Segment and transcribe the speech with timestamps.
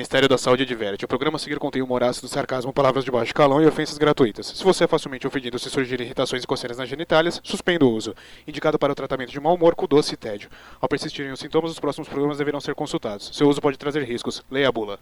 [0.00, 1.04] Ministério da Saúde adverte.
[1.04, 4.46] O programa a seguir contém humor ácido, sarcasmo, palavras de baixo calão e ofensas gratuitas.
[4.46, 8.14] Se você é facilmente ofendido se surgirem irritações e coceiras nas genitálias, suspenda o uso.
[8.48, 10.48] Indicado para o tratamento de mau humor com doce e tédio.
[10.80, 13.30] Ao persistirem os sintomas, os próximos programas deverão ser consultados.
[13.34, 14.42] Seu uso pode trazer riscos.
[14.50, 14.98] Leia a bula.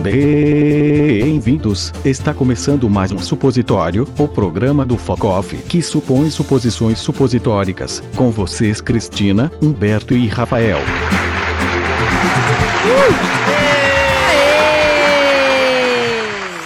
[0.00, 1.92] Bem-vindos!
[2.04, 8.04] Está começando mais um supositório, o programa do Focoff, que supõe suposições supositóricas.
[8.14, 10.78] Com vocês, Cristina, Humberto e Rafael.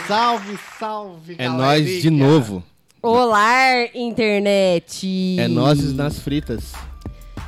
[0.06, 2.64] Salve, salve, É nós de novo.
[3.02, 5.36] Olá, internet!
[5.38, 6.72] É nós nas fritas.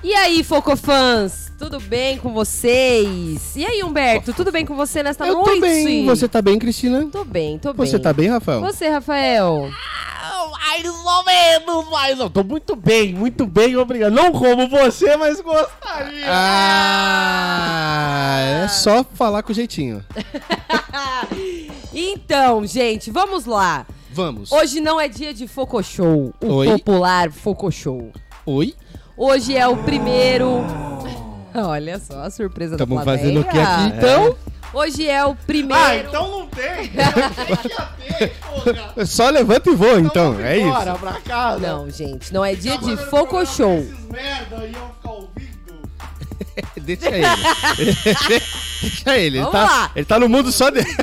[0.02, 1.52] E aí, Focofãs?
[1.59, 3.54] Tudo bem com vocês?
[3.54, 4.32] E aí, Humberto?
[4.32, 5.50] Tudo bem com você nesta Eu noite?
[5.56, 6.06] tô bem.
[6.06, 7.06] Você tá bem, Cristina?
[7.12, 7.86] Tô bem, tô bem.
[7.86, 8.60] Você tá bem, Rafael?
[8.62, 9.68] Você, Rafael?
[10.62, 14.12] Mais ou menos, mas eu tô muito bem, muito bem, obrigado.
[14.12, 16.24] Não como você, mas gostaria.
[17.42, 20.02] Ah, é só falar com jeitinho.
[21.92, 23.84] Então, gente, vamos lá.
[24.12, 24.52] Vamos.
[24.52, 26.68] Hoje não é dia de Focoshow, o Oi?
[26.68, 28.12] popular Focoshow.
[28.46, 28.74] Oi?
[29.23, 30.65] Hoje é o primeiro...
[31.54, 33.18] Olha só a surpresa Tamo da plateia.
[33.18, 34.35] fazendo o que aqui, Então,
[34.73, 35.74] hoje é o primeiro...
[35.85, 36.88] Ah, então não tem.
[38.96, 39.07] Ter.
[39.07, 40.32] Só levanta e voa, então.
[40.32, 41.01] vamos É embora isso.
[41.01, 41.66] pra casa.
[41.66, 42.93] Não, gente, não é dia de
[43.82, 45.90] Esses merda aí eu ficar ouvindo.
[46.80, 47.27] Deixa ele.
[48.80, 49.37] Deixa ele.
[49.37, 49.90] Ele Vamos tá, lá.
[49.95, 50.96] ele tá no mundo só dele.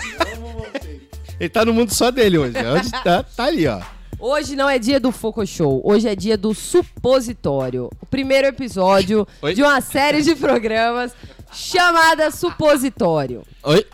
[1.39, 2.53] Ele tá no mundo só dele hoje.
[2.65, 3.79] Onde tá, tá ali, ó.
[4.19, 7.87] Hoje não é dia do Foco Show, hoje é dia do Supositório.
[8.01, 9.53] O primeiro episódio Oi?
[9.53, 11.13] de uma série de programas
[11.51, 13.43] chamada Supositório.
[13.61, 13.85] Oi?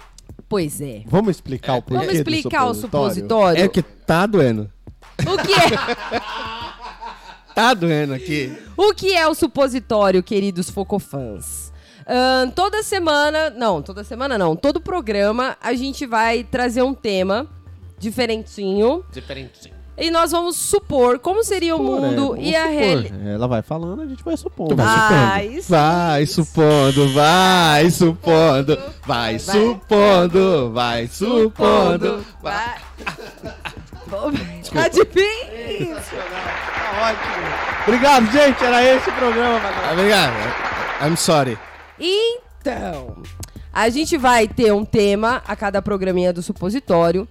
[0.48, 1.04] Pois é.
[1.08, 3.62] Vamos explicar o porquê Vamos explicar o supositório.
[3.62, 4.72] É que tá doendo.
[5.20, 6.22] O que é?
[7.54, 8.58] Tá doendo aqui.
[8.78, 11.74] O que é o supositório, queridos focofãs?
[12.08, 17.48] Ahn, toda semana, não, toda semana não, todo programa a gente vai trazer um tema
[18.00, 19.73] diferentinho Diferente.
[19.98, 23.28] E nós vamos supor como seria o mundo e a realidade.
[23.28, 24.76] Ela vai falando, a gente vai supondo.
[24.76, 25.64] Vai Ah, supondo.
[25.70, 32.26] Vai supondo, vai supondo, vai supondo, vai supondo.
[32.42, 32.76] Vai.
[34.74, 35.96] Tá difícil.
[36.06, 37.84] Tá ótimo.
[37.88, 38.64] Obrigado, gente.
[38.64, 39.60] Era esse o programa.
[39.92, 40.34] Obrigado.
[41.06, 41.58] I'm sorry.
[42.00, 43.18] Então,
[43.74, 47.28] a gente vai ter um tema a cada programinha do supositório.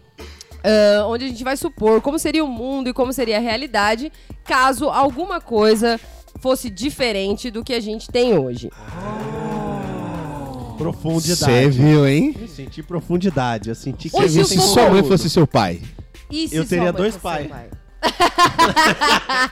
[0.64, 4.10] Ah, onde a gente vai supor como seria o mundo e como seria a realidade
[4.44, 5.98] caso alguma coisa
[6.40, 8.70] fosse diferente do que a gente tem hoje.
[10.78, 11.36] Profundidade.
[11.52, 12.34] Você viu, hein?
[12.40, 13.68] Eu senti profundidade.
[13.68, 15.80] Eu senti que Hoje eu se sua mãe fosse seu pai.
[16.30, 17.46] E se Eu teria dois pais.
[17.46, 17.68] pai?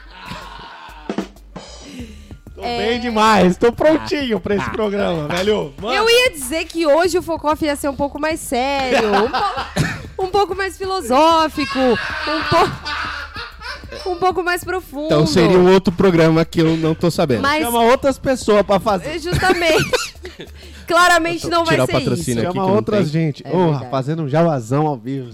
[2.55, 3.57] Tô bem demais.
[3.57, 5.73] Tô prontinho pra esse programa, velho.
[5.81, 9.31] Mano, Eu ia dizer que hoje o Focoff ia ser um pouco mais sério, um,
[9.31, 15.07] po- um pouco mais filosófico, um, po- um pouco mais profundo.
[15.07, 17.43] Então seria um outro programa que eu não tô sabendo.
[17.43, 19.19] Mas Chama outras pessoas pra fazer.
[19.19, 20.15] justamente,
[20.87, 22.31] claramente não vai ser isso.
[22.31, 23.43] aqui Chama outras gente.
[23.47, 23.91] É Porra, verdade.
[23.91, 25.31] fazendo um javazão ao vivo.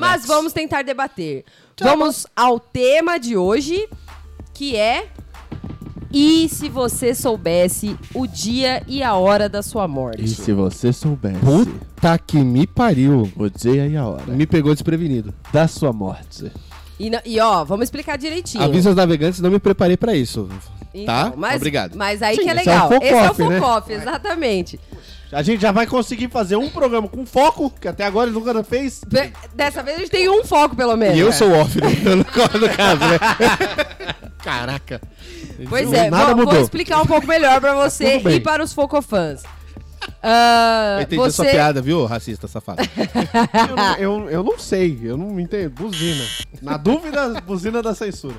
[0.00, 1.44] Mas vamos tentar debater.
[1.80, 3.88] Vamos ao tema de hoje,
[4.52, 5.06] que é
[6.12, 10.26] e se você soubesse o dia e a hora da sua morte?
[10.52, 13.30] você soubesse Puta que me pariu.
[13.36, 15.32] o dia e a hora Me pegou desprevenido.
[15.52, 16.50] da sua morte.
[16.98, 18.62] E, e, ó, vamos explicar direitinho.
[18.62, 20.48] Avisa aos navegantes, não me preparei pra isso.
[20.92, 21.32] Então, tá?
[21.36, 21.96] Mas, Obrigado.
[21.96, 22.92] Mas aí Sim, que é esse é o legal.
[22.92, 23.60] Esse é o Focoff, né?
[23.60, 24.80] Focoff, exatamente.
[25.32, 28.64] A gente já vai conseguir fazer um programa com foco, que até agora ele nunca
[28.64, 29.00] fez.
[29.54, 31.16] Dessa vez a gente tem um foco, pelo menos.
[31.16, 33.18] E eu sou off no, no, no caso, né?
[34.42, 35.00] Caraca.
[35.68, 39.42] Pois é, Nada vou, vou explicar um pouco melhor pra você e para os Focofãs.
[40.22, 41.28] Ah, Eu entendi você...
[41.28, 42.82] a sua piada, viu, racista safado?
[43.68, 45.70] Eu, não- eu, eu não sei, eu não entendo.
[45.70, 46.24] Buzina.
[46.62, 48.34] Na dúvida, buzina da censura.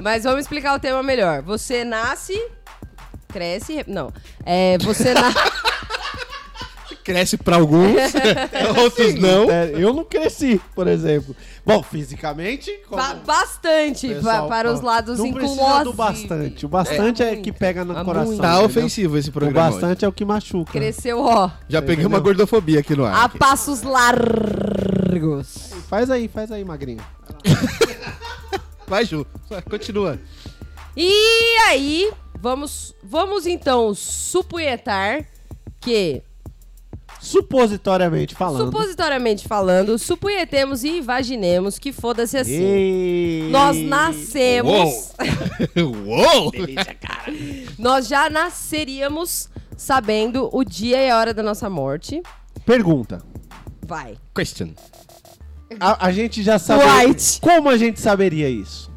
[0.00, 1.42] Mas vamos explicar o tema melhor.
[1.42, 2.34] Você nasce,
[3.28, 4.12] cresce, re- não.
[4.44, 5.38] É, você nasce.
[7.04, 7.96] Cresce pra alguns,
[8.78, 9.50] outros não.
[9.50, 11.34] É, eu não cresci, por exemplo.
[11.64, 12.70] Bom, fisicamente.
[12.88, 14.74] como Ba- bastante o pessoal para fala.
[14.78, 15.30] os lados Não
[15.84, 16.66] do bastante.
[16.66, 18.36] O bastante é, É que pega no coração.
[18.36, 18.64] Tá entendeu?
[18.66, 19.68] ofensivo esse O programa.
[19.68, 19.80] hoje.
[19.80, 20.72] bastante é o que machuca.
[20.72, 23.14] Cresceu, ó, Já peguei uma gordofobia aqui no ar.
[23.14, 23.38] a aqui.
[23.38, 25.70] passos largos.
[25.88, 27.02] Faz aí, faz aí, magrinha.
[28.86, 29.26] Vai, Ju.
[29.68, 30.18] Continua.
[30.96, 32.10] E aí,
[32.40, 35.24] vamos, vamos então supunhetar
[35.80, 36.22] que,
[37.20, 38.64] Supositoriamente falando.
[38.66, 42.62] supositoriamente falando, supunhetemos e imaginemos que foda-se assim.
[42.62, 43.48] E...
[43.50, 45.12] Nós nascemos.
[45.76, 46.52] Uou!
[47.78, 52.22] Nós já nasceríamos sabendo o dia e a hora da nossa morte.
[52.64, 53.22] Pergunta.
[53.86, 54.16] Vai.
[54.34, 54.70] Question.
[55.78, 56.84] A, a gente já sabe.
[56.84, 57.40] White.
[57.40, 58.90] Como a gente saberia isso?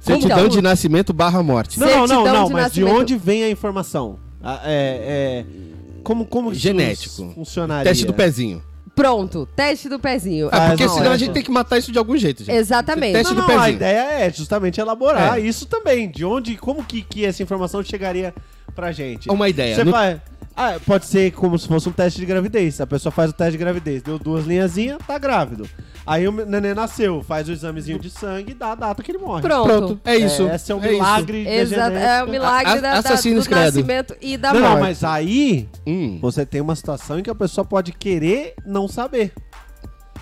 [0.00, 0.48] Certidão Então.
[0.48, 1.80] de nascimento barra morte.
[1.80, 3.00] Não, não, não, não, de mas de nascimento.
[3.00, 4.18] onde vem a informação?
[4.42, 5.46] Ah, é, é,
[6.04, 7.32] como, como isso Genético.
[7.34, 7.90] funcionaria?
[7.90, 8.62] Teste do pezinho.
[8.94, 10.48] Pronto, teste do pezinho.
[10.52, 11.14] Ah, Ah, porque não, senão é.
[11.14, 12.54] a gente tem que matar isso de algum jeito, gente.
[12.54, 13.14] Exatamente.
[13.14, 13.76] Teste Não, do não, a pezinho.
[13.76, 15.40] ideia é justamente elaborar É.
[15.40, 16.08] isso também.
[16.08, 18.32] De onde, como que, que essa informação chegaria
[18.72, 19.28] pra gente?
[19.28, 19.74] Uma ideia.
[19.74, 20.22] Você No- vai.
[20.56, 22.80] Ah, pode ser como se fosse um teste de gravidez.
[22.80, 25.68] A pessoa faz o teste de gravidez, deu duas linhazinhas, tá grávido.
[26.06, 29.18] Aí o neném nasceu, faz o examezinho de sangue e dá a data que ele
[29.18, 29.42] morre.
[29.42, 29.66] Pronto.
[29.66, 30.46] Pronto, é isso.
[30.48, 30.88] esse é o isso.
[30.88, 33.48] milagre Exato, é o milagre A- da, da- do credo.
[33.50, 34.82] nascimento e da Não, não, morte.
[34.82, 36.18] mas aí Hum.
[36.20, 39.32] você tem uma situação em que a pessoa pode querer não saber.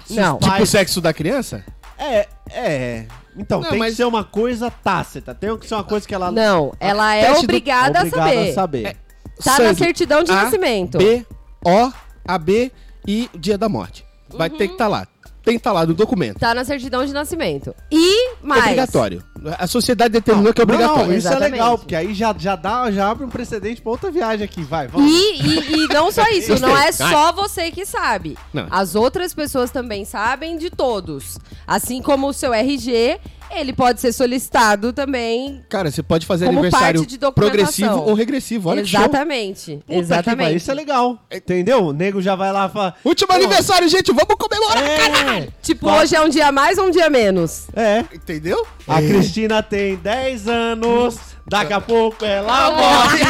[0.08, 0.38] Não.
[0.38, 1.64] Pai- Tipo o sexo da criança?
[1.98, 3.06] É, é.
[3.36, 5.34] Então, Não, tem mas- que ser uma coisa tácita.
[5.34, 8.86] Tem que ser uma coisa que ela Não, ela é teste do- obrigada, a saber.
[8.86, 8.96] É,
[9.42, 9.78] Tá na Sangue.
[9.78, 10.98] certidão de A, nascimento.
[10.98, 11.26] B,
[11.64, 11.92] O,
[12.26, 12.72] AB
[13.06, 14.04] e dia da morte.
[14.30, 15.06] Vai ter que estar lá.
[15.42, 16.38] Tem que estar lá no documento.
[16.38, 17.74] Tá na certidão de nascimento.
[17.90, 18.62] E mais.
[18.62, 19.22] Obrigatório.
[19.58, 21.06] A sociedade determinou que é obrigatório.
[21.08, 21.52] Não, isso é Exatamente.
[21.52, 24.62] legal, porque aí já, já, dá, já abre um precedente pra outra viagem aqui.
[24.62, 25.10] Vai, vamos.
[25.10, 28.36] E, e, e não só isso, não é só você que sabe.
[28.52, 28.66] Não.
[28.70, 31.38] As outras pessoas também sabem de todos.
[31.66, 33.18] Assim como o seu RG,
[33.54, 35.62] ele pode ser solicitado também.
[35.68, 37.04] Cara, você pode fazer aniversário
[37.34, 38.70] progressivo ou regressivo.
[38.70, 39.00] Olha que show.
[39.00, 39.72] Exatamente.
[39.76, 40.38] Puta que Exatamente.
[40.44, 41.18] pariu, isso é legal.
[41.30, 41.84] Entendeu?
[41.86, 42.94] O nego já vai lá e fala.
[43.04, 44.12] Último aniversário, gente.
[44.12, 44.82] Vamos comemorar.
[44.82, 47.66] É, Tipo, hoje é um dia mais ou um dia menos?
[47.74, 48.04] é.
[48.12, 48.66] Entendeu?
[48.88, 49.00] A
[49.32, 51.18] Cristina tem 10 anos,
[51.48, 53.24] daqui a pouco ela morre,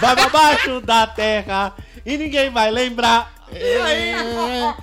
[0.00, 1.74] vai pra baixo da terra
[2.06, 3.30] e ninguém vai lembrar.
[3.52, 4.14] E aí?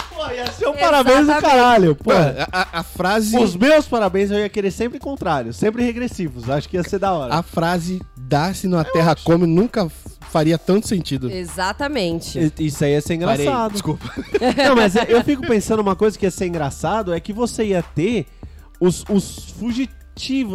[0.09, 1.95] Pô, ia ser um parabéns do caralho.
[1.95, 3.35] Pô, a, a- frase.
[3.35, 6.47] os meus parabéns eu ia querer sempre contrários, sempre regressivos.
[6.47, 7.33] Acho que ia ser da hora.
[7.33, 9.89] A frase dá-se na terra come nunca
[10.29, 11.31] faria tanto sentido.
[11.31, 12.53] Exatamente.
[12.59, 13.71] Isso aí ia ser Parei, engraçado.
[13.71, 14.05] Desculpa.
[14.67, 17.81] Não, mas eu fico pensando uma coisa que ia ser engraçado é que você ia
[17.81, 18.27] ter
[18.79, 19.98] os, os fugitivos,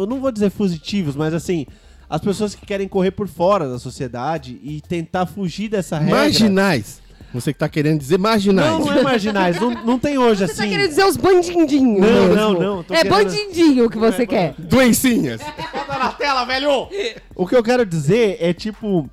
[0.07, 1.65] não vou dizer fugitivos, mas assim,
[2.09, 6.15] as pessoas que querem correr por fora da sociedade e tentar fugir dessa regra.
[6.19, 7.01] Marginais.
[7.33, 8.71] Você que tá querendo dizer marginais.
[8.71, 10.71] Não, não é marginais, não, não tem hoje Você tá assim.
[10.71, 12.35] querendo dizer os bandidinhos Não, mesmo.
[12.35, 14.53] não, não, tô É querendo- bandidinho que você quer.
[14.57, 15.41] Doencinhas.
[15.73, 16.87] Bota na tela, velho!
[17.35, 19.09] O que eu quero dizer é tipo.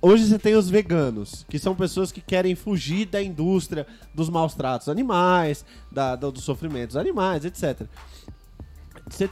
[0.00, 4.52] Hoje você tem os veganos, que são pessoas que querem fugir da indústria dos maus
[4.54, 7.86] tratos animais, da, do, dos sofrimentos animais, etc.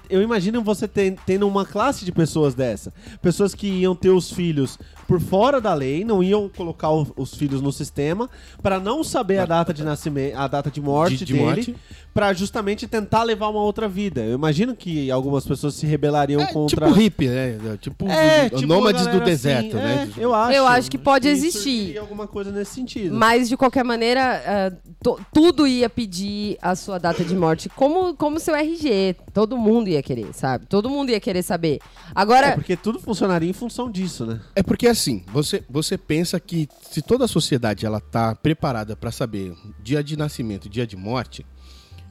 [0.09, 2.93] Eu imagino você ten- tendo uma classe de pessoas dessa.
[3.21, 4.79] Pessoas que iam ter os filhos
[5.13, 8.31] por fora da lei, não iam colocar o- os filhos no sistema,
[8.63, 11.77] para não saber a data de nascimento, a data de morte De- de dele,
[12.15, 14.23] para justamente tentar levar uma outra vida.
[14.23, 17.59] Eu imagino que algumas pessoas se rebelariam É, contra tipo hippie, né?
[17.79, 20.11] Tipo, é, o- tipo, nômades do galera deserto, assim, né?
[20.17, 20.53] é, eu acho.
[20.57, 21.99] Eu acho que pode que existir.
[21.99, 23.15] alguma coisa nesse sentido.
[23.15, 28.41] Mas, de qualquer maneira, to- tudo ia pedir a sua data de morte, como, como
[28.41, 29.15] seu RG.
[29.35, 30.65] Todo mundo ia querer, sabe?
[30.67, 31.81] Todo mundo ia querer saber.
[32.15, 34.41] Agora, É porque tudo funcionaria em função disso, né?
[34.55, 35.02] É porque assim,
[35.33, 40.17] você, você pensa que se toda a sociedade ela tá preparada para saber dia de
[40.17, 41.45] nascimento, dia de morte,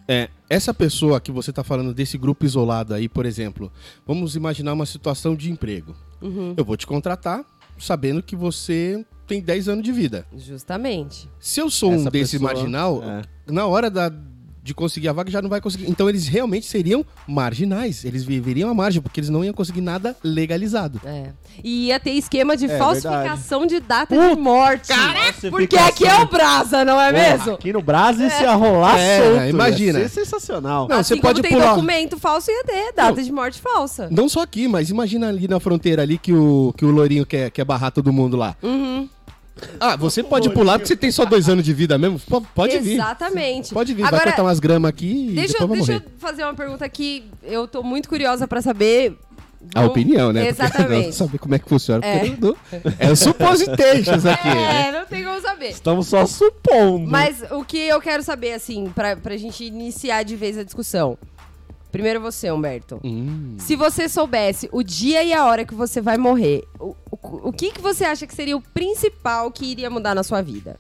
[0.08, 3.72] é, essa pessoa que você tá falando desse grupo isolado aí, por exemplo,
[4.06, 5.96] vamos imaginar uma situação de emprego.
[6.22, 6.54] Uhum.
[6.58, 7.46] Eu vou te contratar
[7.78, 10.26] sabendo que você tem 10 anos de vida.
[10.36, 11.30] justamente.
[11.40, 13.22] Se eu sou um Essa desse pessoa- marginal, é.
[13.52, 14.10] na hora da,
[14.63, 15.89] de conseguir a vaga já não vai conseguir.
[15.89, 18.06] Então eles realmente seriam marginais.
[18.06, 21.01] Eles viveriam à margem, porque eles não iam conseguir nada legalizado.
[21.03, 21.30] É.
[21.63, 24.89] E ia ter esquema de É, falsificação de data de morte.
[24.89, 26.21] Nossa, Porque aqui é assim.
[26.23, 27.53] o Brasa, não é Porra, mesmo?
[27.53, 29.44] Aqui no Brasil isso ia rolar É, solto.
[29.49, 29.99] imagina.
[29.99, 30.87] Ia ser sensacional.
[30.87, 31.69] Não, assim você como pode tem pular.
[31.73, 34.07] documento falso, ia ter data de morte falsa.
[34.11, 37.49] Não só aqui, mas imagina ali na fronteira ali que o, que o Lourinho quer,
[37.51, 38.56] quer barrar todo mundo lá.
[38.61, 39.09] Uhum.
[39.80, 42.20] Ah, você pode pular porque você tem só dois anos de vida mesmo?
[42.20, 42.94] P- Pode vir.
[42.94, 43.74] Exatamente.
[43.74, 44.02] Pode vir.
[44.02, 46.06] vai Agora, cortar umas gramas aqui e deixa, eu- depois vai deixa morrer.
[46.06, 49.16] eu fazer uma pergunta que eu tô muito curiosa pra saber.
[49.76, 50.46] A Vamos- opinião, né?
[50.46, 51.06] Porque Exatamente.
[51.06, 52.04] não saber como é que funciona.
[52.04, 52.20] É.
[52.20, 52.56] porque não-
[52.98, 54.88] É o suppositations aqui, né?
[54.88, 55.70] É, não tem como saber.
[55.70, 57.06] Estamos só supondo.
[57.08, 61.16] Mas o que eu quero saber, assim, pra, pra gente iniciar de vez a discussão.
[61.92, 63.00] Primeiro você, Humberto.
[63.04, 63.56] Hum.
[63.57, 67.54] Se você soubesse o dia e a hora que você vai morrer, o, o, o
[67.54, 70.80] que, que você acha que seria o principal que iria mudar na sua vida?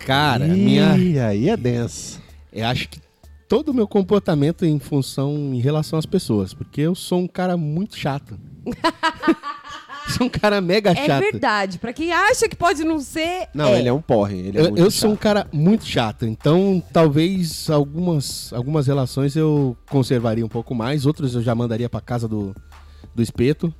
[0.00, 1.26] Cara, Ih, minha.
[1.28, 2.20] aí é denso.
[2.52, 3.00] Eu acho que
[3.48, 6.52] todo o meu comportamento em função em relação às pessoas.
[6.52, 8.38] Porque eu sou um cara muito chato.
[10.10, 11.20] sou um cara mega É chato.
[11.22, 11.78] verdade.
[11.78, 13.48] Pra quem acha que pode não ser.
[13.54, 14.38] Não, ele é um porre.
[14.38, 19.34] Ele é Eu, muito eu sou um cara muito chato, então talvez algumas, algumas relações
[19.36, 22.54] eu conservaria um pouco mais, outras eu já mandaria pra casa do,
[23.14, 23.72] do espeto.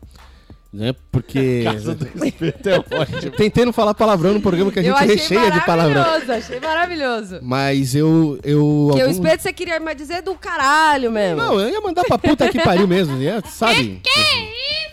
[0.74, 0.92] Né?
[1.12, 1.60] Porque.
[1.64, 3.30] Casa do espeto é ótimo.
[3.38, 6.02] Tentei não falar palavrão no programa que a gente recheia de palavrão.
[6.02, 7.38] maravilhoso, achei maravilhoso.
[7.42, 8.40] Mas eu.
[8.42, 11.36] eu Porque o algum- espeto você queria mais dizer do caralho mesmo.
[11.36, 14.02] Não, eu ia mandar pra puta que pariu mesmo, ia, sabe?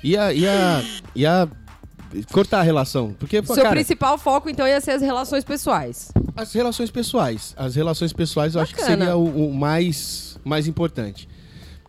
[0.03, 0.83] Ia, ia,
[1.15, 1.47] ia
[2.31, 3.13] cortar a relação.
[3.19, 6.11] Porque, pô, Seu cara, principal foco, então, ia ser as relações pessoais.
[6.35, 7.53] as relações pessoais.
[7.55, 8.97] As relações pessoais eu acho que Bacana.
[9.05, 11.29] seria o, o mais, mais importante.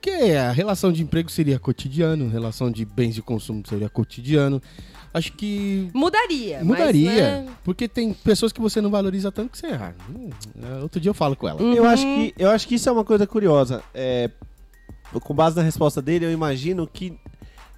[0.02, 4.60] Porque a relação de emprego seria cotidiano, relação de bens de consumo seria cotidiano.
[5.14, 6.56] Acho que Mudaria.
[6.58, 7.12] mas, mudaria.
[7.12, 9.68] né, Porque tem pessoas que você não valoriza tanto que você.
[9.68, 10.30] Ah, hum,
[10.60, 11.62] é, outro dia eu falo com ela.
[11.62, 11.72] Uhum.
[11.74, 13.80] Eu acho, que, eu acho que isso é uma coisa curiosa.
[13.94, 14.28] É,
[15.22, 17.16] com base na resposta dele, eu imagino que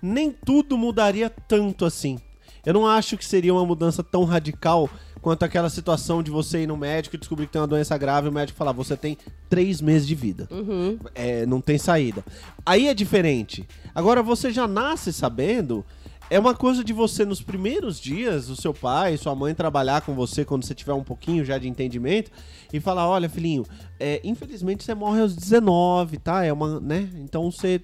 [0.00, 2.18] nem tudo mudaria tanto assim.
[2.64, 4.88] Eu não acho que seria uma mudança tão radical
[5.24, 8.28] quanto aquela situação de você ir no médico e descobrir que tem uma doença grave
[8.28, 9.16] o médico falar, você tem
[9.48, 10.46] três meses de vida.
[10.50, 10.98] Uhum.
[11.14, 12.22] É, não tem saída.
[12.64, 13.66] Aí é diferente.
[13.94, 15.82] Agora, você já nasce sabendo.
[16.30, 20.14] É uma coisa de você, nos primeiros dias, o seu pai, sua mãe trabalhar com
[20.14, 22.30] você quando você tiver um pouquinho já de entendimento
[22.72, 23.64] e falar: olha, filhinho,
[24.00, 26.42] é, infelizmente você morre aos 19, tá?
[26.44, 27.08] É uma, né?
[27.16, 27.80] Então você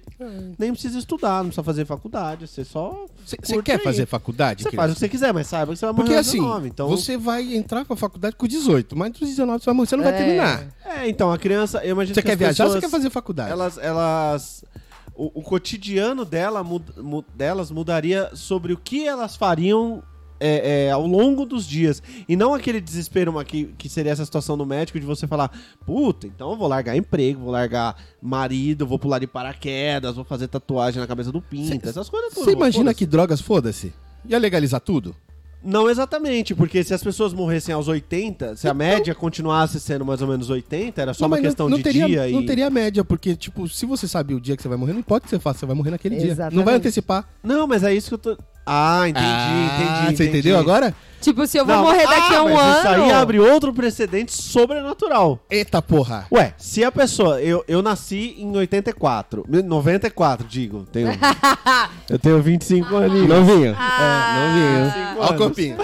[0.57, 3.05] nem precisa estudar, não precisa fazer faculdade, você só.
[3.23, 3.83] Você quer aí.
[3.83, 4.63] fazer faculdade?
[4.63, 6.37] Você faz o que você quiser, mas saiba que você vai morrer Porque aos assim,
[6.39, 6.67] 19.
[6.67, 9.95] Então, você vai entrar pra faculdade com 18, mas dos 19 você vai morrer, você
[9.95, 10.17] não vai É.
[10.17, 10.67] terminar.
[10.83, 11.77] É, então, a criança.
[11.85, 13.51] Eu imagino Você que quer as viajar ou você pessoas- quer fazer faculdade?
[13.51, 14.65] elas, elas
[15.15, 20.01] o, o cotidiano dela, mud- mu- delas mudaria sobre o que elas fariam
[20.39, 22.01] é, é, ao longo dos dias.
[22.27, 25.51] E não aquele desespero que, que seria essa situação no médico de você falar,
[25.85, 30.47] puta, então eu vou largar emprego, vou largar marido, vou pular de paraquedas, vou fazer
[30.47, 32.33] tatuagem na cabeça do pinta, essas coisas.
[32.33, 33.93] Você imagina que drogas, foda-se?
[34.27, 35.15] Ia legalizar tudo?
[35.63, 40.21] Não exatamente, porque se as pessoas morressem aos 80, se a média continuasse sendo mais
[40.21, 42.27] ou menos 80, era só Então- Não, uma mas não- questão não de teria, dia
[42.29, 42.45] Não e...
[42.45, 45.19] teria média, porque, tipo, se você sabe o dia que você vai morrer, não o
[45.21, 46.25] que você faça, você vai morrer naquele dia.
[46.25, 46.65] Não Exatamente.
[46.65, 47.29] vai antecipar.
[47.43, 48.37] Não, mas é isso que eu tô...
[48.65, 50.39] Ah, entendi, Ah, entendi, Você entendi.
[50.39, 50.93] entendeu agora?
[51.19, 52.77] Tipo, se eu vou Não, morrer daqui ah, a um mas ano.
[52.79, 55.39] Isso aí abre outro precedente sobrenatural.
[55.51, 56.25] Eita porra.
[56.31, 57.39] Ué, se a pessoa.
[57.39, 59.45] Eu, eu nasci em 84.
[59.47, 60.87] 94, digo.
[60.91, 61.09] Tenho,
[62.09, 63.27] eu tenho 25 aninhos.
[63.29, 63.75] Novinho.
[63.77, 65.17] Ah, é, novinho.
[65.19, 65.37] Ó o anos.
[65.37, 65.77] copinho.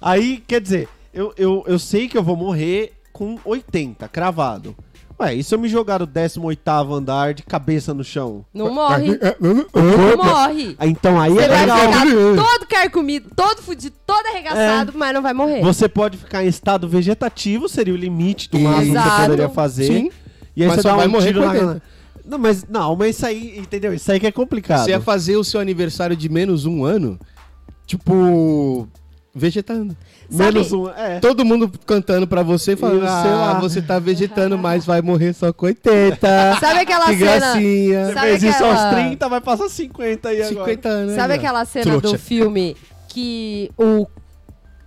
[0.00, 4.74] Aí, quer dizer, eu, eu, eu sei que eu vou morrer com 80, cravado.
[5.20, 6.60] Ué, e se eu me jogar do 18
[6.94, 8.44] andar de cabeça no chão?
[8.54, 9.18] Não morre.
[9.40, 10.76] Não Não morre.
[10.78, 11.78] Ah, Então aí Você é vai legal.
[11.78, 12.06] ficar
[12.36, 15.60] todo carcomido, todo fudido, todo arregaçado, mas não vai morrer.
[15.62, 19.22] Você pode ficar em estado vegetativo, seria o limite do máximo que você Exato.
[19.22, 19.86] poderia fazer.
[19.86, 20.10] Sim.
[20.54, 21.52] E aí Mas você só dá vai um morrer tiro com na...
[21.52, 21.82] 80.
[22.24, 23.94] Não, mas não, mas isso aí, entendeu?
[23.94, 24.84] Isso aí que é complicado.
[24.84, 27.18] Você ia fazer o seu aniversário de menos um ano,
[27.86, 28.86] tipo,
[29.34, 29.96] vegetando.
[30.30, 30.88] Sabe- Menos um.
[30.90, 31.20] É.
[31.20, 33.60] Todo mundo cantando pra você, falando, E, sei ah, lá.
[33.60, 36.18] você tá vegetando, mas vai morrer só com 80.
[36.60, 37.38] Sabe aquela que cena?
[37.38, 38.06] gracinha.
[38.06, 40.54] Você Sabe fez isso aos aquela- 30, vai passar 50 aí agora.
[40.66, 41.14] 50 anos.
[41.14, 41.34] Sabe né?
[41.34, 42.18] aquela cena do Trouxa.
[42.18, 42.76] filme
[43.08, 44.06] que o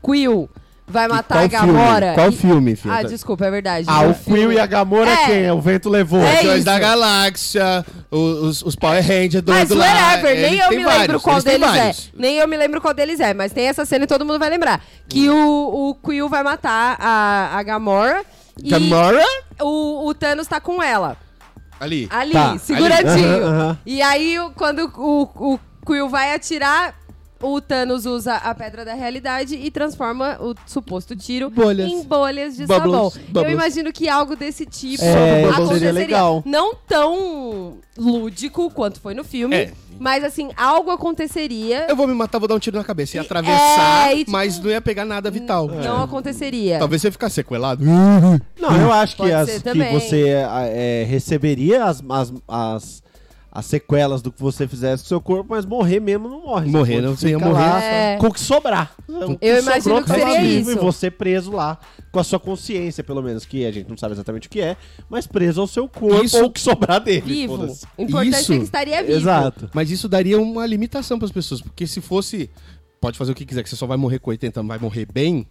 [0.03, 0.50] Quill
[0.91, 1.74] vai matar a Qual filme?
[1.79, 2.13] Gamora?
[2.13, 2.93] Qual e- filme, filho?
[2.93, 3.86] Ah, desculpa, é verdade.
[3.89, 5.25] Ah, o Quill e a Gamora É.
[5.25, 5.51] quem?
[5.51, 6.21] O vento levou.
[6.21, 6.65] É isso.
[6.65, 10.75] da Galáxia, os, os Power Rangers do Mas do lá, whatever, nem eles eu me
[10.77, 11.95] lembro vários, qual eles têm deles é.
[12.15, 14.50] Nem eu me lembro qual deles é, mas tem essa cena e todo mundo vai
[14.50, 14.81] lembrar.
[15.07, 18.24] Que o, o Quill vai matar a, a Gamora
[18.63, 19.24] e Gamora?
[19.62, 21.17] o, o Thanos tá com ela.
[21.79, 22.07] Ali.
[22.12, 23.48] Ali, Tá, seguradinho.
[23.69, 23.77] ali.
[23.86, 26.93] E aí, quando o, o Quill vai atirar,
[27.41, 31.91] o Thanos usa a pedra da realidade e transforma o suposto tiro Bolhas.
[31.91, 33.12] em bolhas de Bubbles, sabão.
[33.15, 33.53] Eu bubbles.
[33.53, 35.77] imagino que algo desse tipo É, aconteceria.
[35.79, 36.43] seria legal.
[36.45, 39.71] Não tão lúdico quanto foi no filme, É.
[40.00, 41.86] mas assim, algo aconteceria.
[41.89, 43.17] Eu vou me matar, vou dar um tiro na cabeça.
[43.17, 45.67] Ia atravessar, É, e tipo- mas não ia pegar nada vital.
[45.67, 46.79] Não aconteceria.
[46.79, 47.83] Talvez você ficar sequelado.
[47.83, 50.25] Não, eu acho que, as, que você
[50.74, 53.00] é, receberia as, as, as,
[53.51, 56.70] as sequelas do que você fizesse com o seu corpo, mas morrer mesmo não morre.
[56.72, 57.60] Morrer Você não, pode você ia ficar morrer.
[57.62, 58.17] lá É.
[58.17, 58.96] Com o que sobrar.
[59.10, 60.79] O que Eu imagino sobrou que seria vivo isso.
[60.79, 61.77] E você preso lá,
[62.12, 64.77] com a sua consciência, pelo menos, que a gente não sabe exatamente o que é,
[65.10, 67.22] mas preso ao seu corpo Isso- ou o que sobrar dele.
[67.22, 67.55] Vivo.
[67.98, 68.53] O importante Isso.
[68.53, 69.17] é que estaria vivo.
[69.17, 69.70] Exato.
[69.74, 71.62] Mas isso daria uma limitação pras pessoas.
[71.62, 72.50] Porque se fosse.
[73.01, 75.46] Pode fazer o que quiser, que você só vai morrer com 80, vai morrer bem.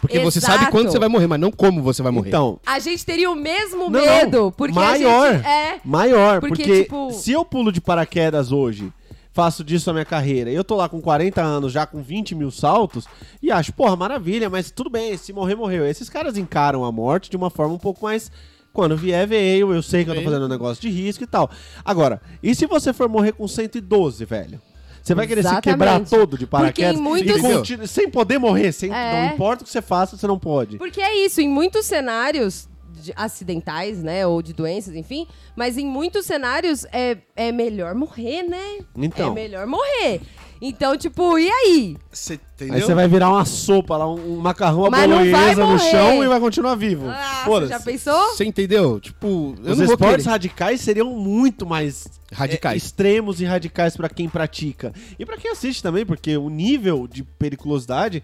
[0.00, 0.58] Porque você Exato.
[0.58, 2.28] sabe quando você vai morrer, mas não como você vai morrer.
[2.28, 5.26] Então, A gente teria o mesmo Não, medo, porque Maior.
[5.28, 8.92] a gente é Maior, Porque, porque, tipo- se eu pulo de paraquedas hoje,
[9.32, 12.34] faço disso a minha carreira, e eu tô lá com 40 anos, já com 20
[12.34, 13.06] mil saltos,
[13.42, 15.86] e acho, porra, maravilha, mas tudo bem, se morrer, morreu.
[15.86, 18.30] Esses caras encaram a morte de uma forma um pouco mais.
[18.72, 21.50] Quando vier, veio, eu sei que eu tô fazendo um negócio de risco e tal.
[21.84, 24.58] Agora, e se você for morrer com 112, velho?
[25.02, 25.78] Você vai querer se Exatamente.
[25.78, 29.26] quebrar todo de paraquedas muitos- e continu- sem poder morrer, sem, É.
[29.28, 30.78] não importa o que você faça, você não pode.
[30.78, 32.68] Porque é isso, em muitos cenários
[33.00, 34.24] de acidentais, né?
[34.26, 35.26] Ou de doenças, enfim.
[35.56, 38.78] Mas em muitos cenários é, é melhor morrer, né?
[38.96, 39.32] Então.
[39.32, 40.20] É melhor morrer.
[40.64, 41.96] Então, tipo, e aí?
[42.12, 42.86] Você Aí entendeu?
[42.86, 45.72] você vai virar uma sopa lá, um, um macarrão à Mas não vai bolonhesa no
[45.72, 45.90] morrer.
[45.90, 47.08] chão e vai continuar vivo.
[47.10, 48.28] Ah, você já pensou?
[48.28, 49.00] Você entendeu?
[49.00, 50.30] Tipo, eu Os não vou esportes querer.
[50.30, 52.74] radicais seriam muito mais Radicais.
[52.74, 54.92] é, extremos e radicais pra quem pratica.
[55.18, 58.22] E pra quem assiste também, porque o nível de periculosidade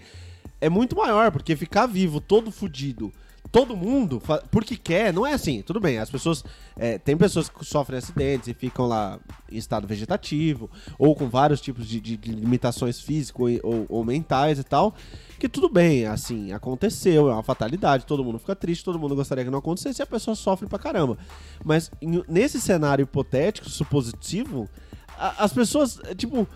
[0.60, 3.12] é muito maior, porque ficar vivo todo fudido,
[3.50, 5.62] todo mundo, porque quer, não é assim.
[5.62, 6.44] Tudo bem, as pessoas.
[6.76, 9.18] é, tem pessoas que sofrem acidentes e ficam lá
[9.50, 14.04] em estado vegetativo, ou com vários tipos de, de- de limitações físicas ou, ou- ou
[14.04, 14.94] mentais e tal.
[15.38, 19.44] Que tudo bem, assim, aconteceu, é uma fatalidade, todo mundo fica triste, todo mundo gostaria
[19.44, 21.16] que não acontecesse e a pessoa sofre pra caramba.
[21.64, 24.68] Mas em- nesse cenário hipotético, supositivo,
[25.16, 26.46] a- as pessoas, é, tipo,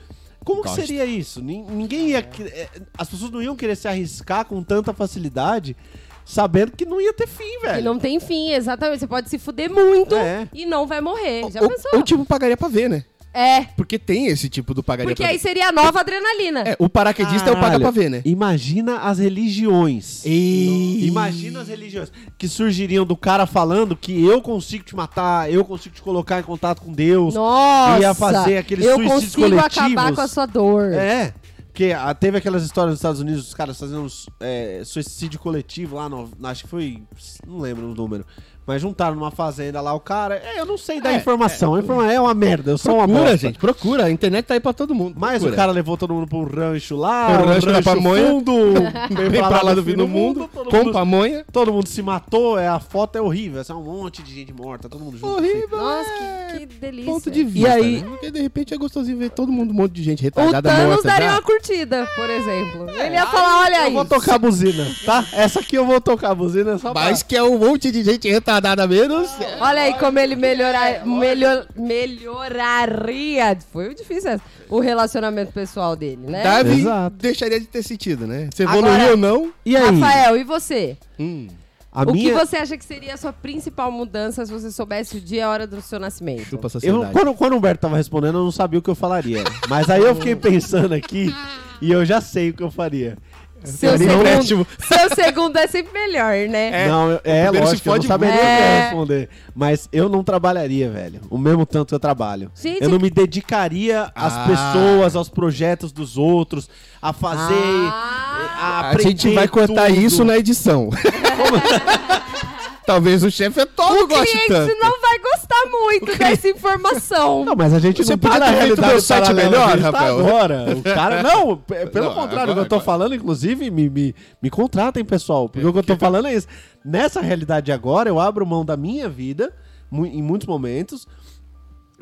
[0.44, 0.80] como que Gosto.
[0.80, 1.40] seria isso?
[1.40, 2.22] Nin- Ninguém ia.
[2.22, 2.68] que- é,
[2.99, 5.76] As pessoas não iam querer se arriscar com tanta facilidade,
[6.25, 7.76] sabendo que não ia ter fim, velho.
[7.79, 9.00] Que não tem fim, exatamente.
[9.00, 10.49] Você pode se fuder muito É.
[10.52, 11.50] e não vai morrer.
[11.50, 11.91] Já Ou, pensou?
[11.95, 13.05] ou tipo, pagaria pra ver, né?
[13.35, 13.62] É.
[13.79, 15.43] Porque tem esse tipo do pagaria Porque pra aí ver.
[15.43, 16.64] seria a nova adrenalina.
[16.67, 18.21] É, o paraquedista é o paga Caralho, pra ver, né?
[18.26, 20.23] Imagina as religiões.
[20.26, 21.07] E...
[21.07, 25.95] Imagina as religiões que surgiriam do cara falando que eu consigo te matar, eu consigo
[25.95, 27.33] te colocar em contato com Deus.
[27.35, 28.00] Nossa!
[28.00, 29.76] Ia fazer aqueles Eu suicídios consigo coletivos.
[29.79, 30.93] acabar com a sua dor.
[30.93, 31.33] É.
[31.73, 34.07] Porque ah, teve aquelas histórias nos Estados Unidos, os caras fazendo
[34.41, 37.02] é, suicídio coletivo lá, no, acho que foi.
[37.47, 38.26] Não lembro o número.
[38.64, 40.37] Mas juntaram numa fazenda lá o cara.
[40.37, 41.75] É, eu não sei da É, informação.
[41.75, 42.71] A informação é uma merda.
[42.71, 43.37] Eu sou uma Procura, bosta.
[43.38, 44.04] gente, procura.
[44.04, 45.14] A internet tá aí pra todo mundo.
[45.19, 45.52] Mas procura.
[45.52, 48.26] o cara levou todo mundo pra um rancho lá, Pro um rancho da pamonha.
[48.28, 48.52] fundo,
[49.31, 51.45] vem pra lá do fim do mundo, todo com mundo, pamonha.
[51.50, 54.52] todo mundo se matou, é, a foto é horrível, é só um monte de gente
[54.52, 55.38] morta, todo mundo junto.
[55.38, 55.49] assim.
[55.49, 55.78] Horrível.
[55.78, 56.47] Nossa, é.
[56.52, 57.12] que, que delícia.
[57.12, 57.69] Ponto de vista.
[57.69, 58.07] E aí- né?
[58.11, 60.87] Porque de repente é gostosinho ver todo mundo, um monte de gente O retardada Thanos
[60.95, 61.09] morta.
[61.09, 61.35] daria já.
[61.35, 62.90] uma curtida, por exemplo.
[62.90, 63.92] Ele ia falar, olha Eu aí.
[63.92, 65.25] vou tocar a buzina, tá?
[65.33, 67.02] Essa aqui eu vou tocar a buzina só pra...
[67.02, 68.51] Mas que é um monte de gente retardada
[68.88, 69.30] menos.
[69.61, 73.56] Olha aí como ele melhorar, melhor, melhoraria.
[73.73, 74.42] Foi difícil essa.
[74.68, 76.42] O relacionamento pessoal dele, né?
[76.42, 77.16] Davi Exato.
[77.16, 78.49] deixaria de ter sentido, né?
[78.52, 79.52] Você Agora- evoluiu ou não?
[79.64, 80.00] E aí?
[80.00, 80.97] Rafael, e você?
[81.18, 81.49] Hum.
[81.92, 82.32] a o minha...
[82.32, 85.42] que você acha que seria a sua principal mudança se você soubesse o dia e
[85.42, 86.44] a hora do seu nascimento?
[86.44, 89.44] Chupa Eu, quando, quando o Humberto tava respondendo, eu não sabia o que eu falaria.
[89.68, 91.35] Mas aí eu fiquei pensando aqui
[91.81, 93.18] e eu já sei o que eu faria.
[93.64, 96.87] Seu segundo, seu segundo é sempre melhor, né?
[96.88, 98.81] não, eu- é lógico, eu não saberia É.
[98.85, 99.29] responder.
[99.55, 101.20] Mas eu não trabalharia, velho.
[101.31, 102.51] O mesmo tanto que eu trabalho.
[102.61, 104.46] Gente, Eu não me dedicaria às Ah.
[104.46, 106.68] pessoas, aos projetos dos outros,
[107.01, 107.55] a fazer.
[107.55, 108.38] Ah.
[108.59, 110.01] a, A gente aprender vai cortar tudo.
[110.01, 110.90] isso na edição.
[112.87, 114.75] Talvez o chefe é todo o cliente tanto.
[114.81, 115.32] não vai gostar
[115.70, 117.44] muito dessa informação.
[117.44, 119.79] Não, mas a gente Você não tá podia na ter feito realidade meu site melhor,
[119.79, 120.18] tá Rafael.
[120.18, 120.66] agora.
[120.77, 122.85] O cara, não, p- pelo Não, contrário, agora, o que eu tô agora.
[122.85, 125.48] falando, inclusive, me, me, me contratem, pessoal.
[125.48, 126.46] Porque o que eu tô falando é isso.
[126.85, 129.53] Nessa realidade agora, eu abro mão da minha vida,
[129.92, 131.07] em muitos momentos,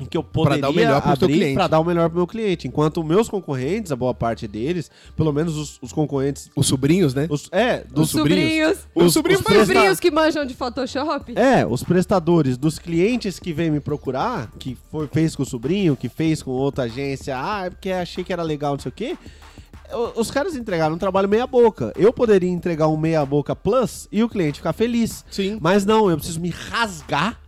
[0.07, 1.55] que eu poderia dar o melhor pro abrir cliente.
[1.55, 2.69] pra dar o melhor pro meu cliente.
[2.69, 6.51] Enquanto meus concorrentes, a boa parte deles, pelo menos os, os concorrentes...
[6.57, 7.27] Os sobrinhos, né?
[7.31, 8.79] Os, é, dos Os sobrinhos.
[8.95, 11.33] Os- Os, sobrinhos sobrinhos, presta- que manjam de Photoshop.
[11.37, 15.97] É, os prestadores dos clientes que vêm me procurar, que foi, fez com o sobrinho,
[15.97, 18.93] que fez com outra agência, ah, é porque achei que era legal, não sei o
[18.93, 19.17] quê.
[20.15, 21.93] Os caras entregaram um trabalho meia boca.
[21.97, 25.25] Eu poderia entregar um meia boca plus e o cliente ficar feliz.
[25.29, 25.59] Sim.
[25.61, 27.40] Mas não, eu preciso me rasgar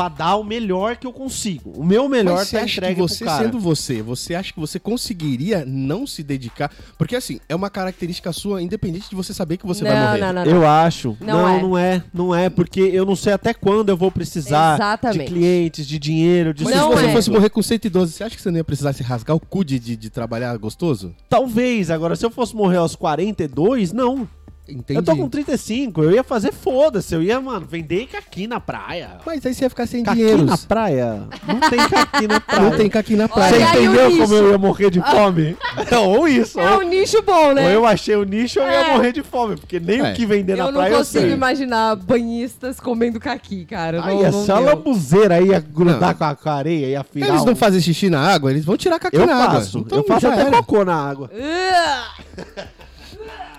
[0.00, 1.72] pra dar o melhor que eu consigo.
[1.76, 3.44] O meu melhor Mas você tá acha que você, pro cara.
[3.44, 6.72] sendo você, você acha que você conseguiria não se dedicar?
[6.96, 10.20] Porque assim, é uma característica sua, independente de você saber que você vai não, morrer.
[10.20, 10.50] não, não, não.
[10.52, 11.16] Eu acho.
[11.20, 11.60] Não Não, é.
[11.62, 12.04] não é.
[12.14, 15.24] Não é, porque eu não sei até quando eu vou precisar Exatamente.
[15.26, 17.12] de clientes, de dinheiro, de Mas se você é.
[17.12, 19.62] fosse morrer com 112, você acha que você não ia precisar se rasgar o cu
[19.62, 21.14] de, de, de trabalhar gostoso?
[21.28, 21.90] Talvez.
[21.90, 24.26] Agora, se eu fosse morrer aos 42, não.
[24.70, 24.98] Entendi.
[24.98, 27.14] Eu tô com 35, eu ia fazer foda-se.
[27.14, 29.18] Eu ia, mano, vender caqui na praia.
[29.26, 30.44] Mas aí você ia ficar sem Caqui dinheiro.
[30.44, 31.22] na praia?
[31.46, 32.62] Não tem caqui na praia.
[32.62, 33.64] Não tem caqui na Você Olha praia.
[33.64, 34.34] o entendeu como nicho.
[34.34, 35.56] eu ia morrer de fome?
[36.06, 36.60] ou isso.
[36.60, 37.64] É ou, um nicho bom, né?
[37.64, 38.92] ou eu achei o nicho ou eu ia É.
[38.96, 39.56] morrer de fome.
[39.56, 40.12] Porque nem É.
[40.12, 41.32] o que vender na eu não praia eu consigo sei.
[41.32, 44.04] imaginar banhistas comendo caqui, cara.
[44.04, 46.14] Aí não, é não lambuzeira aí, ia grudar Não.
[46.14, 48.76] com a, com a areia e afinar Eles não fazem xixi na água, eles vão
[48.76, 49.78] tirar caqui Eu na faço.
[49.78, 49.80] água.
[49.86, 50.50] Então eu faço até era.
[50.50, 51.30] cocô na água.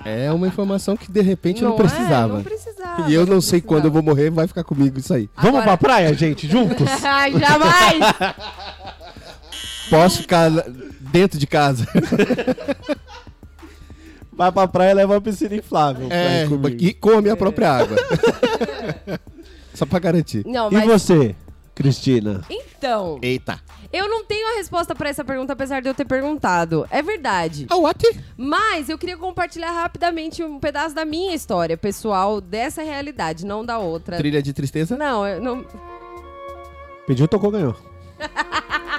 [0.05, 2.33] É uma informação que de repente não, é, precisava.
[2.35, 3.09] não precisava.
[3.09, 3.67] E eu não sei precisava.
[3.67, 5.29] quando eu vou morrer, vai ficar comigo isso aí.
[5.35, 6.87] Vamos Agora- pra praia, gente, juntos?
[7.03, 7.99] Ai, Jamais!
[9.89, 10.49] Posso ficar
[10.99, 11.85] dentro de casa.
[14.33, 16.07] Vai pra praia e leva uma piscina inflável.
[16.07, 16.47] pra É,
[16.79, 17.97] e come a própria água.
[19.73, 20.43] Só pra garantir.
[20.47, 21.35] Não, E mas você,
[21.73, 22.41] Cristina?
[22.49, 23.60] Então, Eita.
[23.91, 26.86] eu não tenho a resposta pra essa pergunta, apesar de eu ter perguntado.
[26.89, 27.65] É verdade.
[27.69, 28.03] Ah, what?
[28.38, 33.77] Mas eu queria compartilhar rapidamente um pedaço da minha história pessoal dessa realidade, não da
[33.79, 34.17] outra.
[34.17, 34.97] Trilha de tristeza?
[34.97, 35.65] Não, eu não.
[37.07, 37.75] Pediu, tocou, ganhou.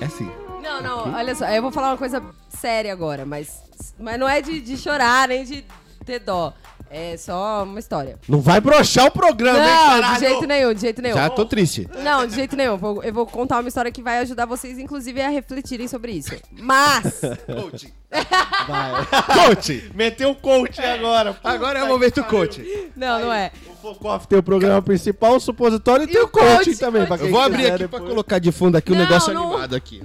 [0.00, 0.28] É assim.
[0.60, 3.62] Não, não, olha só, eu vou falar uma coisa séria agora, mas,
[3.98, 5.64] mas não é de, de chorar nem de
[6.04, 6.52] ter dó.
[6.96, 8.20] É só uma história.
[8.28, 10.14] Não vai broxar o programa, hein, Não, caralho?
[10.14, 11.14] de jeito nenhum, de jeito nenhum.
[11.16, 11.88] Já tô triste.
[12.04, 12.76] Não, de jeito nenhum.
[12.76, 16.30] Vou- Eu vou contar uma história que vai ajudar vocês, inclusive, a refletirem sobre isso.
[16.52, 17.20] Mas,
[18.68, 19.06] Vai.
[19.48, 19.90] Coach!
[19.92, 21.36] Meteu o coach agora.
[21.42, 22.62] Agora é o momento coach.
[22.94, 23.50] não, não é.
[23.68, 27.04] O Focoff tem o programa principal, o supositório e, tem o coach, coach, também.
[27.04, 27.08] coach.
[27.08, 28.08] pra Eu quem vou abrir quiser aqui pra depois.
[28.10, 29.48] colocar de fundo aqui um Não, negócio não.
[29.50, 30.00] animado aqui.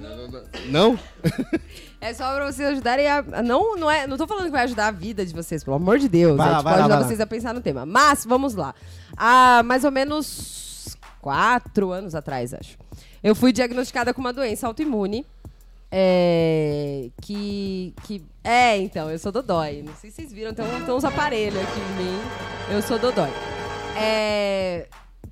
[0.66, 0.98] Não?
[2.00, 3.22] É só pra vocês ajudarem a.
[3.42, 5.98] Não, não, é, não tô falando que vai ajudar a vida de vocês, pelo amor
[5.98, 6.36] de Deus.
[6.36, 7.06] Vai é, lá, tipo, vai ajudar lá.
[7.06, 7.84] vocês a pensar no tema.
[7.84, 8.74] Mas, vamos lá.
[9.16, 12.78] Há mais ou menos quatro anos atrás, acho.
[13.22, 15.26] Eu fui diagnosticada com uma doença autoimune.
[15.92, 18.24] É, que, que.
[18.42, 19.82] É, então, eu sou Dodói.
[19.82, 22.18] Não sei se vocês viram, tem, tem uns aparelhos aqui em mim.
[22.72, 23.30] Eu sou Dodói.
[23.96, 24.86] É,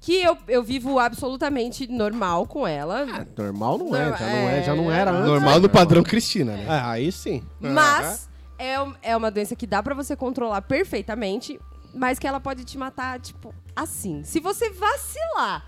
[0.09, 3.05] que eu, eu vivo absolutamente normal com ela.
[3.37, 5.27] Normal não é, Normal, já não, é, já não era antes.
[5.27, 6.65] Normal no padrão Cristina, né?
[6.65, 7.43] É, aí sim.
[7.61, 8.27] Mas
[8.59, 11.61] é, é uma doença que dá pra você controlar perfeitamente,
[11.93, 14.25] mas que ela pode te matar, tipo, assim.
[14.25, 15.67] Se você vacilar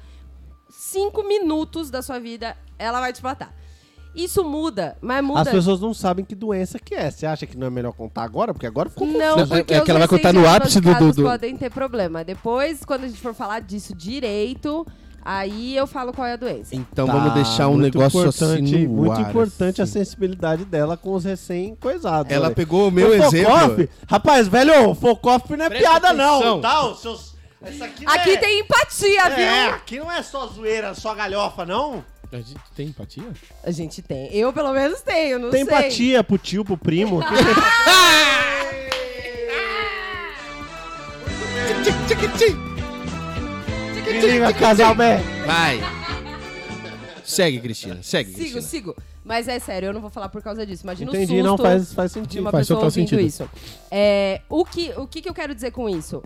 [0.70, 3.54] cinco minutos da sua vida, ela vai te matar.
[4.14, 5.40] Isso muda, mas muda.
[5.42, 7.10] As pessoas não sabem que doença que é.
[7.10, 8.52] Você acha que não é melhor contar agora?
[8.52, 10.94] Porque agora ficou Não, Não, porque é que os ela vai contar no ápice do-
[10.94, 12.24] do- do- podem ter problema.
[12.24, 14.84] Depois, quando a gente for falar disso direito,
[15.24, 16.74] aí eu falo qual é a doença.
[16.74, 19.92] Então Tá, vamos deixar um muito negócio importante, assim no Muito ar, importante a assim.
[19.92, 22.32] sensibilidade dela com os recém-coisados.
[22.32, 22.54] Ela olha.
[22.54, 23.52] pegou o meu O exemplo.
[23.52, 26.40] Focoff- Rapaz, velho, o Focoff não é Presta piada atenção.
[26.40, 26.86] não, tá?
[26.88, 27.30] Os seus...
[27.62, 28.36] Essa aqui não Aqui é...
[28.38, 29.74] tem empatia, É, viu?
[29.74, 32.02] aqui não é só zoeira, só galhofa, não.
[32.32, 33.24] A gente tem empatia?
[33.64, 34.32] A gente tem.
[34.32, 35.74] Eu, pelo menos, tenho, não Tem sei.
[35.74, 37.20] empatia pro tio, pro primo.
[44.06, 45.18] Me liga, casal Bé.
[45.46, 45.80] Vai.
[47.24, 47.98] Segue, Cristina.
[48.02, 48.62] Segue, Sigo, Cristina.
[48.62, 48.96] sigo.
[49.24, 50.82] Mas é sério, eu não vou falar por causa disso.
[50.82, 52.40] Imagina o Entendi, susto não faz, faz de sentido.
[52.40, 53.26] uma faz pessoa total ouvindo sentido.
[53.26, 53.48] isso.
[53.90, 56.22] É, o, que, o que, que eu quero dizer com isso?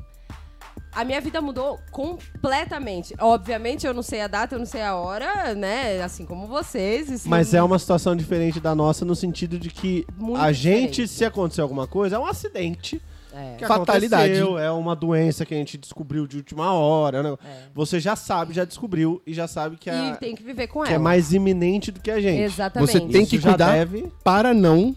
[0.94, 3.14] A minha vida mudou completamente.
[3.18, 6.00] Obviamente, eu não sei a data, eu não sei a hora, né?
[6.02, 7.11] Assim como vocês.
[7.11, 11.09] isso Mas é uma situação diferente da nossa no sentido de que a gente, diferente.
[11.09, 13.00] se acontecer alguma coisa, é um acidente.
[13.37, 13.57] É.
[13.59, 14.38] Que Fatalidade.
[14.61, 17.20] É uma doença que a gente descobriu de última hora.
[17.20, 17.37] né?
[17.44, 17.62] É.
[17.74, 20.83] Você já sabe, já descobriu e já sabe que, E é, tem que viver com
[20.83, 20.94] que ela.
[20.94, 22.42] é mais iminente do que a gente.
[22.42, 22.92] Exatamente.
[22.92, 24.94] Você tem que Isso já cuidar deve- para não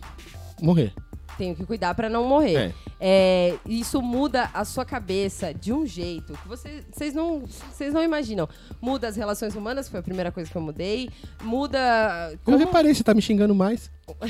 [0.62, 0.94] morrer.
[1.38, 2.74] Tenho que cuidar pra não morrer.
[3.00, 8.04] É, isso muda a sua cabeça de um jeito que você- vocês não, vocês não
[8.04, 8.50] imaginam.
[8.82, 11.10] Muda as relações humanas, que foi a primeira coisa que eu mudei.
[11.44, 12.32] Muda.
[12.32, 13.92] Eu como- reparei, você tá me xingando mais.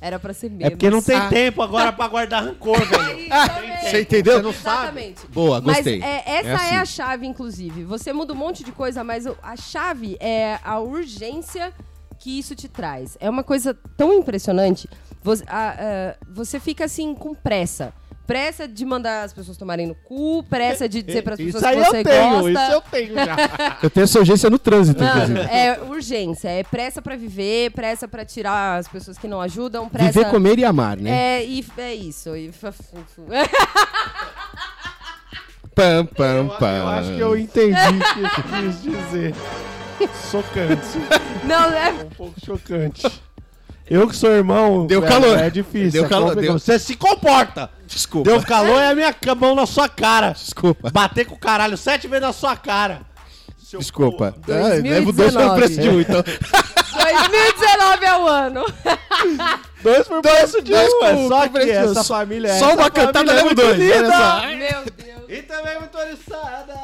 [0.00, 0.64] Era pra ser menos.
[0.64, 1.28] É porque não tem Ah.
[1.28, 3.28] tempo agora pra guardar rancor, velho.
[3.28, 3.76] Também.
[3.82, 4.36] Você entendeu?
[4.38, 4.82] Você não sabe.
[5.00, 5.26] Exatamente.
[5.28, 5.98] Boa, gostei.
[5.98, 6.74] Mas é, essa é, assim.
[6.76, 7.84] a chave, inclusive.
[7.84, 11.70] Você muda um monte de coisa, mas a chave é a urgência
[12.18, 13.18] que isso te traz.
[13.20, 14.88] É uma coisa tão impressionante.
[15.22, 17.92] Você, a- a- você fica assim com pressa.
[18.26, 21.66] Pressa de mandar as pessoas tomarem no cu, pressa de dizer para as pessoas Isso
[21.66, 22.50] aí que você eu tenho, gosta.
[22.62, 23.36] isso eu tenho já.
[23.82, 25.40] Eu tenho essa urgência no trânsito, Não, inclusive.
[25.40, 30.12] é urgência, é pressa pra viver, pressa pra tirar as pessoas que não ajudam, pressa.
[30.12, 31.10] Viver, comer e amar, né?
[31.40, 32.36] É, e é isso.
[32.36, 32.52] E...
[35.74, 36.76] Pam, pam, pam.
[36.78, 39.34] Eu acho que eu entendi o que você quis dizer.
[40.30, 40.98] Chocante.
[41.44, 41.90] Não, é.
[41.92, 43.02] Um pouco chocante.
[43.90, 44.86] Eu que sou irmão.
[44.86, 45.36] Deu é, calor.
[45.38, 45.90] É difícil.
[45.90, 47.68] Deu é calor, deu- Você se comporta.
[47.86, 48.30] Desculpa.
[48.30, 50.30] Deu calor é a minha mão na sua cara.
[50.30, 50.90] Desculpa.
[50.90, 53.00] Bater com o caralho sete vezes na sua cara.
[53.58, 54.32] Seu Desculpa.
[54.46, 54.60] porra.
[54.60, 55.60] Ah, levo dois pelo 2019.
[55.60, 56.22] preço de um, então.
[56.22, 58.64] 2019 é o ano.
[59.82, 61.04] Dois por preço de dois um.
[61.04, 63.62] É por- só que essa família é Só essa uma cantada família é leva muito
[63.62, 63.78] dois.
[63.78, 65.28] Meu Deus.
[65.28, 66.74] E também muito oriçada.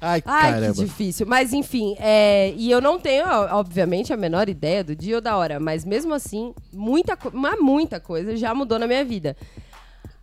[0.00, 0.74] Ai, Ai, caramba.
[0.74, 1.26] que difícil.
[1.26, 5.36] Mas enfim, é, e eu não tenho, obviamente, a menor ideia do dia ou da
[5.36, 9.36] hora, mas mesmo assim, muita, mas muita coisa já mudou na minha vida.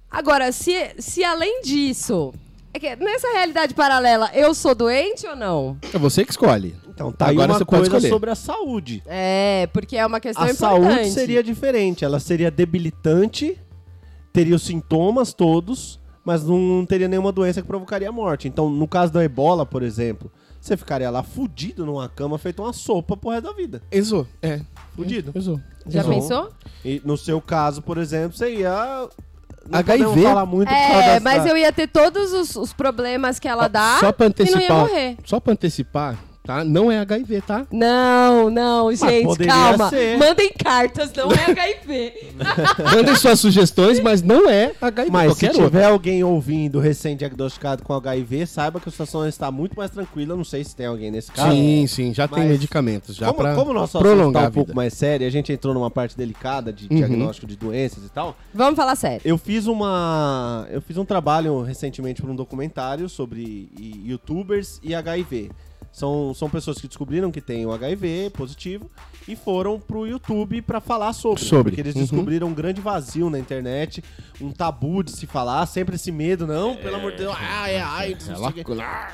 [0.09, 2.33] Agora, se, se além disso,
[2.73, 5.77] é que nessa realidade paralela, eu sou doente ou não?
[5.93, 6.75] É você que escolhe.
[6.87, 8.09] Então tá aí Agora uma você pode coisa escolher.
[8.09, 9.01] sobre a saúde.
[9.07, 10.85] É, porque é uma questão a importante.
[10.85, 12.05] saúde seria diferente.
[12.05, 13.59] Ela seria debilitante,
[14.31, 18.47] teria os sintomas todos, mas não teria nenhuma doença que provocaria morte.
[18.47, 22.71] Então, no caso da ebola, por exemplo, você ficaria lá fudido numa cama, feito uma
[22.71, 23.81] sopa pro resto da vida.
[23.91, 24.27] Exo.
[24.41, 24.61] É.
[24.95, 25.31] Fudido.
[25.35, 25.61] Exo.
[25.87, 26.15] Já Exato.
[26.15, 26.49] pensou?
[26.85, 29.07] E no seu caso, por exemplo, você ia.
[29.69, 30.23] Não HIV?
[30.23, 33.69] falar muito por causa É, mas eu ia ter todos os, os problemas que ela
[33.69, 34.77] dá Só pra e não ia antecipar.
[34.77, 35.17] morrer.
[35.23, 36.63] Só pra antecipar, tá?
[36.63, 37.65] Não é HIV, tá?
[37.71, 39.89] Não, não, gente, calma.
[39.89, 40.17] ser.
[40.17, 42.13] Mandem cartas, não é HIV.
[42.95, 45.09] Mandem suas sugestões, mas não é HIV.
[45.11, 45.87] Mas se tiver outra.
[45.87, 50.35] alguém ouvindo recém-diagnosticado com HIV, saiba que a situação está muito mais tranquila.
[50.35, 51.51] Não sei se tem alguém nesse caso.
[51.51, 54.51] Sim, sim, já tem medicamentos já como, pra como o nosso assunto prolongar tá um
[54.51, 56.97] pouco mais sério, a gente entrou numa parte delicada de Uhum.
[56.97, 58.35] diagnóstico de doenças e tal.
[58.53, 59.21] Vamos falar sério.
[59.23, 63.69] Eu fiz uma, eu fiz um trabalho recentemente para um documentário sobre
[64.03, 65.49] YouTubers e HIV.
[65.93, 68.89] São, são pessoas que descobriram que têm o HIV positivo
[69.27, 71.71] e foram pro YouTube para falar sobre, Sobre.
[71.71, 72.01] porque eles Uhum.
[72.01, 74.03] descobriram um grande vazio na internet,
[74.41, 77.79] um tabu de se falar, sempre esse medo, não, pelo amor de Deus, ah, é
[77.79, 78.63] AIDS, não sei o quê.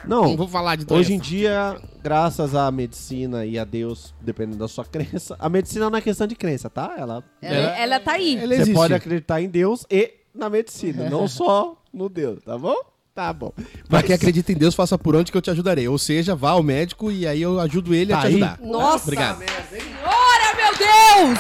[0.08, 4.58] Não, Não, vou falar de Hoje em dia, graças à medicina e a Deus, dependendo
[4.60, 6.96] da sua crença, a medicina não é questão de crença, tá?
[6.98, 8.38] Ela, Ela, ela tá aí.
[8.38, 8.74] Ela você existe.
[8.74, 12.76] pode acreditar em Deus e na medicina, não só no Deus, tá bom?
[13.20, 13.52] Tá bom.
[13.90, 15.86] Pra quem acredita em Deus, faça por onde que eu te ajudarei.
[15.90, 18.34] Ou seja, vá ao médico e aí eu ajudo ele a Tá te aí.
[18.36, 18.58] ajudar.
[18.62, 19.40] Nossa, Obrigado.
[19.70, 21.40] Senhora, meu Deus!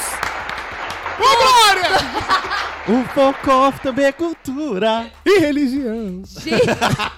[2.90, 5.10] O foco também é cultura.
[5.26, 6.22] E religião.
[6.26, 6.66] Gente,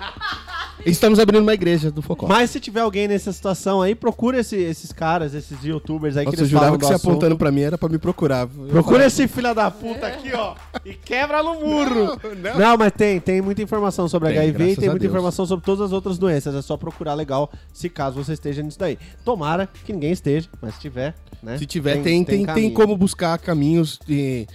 [0.85, 2.27] Estamos abrindo uma igreja do Focó.
[2.27, 6.31] Mas se tiver alguém nessa situação aí, procura esse- esses caras, esses youtubers aí que
[6.31, 7.09] Nossa, eu eles jurava falam que do você assunto.
[7.11, 8.47] apontando pra mim era pra me procurar.
[8.47, 12.17] Procura esse filho da puta aqui, ó, e quebra no murro.
[12.41, 15.03] Não, Não, mas tem, tem muita informação sobre Tem, HIV e graças tem a muita
[15.03, 15.11] Deus.
[15.11, 16.55] informação sobre todas as outras doenças.
[16.55, 18.97] É só procurar legal se caso você esteja nisso daí.
[19.23, 21.13] Tomara que ninguém esteja, mas se tiver,
[21.43, 21.57] né?
[21.57, 22.73] Se tiver, tem, tem, tem, caminho.
[22.73, 24.47] como buscar caminhos de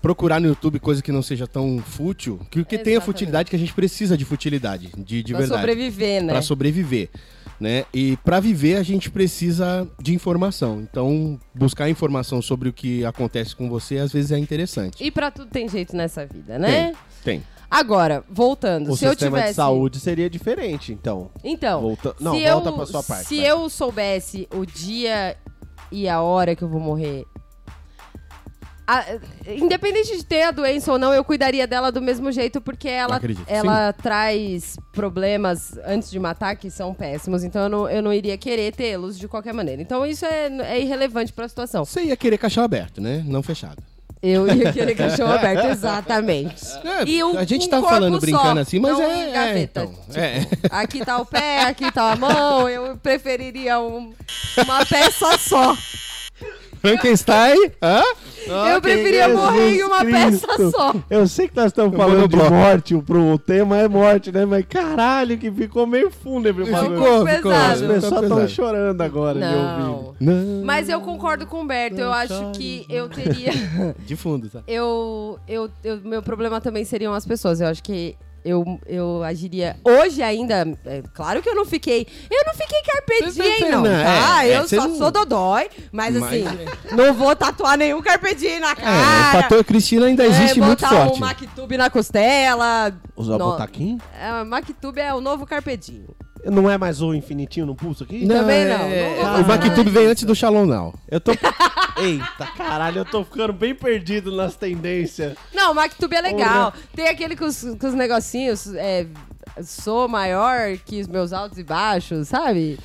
[0.00, 3.04] procurar no YouTube coisa que não seja tão fútil, que, que tenha Exatamente.
[3.04, 5.60] futilidade, que a gente precisa de futilidade, de, de pra verdade.
[5.60, 6.32] sobreviver, né?
[6.32, 7.08] Pra sobreviver,
[7.60, 7.84] né?
[7.92, 10.80] E pra viver a gente precisa de informação.
[10.80, 15.02] Então, buscar informação sobre o que acontece com você às vezes é interessante.
[15.02, 16.92] E pra tudo tem jeito nessa vida, né?
[17.24, 17.42] Tem.
[17.70, 19.52] Agora, voltando, O se eu sistema tivesse.
[19.52, 21.30] de saúde seria diferente, então.
[21.44, 23.26] Então, Volta- Não, volta eu, pra sua parte.
[23.26, 23.50] Se vai.
[23.50, 25.36] eu soubesse o dia
[25.92, 27.26] e a hora que eu vou morrer.
[28.88, 29.04] A-
[29.46, 33.16] independente de ter a doença ou não, eu cuidaria dela do mesmo jeito, porque ela,
[33.16, 37.44] Acredito, ela traz problemas antes de matar que são péssimos.
[37.44, 39.80] Então eu não, eu não iria querer tê-los de qualquer maneira.
[39.82, 41.84] Então isso é, é irrelevante pra situação.
[41.84, 43.22] Você ia querer caixão aberto, né?
[43.26, 43.82] Não fechado.
[44.20, 46.56] Eu ia querer cachorro aberto, exatamente.
[46.84, 49.60] É, E o- a gente um tá falando só, brincando assim, mas é, é, gaveta,
[49.82, 50.46] então, tipo, é.
[50.70, 52.68] Aqui tá o pé, aqui tá a mão.
[52.68, 54.12] Eu preferiria um-
[54.64, 55.76] uma peça só.
[56.80, 58.02] Frankenstein, hã?
[58.72, 60.70] eu preferia Jesus morrer em uma peça Cristo.
[60.70, 60.94] só.
[61.10, 62.50] Eu sei que nós estamos falando de bloco.
[62.52, 64.44] morte, o, tema é morte, né?
[64.44, 66.96] Mas caralho, que ficou meio fúnebre o bagulho.
[67.02, 67.36] Ficou, pesado.
[67.36, 67.52] ficou.
[67.52, 69.94] As ficou pessoas estão chorando agora de Não.
[69.94, 70.16] ouvir.
[70.24, 70.64] Não.
[70.64, 72.00] Mas eu concordo com o Humberto.
[72.00, 73.52] Eu acho que eu teria.
[74.06, 74.62] De fundo, tá?
[74.66, 77.60] Eu, eu, eu- meu problema também seriam as pessoas.
[77.60, 79.76] Eu acho que eu, eu agiria.
[79.84, 80.66] Hoje ainda.
[80.86, 82.06] é, claro que eu não fiquei.
[82.30, 83.82] Eu não fiquei carpe Você diem, não.
[83.82, 84.44] não, Tá?
[84.44, 85.68] é, é, eu você só não- sou dodói.
[85.92, 86.44] Mas, Mas- assim,
[86.96, 89.42] não vou tatuar nenhum carpe diem na É, o cara.
[89.42, 91.16] fator Cristina ainda existe é, muito botar forte.
[91.16, 92.92] um Mactube na costela.
[93.16, 93.98] Usar No- botaquim?
[94.20, 96.14] É, Mactube é o novo carpedinho.
[96.44, 98.26] Não é mais o infinitinho no pulso aqui?
[98.26, 100.94] Também não, é- não vou fazer o Mactube vem antes do Shalom Now.
[101.10, 101.32] Eu tô.
[102.00, 105.36] Eita, caralho, eu tô ficando bem perdido nas tendências.
[105.54, 106.72] Não, o Mactube é legal.
[106.94, 108.66] Tem aquele com os, com os negocinhos.
[108.74, 109.06] É,
[109.64, 112.78] sou maior que os meus altos e baixos, sabe?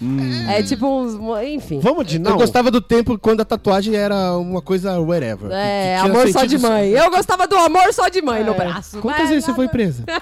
[0.49, 1.13] É tipo uns.
[1.43, 1.79] Enfim.
[1.79, 2.31] Vamos de não.
[2.31, 5.49] Eu gostava do tempo quando a tatuagem era uma coisa wherever.
[5.49, 6.89] que- É, que amor só de mãe.
[6.91, 8.57] Eu gostava do amor só de mãe no É.
[8.57, 8.99] braço.
[8.99, 10.03] Quantas vezes você foi presa?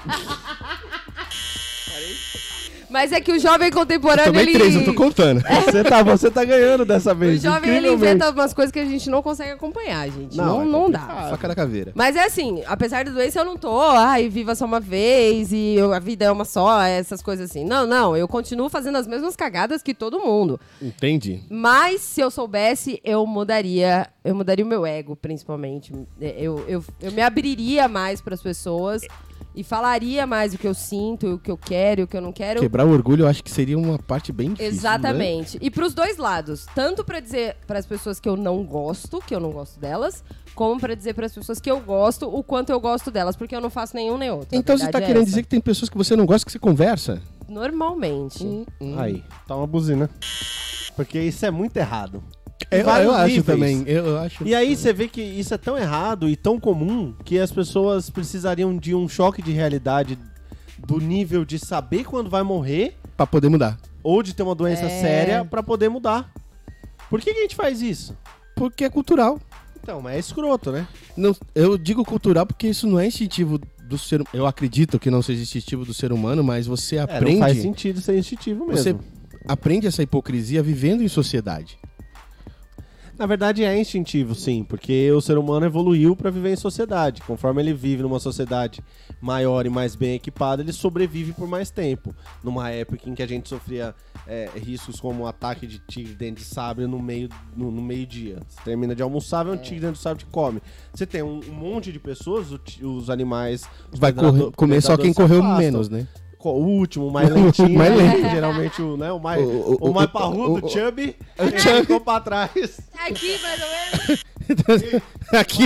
[2.92, 4.52] Mas é que o jovem contemporâneo, Também ele.
[4.54, 5.42] três, eu tô contando.
[5.66, 7.42] Você tá, você tá ganhando dessa O vez.
[7.42, 10.36] jovem ele inventa umas coisas que a gente não consegue acompanhar, gente.
[10.36, 11.28] Não, Não, é não, dá.
[11.30, 11.92] Faca da caveira.
[11.96, 15.76] Mas é assim, apesar da doença, eu não tô, ai, viva só uma vez e
[15.76, 17.64] eu- a vida é uma só, essas coisas assim.
[17.64, 20.60] Não, não, eu continuo fazendo as mesmas cagadas que todo mundo.
[20.82, 21.42] Entendi.
[21.50, 25.94] Mas se eu soubesse, eu mudaria, eu mudaria o meu ego, principalmente.
[26.20, 29.02] Eu, eu, eu me abriria mais pras pessoas
[29.56, 32.22] e falaria mais o que eu sinto, o que eu quero e o que eu
[32.22, 32.60] não quero.
[32.62, 34.72] Quebrar o orgulho eu acho que seria uma parte bem difícil.
[34.72, 34.78] né?
[34.78, 35.58] Exatamente.
[35.62, 39.40] E pros dois lados, tanto pra dizer pras pessoas que eu não gosto, que eu
[39.40, 40.24] não gosto delas,
[40.56, 43.62] como pra dizer pras pessoas que eu gosto o quanto eu gosto delas, porque eu
[43.62, 44.50] não faço nenhum nem outro.
[44.52, 45.30] Então você tá verdade é querendo essa.
[45.32, 47.22] dizer que tem pessoas que você não gosta que você conversa?
[47.48, 48.66] normalmente.
[48.98, 50.10] Aí, tá uma buzina.
[50.96, 52.24] Porque isso é muito errado.
[52.72, 53.46] Eu, vários eu acho níveis.
[53.46, 53.84] também.
[53.86, 54.44] Eu, acho.
[54.48, 58.10] E aí você vê que isso é tão errado e tão comum que as pessoas
[58.10, 60.18] precisariam de um choque de realidade
[60.80, 63.78] do nível de saber quando vai morrer Pra poder mudar.
[64.02, 65.02] ou de ter uma doença É.
[65.02, 66.32] séria pra poder mudar.
[67.10, 68.16] Por que, que a gente faz isso?
[68.56, 69.40] Porque é cultural.
[69.84, 70.88] Então, mas é escroto, né?
[71.18, 75.22] Não, eu digo cultural porque isso não é instintivo do ser Eu acredito que não
[75.22, 77.40] seja instintivo do ser humano, mas você É, não aprende.
[77.40, 78.82] faz sentido ser instintivo mesmo.
[78.82, 78.96] Você
[79.48, 81.78] aprende essa hipocrisia vivendo em sociedade.
[83.22, 87.22] Na verdade é instintivo, sim, porque o ser humano evoluiu para viver em sociedade.
[87.22, 88.82] Conforme ele vive numa sociedade
[89.22, 92.16] maior e mais bem equipada, ele sobrevive por mais tempo.
[92.44, 93.94] Numa época em que a gente sofria
[94.26, 98.40] é, riscos como o ataque de tigre dentro de sabre no meio no, no meio-dia.
[98.48, 100.60] Você termina de almoçar, vem um tigre dentro do sabre te come.
[100.92, 103.66] Você tem um, um monte de pessoas, o ti- os animais.
[103.94, 105.60] os Vai correr- comer só quem correu afastam.
[105.60, 106.08] menos, né?
[106.50, 107.70] O último, o mais lentinho.
[107.78, 108.16] mais né?
[108.16, 108.30] lento.
[108.30, 111.44] Geralmente o, né, o mais, O- o, o- mais o- parrudo, o- o chubby, o
[111.44, 111.82] ele chubby.
[111.82, 112.80] ficou pra trás.
[113.06, 114.24] Aqui, mais ou menos.
[115.34, 115.64] Aqui,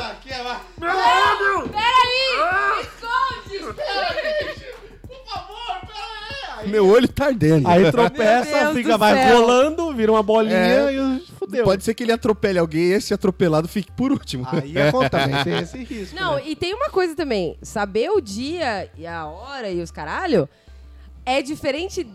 [0.00, 0.58] Aqui é mais...
[1.70, 2.26] Peraí!
[2.32, 2.75] Esconde!
[6.66, 7.66] Meu olho tá ardendo.
[7.68, 9.40] Aí tropeça, fica, vai céu.
[9.40, 10.92] rolando, vira uma bolinha É.
[10.92, 11.64] e fudeu.
[11.64, 14.46] Pode ser que ele atropele alguém e esse atropelado fique por último.
[14.50, 16.16] Aí acontece, também tem esse risco.
[16.16, 16.42] Não, né?
[16.46, 17.56] e tem uma coisa também.
[17.62, 20.48] Saber o dia e a hora e os caralho
[21.24, 22.06] é diferente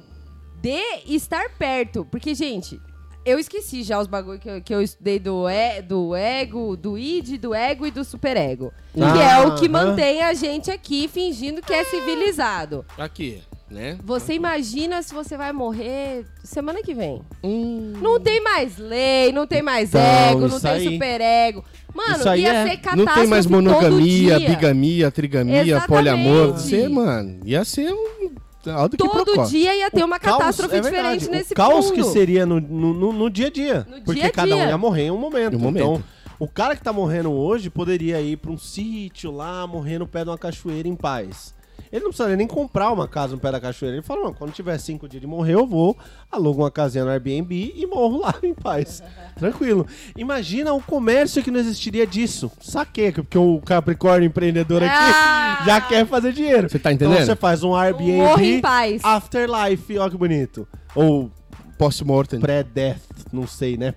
[0.61, 2.05] de estar perto.
[2.09, 2.79] Porque, gente,
[3.25, 6.97] eu esqueci já os bagulho que eu, que eu estudei do, e, do ego, do
[6.97, 8.71] id, do ego e do superego.
[8.93, 12.85] que é o que mantém a gente aqui fingindo que é civilizado.
[12.97, 13.97] Aqui, né?
[14.03, 17.21] Você imagina se você vai morrer semana que vem.
[17.43, 20.93] Hum, Não tem mais lei, não tem mais Então, ego, não tem aí.
[20.93, 21.63] superego.
[21.93, 22.63] Mano, Isso aí ia é.
[22.69, 24.49] ser catástrofe não tem mais monogamia, dia.
[24.49, 25.88] bigamia, trigamia, Exatamente.
[25.88, 26.53] poliamor.
[26.53, 28.31] Você, mano, ia ser um.
[28.63, 31.95] Todo dia ia ter uma Caos- catástrofe é diferente verdade, nesse O caos mundo.
[31.95, 33.88] que seria no, no, no- no dia a dia.
[33.89, 34.67] No porque dia a cada um dia.
[34.67, 35.53] ia morrer em um momento.
[35.53, 35.84] Em um momento.
[35.84, 36.03] Então,
[36.38, 40.23] o cara que tá morrendo hoje poderia ir pra um sítio lá, morrer no pé
[40.23, 41.55] de uma cachoeira em paz.
[41.91, 43.96] Ele não precisaria nem comprar uma casa no pé da cachoeira.
[43.98, 45.98] Ele fala, não, quando tiver cinco dias de morrer, eu vou,
[46.32, 49.02] alugo uma casinha no Airbnb e morro lá em paz.
[49.38, 49.86] Tranquilo.
[50.17, 52.52] Imagina o comércio que não existiria disso.
[52.62, 55.63] Saquei, porque o Capricórnio empreendedor aqui Ah!
[55.65, 56.70] já quer fazer dinheiro.
[56.70, 57.26] Você tá Então entendendo?
[57.28, 59.02] você faz um Airbnb Morre em paz.
[59.04, 60.67] Afterlife, ó que bonito.
[60.96, 61.30] Ou
[61.78, 62.39] Post-mortem.
[62.39, 63.00] pré-death,
[63.34, 63.94] não sei, né?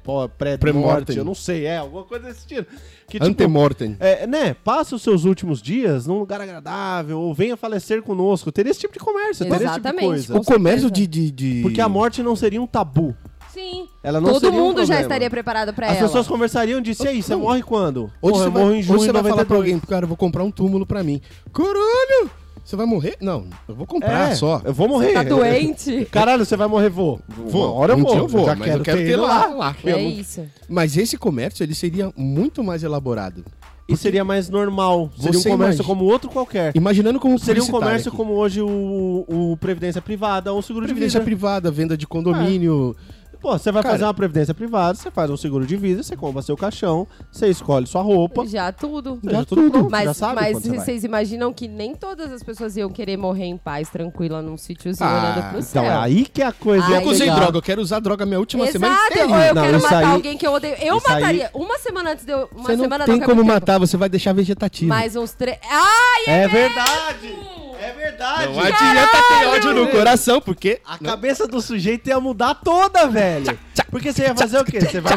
[0.58, 2.70] Pré-morte, eu não sei, é, alguma coisa desse tipo.
[3.06, 3.96] Que, tipo, Antemortem.
[4.00, 8.50] é, né, passa os seus últimos dias num lugar agradável, ou venha falecer conosco.
[8.50, 10.06] Teria esse tipo de comércio, teria esse tipo de Exatamente.
[10.06, 10.38] coisa.
[10.38, 13.14] O comércio de, de, de- Porque a morte não seria um tabu.
[13.52, 13.86] Sim.
[14.02, 16.06] Ela não Todo seria um mundo já estaria preparado pra As ela.
[16.08, 18.10] pessoas conversariam e disse, e aí, você morre quando?
[18.20, 19.72] Hoje Porra, você vai, morro em hoje junho você de vai falar pra 92.
[19.74, 21.20] alguém, cara, eu vou comprar um túmulo pra mim.
[21.52, 22.30] Caralho!
[22.64, 23.16] Você vai morrer?
[23.20, 24.62] Não, eu vou comprar É, só.
[24.64, 25.12] eu vou morrer.
[25.12, 26.06] Tá doente?
[26.10, 27.20] Caralho, você vai morrer, vou.
[27.28, 28.10] Vou, Uma hora eu um vou.
[28.12, 29.54] dia eu vou, já mas quero eu quero ter lá, lá.
[29.54, 29.76] lá.
[29.84, 30.42] É Eu não- isso.
[30.68, 33.44] Mas esse comércio, ele seria muito mais elaborado.
[33.86, 35.10] E seria mais normal.
[35.14, 36.72] Seria um Você comércio imagina- como outro qualquer.
[36.74, 38.16] Imaginando como Seria um publicitário comércio aqui.
[38.16, 41.36] como hoje o, o Previdência Privada ou o seguro Previdência de vida.
[41.36, 42.96] privada, venda de condomínio.
[43.44, 46.16] Pô, você vai Cara- fazer uma Previdência Privada, você faz um seguro de vida, você
[46.16, 48.46] compra seu caixão, você escolhe sua roupa.
[48.46, 49.20] Já tudo.
[49.22, 50.78] Já tudo pronto, já Mas, sabe mas você vai.
[50.78, 55.06] vocês imaginam que nem todas as pessoas iam querer morrer em paz, tranquila, num sítiozinho
[55.06, 55.82] Ah, olhando pro céu.
[55.82, 56.86] Então é aí que é a coisa.
[56.86, 59.46] Ai, eu usei droga, eu quero usar droga minha última semana Exato, ou inteirinha.
[59.48, 60.76] eu Não, quero matar aí- alguém que eu odeio.
[60.80, 61.50] Eu isso aí- mataria.
[61.52, 62.48] Uma semana antes de eu.
[62.50, 63.60] Uma Você não semana tem não, é como muito tempo.
[63.60, 64.88] matar, você vai deixar vegetativo.
[64.88, 65.58] Mais uns três.
[65.70, 67.36] Ai, É verdade!
[67.84, 68.46] É verdade!
[68.46, 70.80] Não adianta ter ódio no coração, porque...
[70.86, 73.58] A cabeça do sujeito ia mudar toda, velho.
[73.90, 74.80] Porque você ia fazer o quê?
[74.80, 75.12] Você vai,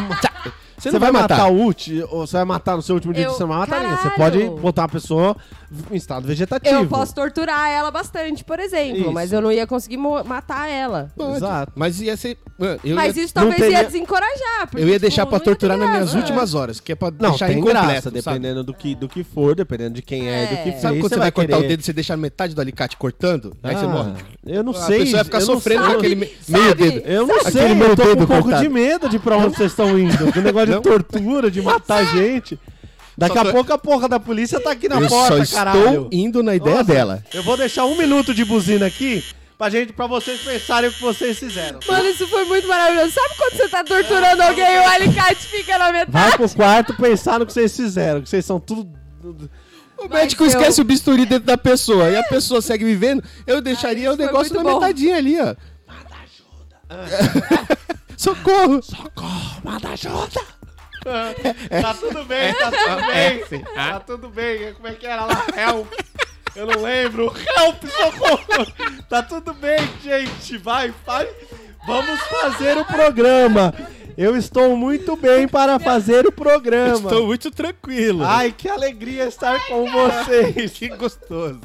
[0.78, 1.50] Você você não vai vai matar matar.
[1.50, 3.88] o último, ou você vai matar no seu último dia Eu- de semana, mataria.
[3.96, 4.16] Você caralho.
[4.50, 5.36] pode botar uma pessoa
[5.90, 6.74] em estado vegetativo.
[6.82, 9.12] eu posso torturar ela bastante, por exemplo, Isso.
[9.12, 11.10] mas eu não ia conseguir matar ela.
[11.16, 11.36] Pode.
[11.36, 11.72] Exato.
[11.74, 12.38] Mas ia ser...
[12.58, 14.66] mano, Eu mas ia, isso talvez teria- ia desencorajar.
[14.70, 16.18] porque, eu ia tipo, deixar pra não ia ter torturar nas minhas graça.
[16.18, 19.22] últimas horas, que é pra Não, deixar tem incompleto, graça, dependendo do que, do que
[19.24, 20.72] for, dependendo de quem é, e do que É.
[20.72, 20.80] fez.
[20.80, 23.56] Sabe quando você vai, cortar o dedo, você deixa metade do alicate cortando?
[23.62, 24.12] Aí você Ah, morre.
[24.46, 25.00] Eu não A sei.
[25.00, 26.14] pessoa vai ficar não sofrendo com aquele
[26.48, 27.02] meio dedo.
[27.06, 29.70] Eu não sei, meu eu tô com um pouco de medo de pra onde vocês
[29.72, 30.32] estão indo.
[30.32, 30.67] Que negócio Não.
[30.76, 32.58] De tortura, de matar gente.
[33.16, 35.56] Daqui Só a tô- pouco a porra da polícia tá aqui na eu porta, só
[35.56, 35.78] caralho.
[35.80, 37.24] estou indo na ideia Nossa, dela.
[37.34, 39.24] Eu vou deixar um minuto de buzina aqui
[39.58, 41.80] pra gente, pra vocês pensarem o que vocês fizeram.
[41.88, 43.10] Mano, isso foi muito maravilhoso.
[43.12, 46.10] Sabe quando você tá torturando alguém e o alicate fica na metade?
[46.12, 48.88] Vai pro quarto pensar no que vocês fizeram, que vocês são tudo...
[49.98, 53.20] O Mas médico eu- esquece o bisturi dentro da pessoa e a pessoa segue vivendo.
[53.48, 54.74] Eu deixaria Ah, o negócio na bom.
[54.78, 55.56] metadinha ali, ó.
[58.16, 58.80] Socorro!
[58.80, 60.40] Socorro, manda ajuda!
[61.82, 63.64] Tá tudo bem, tá tudo bem.
[63.74, 64.72] Tá tudo bem.
[64.74, 65.46] Como é que era lá?
[65.56, 65.92] Help.
[66.56, 67.32] Eu não lembro.
[67.56, 68.72] Help, socorro.
[69.08, 70.56] Tá tudo bem, gente.
[70.58, 71.28] Vai, vai.
[71.86, 73.72] Vamos fazer o programa.
[74.16, 76.96] Eu estou muito bem para fazer o programa.
[76.96, 78.24] Estou muito tranquilo.
[78.24, 80.72] Ai, que alegria estar com vocês.
[80.72, 81.60] que gostoso.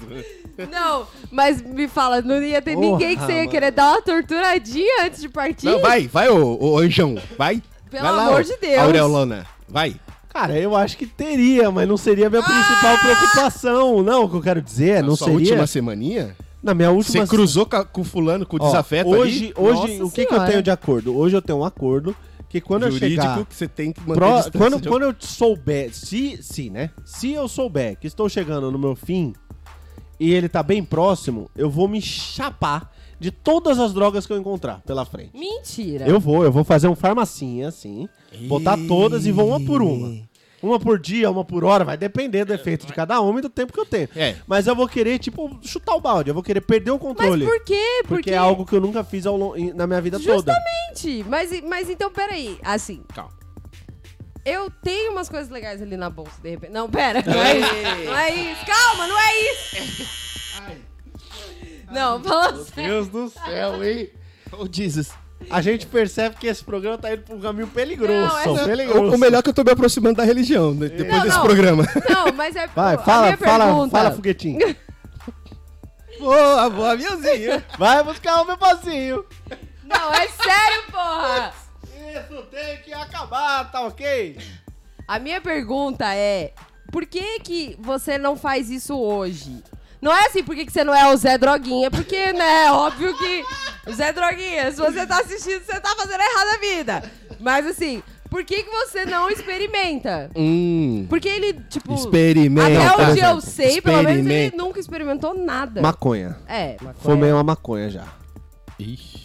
[0.71, 3.49] Não, mas me fala, não ia ter Porra, ninguém que você ia mano.
[3.49, 5.65] querer dar uma torturadinha antes de partir?
[5.65, 7.15] Não, vai, vai, ô, ô anjão.
[7.35, 7.59] Vai.
[8.01, 8.79] Pelo vai lá, amor de Deus.
[8.79, 9.95] Aurelona, vai.
[10.29, 14.01] Cara, eu acho que teria, mas não seria a minha principal preocupação.
[14.01, 15.39] Não, o que eu quero dizer é, Na não sua seria...
[15.49, 16.35] última semaninha?
[16.61, 19.67] Na minha última Você cruzou com o fulano, com o desafeto hoje, ali?
[19.67, 21.15] hoje Nossa o que, que eu tenho de acordo?
[21.15, 22.15] Hoje eu tenho um acordo
[22.49, 25.15] que quando eu jurídico chegar que você tem que manter Pro- quando, de- quando eu
[25.19, 26.89] souber, se, se, né?
[27.03, 29.33] Se eu souber que estou chegando no meu fim
[30.19, 32.91] e ele tá bem próximo, eu vou me chapar
[33.23, 35.31] de todas as drogas que eu encontrar pela frente.
[35.33, 36.05] Mentira.
[36.05, 38.09] Eu vou, eu vou fazer um farmacinha assim,
[38.49, 40.21] botar todas e vou uma por uma.
[40.61, 43.49] Uma por dia, uma por hora, vai depender do efeito de cada uma e do
[43.49, 44.07] tempo que eu tenho.
[44.15, 44.35] É.
[44.47, 47.45] Mas eu vou querer, tipo, chutar o balde, eu vou querer perder o Mas controle.
[47.45, 48.03] por quê?
[48.07, 49.37] Porque é algo que eu nunca fiz ao
[49.73, 50.53] na minha vida toda.
[50.53, 51.25] Justamente.
[51.29, 52.57] Mas, mas então, peraí.
[52.63, 53.31] Assim, Calma.
[54.45, 56.71] eu tenho umas coisas legais ali na bolsa, de repente.
[56.71, 57.21] Não, pera.
[57.25, 57.73] Não é isso.
[58.05, 58.65] Não é isso.
[58.65, 60.03] Calma, não é isso.
[61.93, 62.89] Não, fala sério.
[62.91, 64.09] Deus do céu, hein?
[64.51, 65.11] Oh, Jesus.
[65.49, 68.13] A gente percebe que esse programa tá indo pra um caminho peligroso.
[68.13, 69.11] Não, essa- peligroso.
[69.11, 71.37] O, o melhor é que eu tô me aproximando da religião né, depois Não, desse
[71.37, 71.45] não.
[71.45, 71.83] programa.
[72.09, 72.67] Não, mas é.
[72.73, 74.75] Vai, a fala, minha fala, pergunta- fala, foguetinho.
[76.19, 77.65] Boa, boa, minhazinha.
[77.77, 79.25] Vai buscar o meu passinho.
[79.83, 81.53] Não, é sério, porra.
[81.83, 84.37] Isso tem que acabar, tá ok?
[85.07, 86.53] A minha pergunta é:
[86.91, 89.61] por que que você não faz isso hoje?
[90.03, 91.89] Não é assim, por que que você não é o Zé Droguinha?
[91.89, 93.45] Porque, né, óbvio que.
[93.89, 97.11] Zé Droguinha, se você tá assistindo, você tá fazendo errado a vida.
[97.39, 100.29] Mas assim, por que que você não experimenta?
[100.35, 101.05] Hum.
[101.09, 101.93] Porque ele, tipo.
[101.93, 102.85] Experimenta.
[102.85, 105.81] Até onde eu sei, pelo menos ele nunca experimentou nada.
[105.81, 106.37] Maconha.
[106.49, 106.95] É, maconha.
[106.99, 108.03] Fumei uma maconha já.
[108.77, 109.22] Ixi.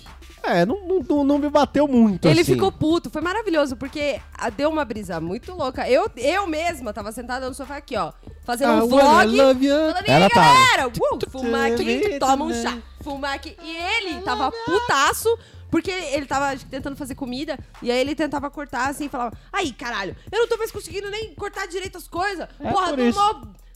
[0.48, 2.54] É, não, não, não, não me bateu muito Ele assim.
[2.54, 5.88] ficou puto, foi maravilhoso, porque ah, deu uma brisa muito louca.
[5.88, 8.12] Eu, eu mesma tava sentada no sofá aqui, ó,
[8.44, 9.36] fazendo I um wanna vlog.
[9.36, 10.46] Falando, e aí, tava.
[10.46, 13.56] galera, uh, fuma aqui, toma um chá, fuma aqui.
[13.62, 15.38] E ele tava putaço,
[15.70, 19.36] porque ele tava acho tentando fazer comida, e aí ele tentava cortar assim, e falava,
[19.52, 22.48] aí, caralho, eu não tô mais conseguindo nem cortar direito as coisas.
[22.58, 23.12] É Porra, por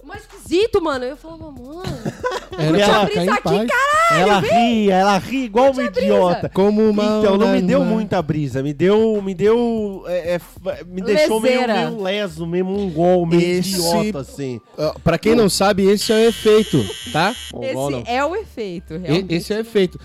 [0.04, 1.04] mó esquisito, mano.
[1.04, 1.82] Eu falava, mano,
[2.58, 3.68] ela- ficar brisa aqui, paz.
[3.70, 4.50] caralho, Ela vem.
[4.82, 6.00] ria, ela ria igual uma brisa.
[6.00, 6.48] idiota.
[6.48, 7.02] Como uma.
[7.20, 11.66] Então, não me deu muita brisa, me deu, me deu, é, é, me deixou meio,
[11.66, 14.60] meio leso, meio mongol, meio Esse- idiota, assim.
[15.04, 17.34] Pra quem não sabe, esse é o efeito, tá?
[17.52, 18.00] Mongol não.
[18.00, 19.34] esse é o efeito, realmente.
[19.34, 19.98] Esse é o efeito.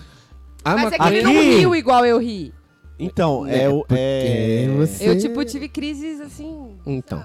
[0.64, 2.52] A Mas é que ele não riu igual eu ri.
[3.00, 3.84] Então, é o...
[3.90, 4.66] É...
[4.66, 6.70] Porque você- Eu, tipo, tive crises assim.
[6.84, 7.22] Então.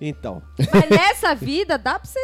[0.00, 0.42] Então.
[0.72, 2.18] Mas nessa vida dá pra você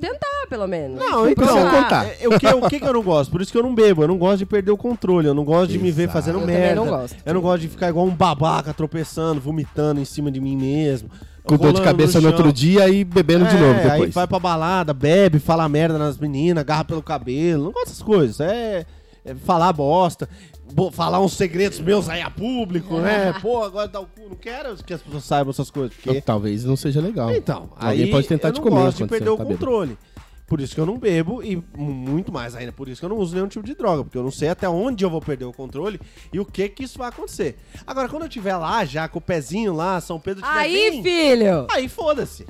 [0.00, 0.98] tentar, pelo menos.
[0.98, 2.06] Não, então, você contar.
[2.20, 3.30] é, o, que, o que que eu não gosto?
[3.30, 5.44] Por isso que eu não bebo, eu não gosto de perder o controle, eu não
[5.44, 6.12] gosto de me ver Exato.
[6.18, 6.74] fazendo Eu merda.
[6.74, 7.16] não gosto.
[7.24, 11.08] Eu não gosto de ficar igual um babaca, tropeçando, vomitando em cima de mim mesmo.
[11.44, 12.30] Com dor de cabeça no chão.
[12.36, 14.14] outro dia e bebendo de É, novo Aí depois.
[14.14, 17.64] vai pra balada, bebe, fala merda nas meninas, agarra pelo cabelo.
[17.64, 18.38] Não gosto dessas coisas.
[18.40, 18.86] É,
[19.24, 20.51] é falar bosta, bo-
[20.92, 23.32] falar uns segredos meus aí a público, né?
[23.40, 24.28] Pô, agora dá o cu.
[24.28, 25.96] Não quero que as pessoas saibam essas coisas.
[25.96, 27.34] Porque Talvez não seja legal.
[27.34, 29.98] então, Alguém aí pode tentar eu te não comer gosto de perder o tá controle.
[30.46, 33.16] Por isso que eu não bebo e muito mais ainda, por isso que eu não
[33.16, 35.52] uso nenhum tipo de droga, porque eu não sei até onde eu vou perder o
[35.52, 35.98] controle
[36.30, 37.56] e o que que isso vai acontecer.
[37.86, 41.02] Agora, quando eu estiver lá, já com o pezinho lá, São Pedro tiver Aí, bem,
[41.02, 41.66] filho!
[41.70, 42.44] aí foda-se.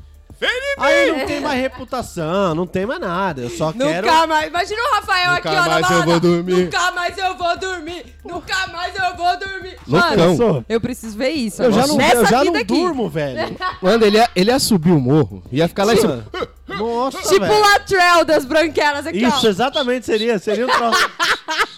[0.78, 3.42] Aí não tem mais reputação, não tem mais nada.
[3.42, 4.06] Eu só quero.
[4.06, 4.46] Nunca mais.
[4.48, 6.10] Imagina o Rafael Nunca aqui, ó, na mais eu balada.
[6.10, 6.64] vou dormir.
[6.64, 8.16] Nunca mais eu vou dormir.
[8.24, 9.76] Nunca mais eu vou dormir.
[9.86, 10.36] Loucão.
[10.36, 11.62] Mano, eu preciso ver isso.
[11.62, 12.74] Eu já não, Nessa eu já vida não aqui.
[12.74, 13.56] durmo, velho.
[13.82, 16.26] Mano, ele ia, ele ia subir o morro, ia ficar lá em cima.
[16.68, 17.54] Nossa, Tipo velho.
[17.54, 19.50] o Latrell das branquelas aqui, Isso, ó.
[19.50, 20.38] exatamente seria.
[20.38, 21.10] Seria um troço.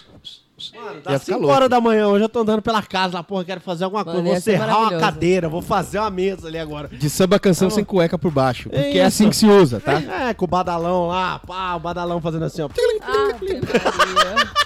[0.75, 1.55] Mano, ficar 5 louco.
[1.55, 4.17] horas da manhã, hoje eu tô andando pela casa lá, porra, quero fazer alguma Mano,
[4.17, 4.33] coisa.
[4.33, 6.89] Vou serrar uma cadeira, vou fazer uma mesa ali agora.
[6.89, 8.69] De samba canção sem cueca por baixo.
[8.69, 9.01] Porque é, isso.
[9.03, 10.01] assim que se usa, tá?
[10.29, 12.69] É, com o badalão lá, pá, o badalão fazendo assim, ó.
[13.01, 13.35] Ah.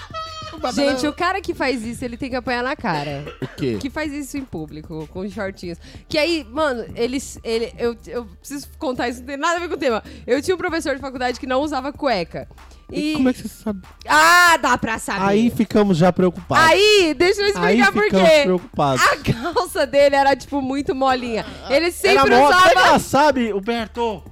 [0.74, 3.24] Gente, o cara que faz isso, ele tem que apanhar na cara.
[3.40, 3.78] O quê?
[3.80, 5.78] Que faz isso em público, com shortinhos.
[6.08, 7.38] Que aí, mano, eles.
[7.42, 10.02] Ele, eu, eu preciso contar isso, não tem nada a ver com o tema.
[10.26, 12.46] Eu tinha um professor de faculdade que não usava cueca.
[12.92, 13.12] E.
[13.14, 13.80] Como é que você sabe?
[14.08, 15.24] Ah, dá pra saber.
[15.24, 16.64] Aí ficamos já preocupados.
[16.70, 18.40] Aí, deixa eu Aí explicar por ficamos quê.
[18.42, 19.02] preocupados.
[19.02, 21.44] A calça dele era, tipo, muito molinha.
[21.68, 22.30] Ele Era sempre mole.
[22.30, 22.88] Como é que usava.
[22.88, 24.22] ela sabe, Humberto?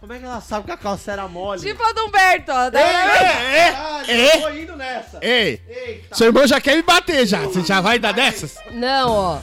[0.00, 1.60] Como é que ela sabe que a calça era mole?
[1.60, 2.70] Tipo a do Humberto, ó.
[2.72, 3.74] é, é,
[4.06, 4.26] é.
[4.26, 4.38] é.
[4.40, 5.18] Tô indo nessa.
[5.20, 6.14] Ei, Eita.
[6.14, 7.40] seu irmão já quer me bater já.
[7.40, 8.54] Você já vai dar dessas?
[8.70, 9.38] Não, ó.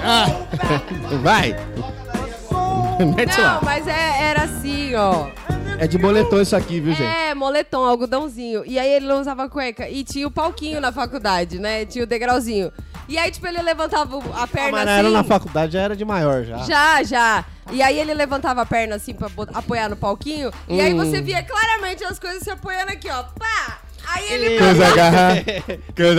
[0.00, 0.26] Ah,
[1.22, 1.54] vai.
[3.16, 3.60] Mete Não, lá.
[3.62, 5.28] mas é- era assim, ó.
[5.78, 7.06] É de boletom isso aqui, viu, gente?
[7.06, 8.64] É, moletom, algodãozinho.
[8.66, 9.88] E aí ele não usava cueca.
[9.88, 11.84] E tinha o palquinho na faculdade, né?
[11.84, 12.72] Tinha o degrauzinho.
[13.08, 14.98] E aí, tipo, ele levantava o- a perna mas assim.
[14.98, 16.56] era na faculdade, já era de maior já.
[16.58, 17.44] Já, já.
[17.70, 20.50] E aí ele levantava a perna assim pra bot- apoiar no palquinho.
[20.68, 20.96] E aí Hum.
[20.96, 23.22] você via claramente as coisas se apoiando aqui, ó.
[23.38, 23.78] Pá!
[24.08, 25.32] Aí ele mandava- agarrar.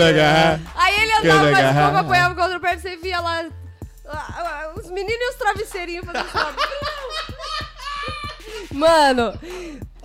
[0.08, 0.60] Agarrar.
[0.76, 1.82] Aí ele andava mais um agarrar?
[1.84, 3.44] pouco, apoiava com a outra perna, você via lá
[4.76, 6.56] os meninos e os travesseirinhos fazendo.
[8.72, 9.32] Mano,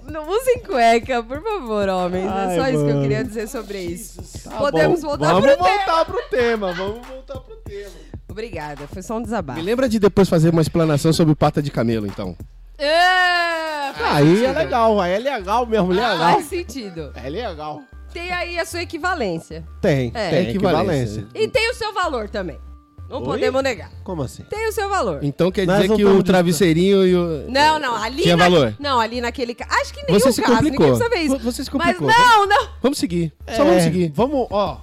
[0.03, 2.26] não usem cueca, por favor, homens.
[2.26, 3.01] é Ai, só isso que eu mano.
[3.01, 4.22] queria dizer sobre isso.
[4.49, 5.68] Tá Podemos bom, voltar vamos pro tema.
[5.78, 6.74] voltar pro tema.
[6.74, 7.91] Vamos voltar pro tema.
[8.28, 9.60] Obrigada, foi só um desabafo.
[9.60, 12.36] Me lembra de depois fazer uma explanação sobre pata de camelo, então.
[12.78, 14.58] É, faz Aí é sentido.
[14.58, 16.18] legal, aí é legal mesmo, legal.
[16.18, 17.12] Faz sentido.
[17.16, 17.82] É legal.
[18.12, 19.64] Tem aí a sua equivalência.
[19.82, 20.30] Tem, É.
[20.30, 21.26] tem equivalência.
[21.34, 22.60] E tem o seu valor também.
[23.10, 23.24] Não Oi?
[23.26, 23.91] podemos negar.
[24.03, 24.43] Como assim?
[24.49, 25.20] Tem o seu valor.
[25.22, 27.45] Então quer Nós dizer que o travesseirinho e o.
[27.51, 28.24] Não, não, ali.
[28.24, 28.76] Tinha na- valor.
[28.80, 29.53] Não, ali naquele.
[29.53, 30.86] ca- Acho que nem Você o se caso, complicou.
[30.88, 31.43] ninguém precisa ver isso.
[31.43, 32.08] Você se Mas complicou.
[32.08, 32.68] não, não.
[32.82, 33.32] Vamos seguir.
[33.56, 34.12] Só vamos É, seguir.
[34.16, 34.80] Vamos, ó.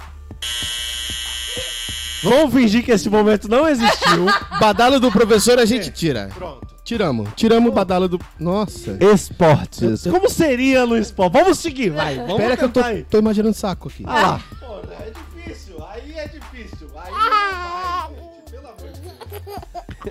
[2.23, 4.27] Vamos fingir que esse momento não existiu.
[4.61, 6.29] Badalo do professor a gente tira.
[6.33, 6.73] Pronto.
[6.85, 7.29] Tiramos.
[7.35, 8.21] Tiramos o badalo do.
[8.39, 8.97] Nossa.
[9.13, 10.03] Esportes.
[10.05, 11.33] Como seria no esporte?
[11.33, 12.17] Vamos seguir, vai.
[12.17, 14.05] Vamos Espera que eu tô, tô imaginando saco aqui.
[14.07, 14.41] Ah lá.
[20.05, 20.11] De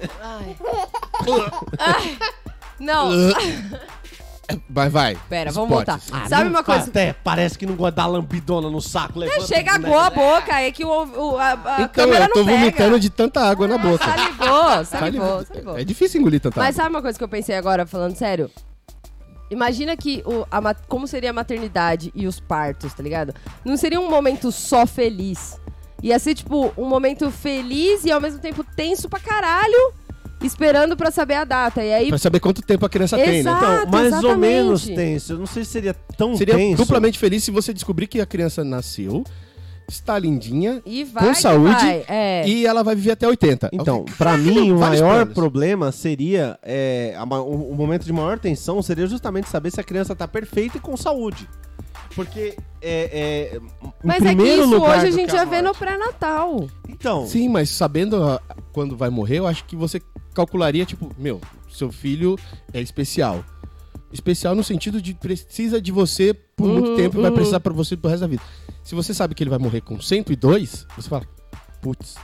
[1.26, 1.52] Deus.
[2.80, 3.10] Não.
[4.70, 5.18] Vai, vai.
[5.30, 6.10] Pera, vamos Esportes.
[6.10, 6.28] voltar.
[6.28, 6.90] Sabe uma coisa?
[6.90, 9.20] Até parece que não gosta da lambidona no saco.
[9.20, 12.44] levanta Chega o a boca, é que o, o- a, a Então, câmera eu tô
[12.44, 14.04] vomitando de tanta água na boca.
[14.04, 15.78] Salivou, salivou, salivou.
[15.78, 16.84] É difícil engolir tanta Mas água.
[16.84, 18.52] sabe uma coisa que eu pensei agora, falando sério?
[19.50, 23.34] Imagina que o, a como seria a maternidade e os partos, tá ligado?
[23.64, 25.60] Não seria um momento só feliz.
[26.04, 29.94] Ia ser, tipo, um momento feliz e ao mesmo tempo tenso pra caralho,
[30.44, 31.84] esperando pra saber a data.
[31.84, 32.10] E aí.
[32.10, 33.52] Pra saber quanto tempo a criança tem, né?
[33.52, 33.66] Exato.
[33.88, 34.40] Então, mais ou exatamente.
[34.40, 35.34] menos tenso.
[35.34, 36.78] Eu não sei se seria tão Seria tenso.
[36.82, 39.24] duplamente feliz se você descobrir que a criança nasceu,
[39.88, 41.28] está lindinha E vai.
[41.28, 42.48] com saúde vai, É.
[42.48, 43.70] e ela vai viver até 80.
[43.74, 45.34] Então, pra mim, o maior planos.
[45.36, 46.58] problema seria.
[46.64, 50.28] é, a o, o momento de maior tensão seria justamente saber se a criança tá
[50.28, 51.48] perfeita e com saúde.
[52.16, 53.62] Porque, é, é,
[54.04, 56.68] Mas é que isso hoje a gente já vê no pré-natal.
[56.90, 58.42] Então, Sim, mas sabendo ah,
[58.72, 60.02] quando vai morrer, eu acho que você
[60.34, 61.40] calcularia, tipo, meu,
[61.70, 62.38] seu filho
[62.74, 63.44] é especial.
[64.12, 67.36] Especial no sentido de precisa de você por Uhum, muito tempo e vai uhum.
[67.36, 68.44] precisar pra você pro resto da vida.
[68.84, 71.26] Se você sabe que ele vai morrer com 102, você fala,
[71.82, 72.16] putz,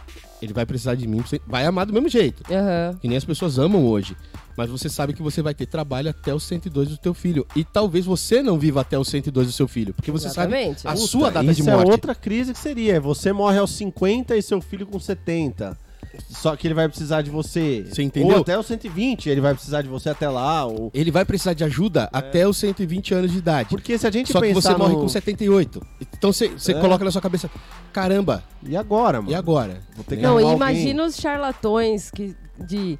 [0.42, 2.44] ele vai precisar de mim, vai amar do mesmo jeito.
[2.52, 2.98] Aham.
[3.00, 4.16] Que nem as pessoas amam hoje.
[4.58, 7.46] Mas você sabe que você vai ter trabalho até os 102 do teu filho.
[7.56, 9.94] E talvez você não viva até os 102 do seu filho.
[9.94, 10.82] Porque você Exatamente.
[10.82, 11.88] sabe a puta, sua data isso de morte.
[11.88, 13.00] é outra crise que seria.
[13.00, 15.78] Você morre aos 50 e seu filho com 70.
[16.30, 17.86] Só que ele vai precisar de você.
[17.88, 18.38] Você entendeu?
[18.38, 20.66] Ou até os 120, ele vai precisar de você até lá.
[20.66, 20.90] Ou...
[20.92, 23.70] Ele vai precisar de ajuda até os 120 anos de idade.
[23.70, 25.86] Porque se a gente Só que você morre no- com 78.
[26.18, 26.80] Então você você É.
[26.82, 27.48] coloca na sua cabeça,
[27.94, 29.32] caramba, E agora, mano?
[29.32, 29.82] e agora?
[29.96, 30.56] Vou ter que Não, e alguém.
[30.56, 32.36] imagina os charlatões que,
[32.68, 32.98] de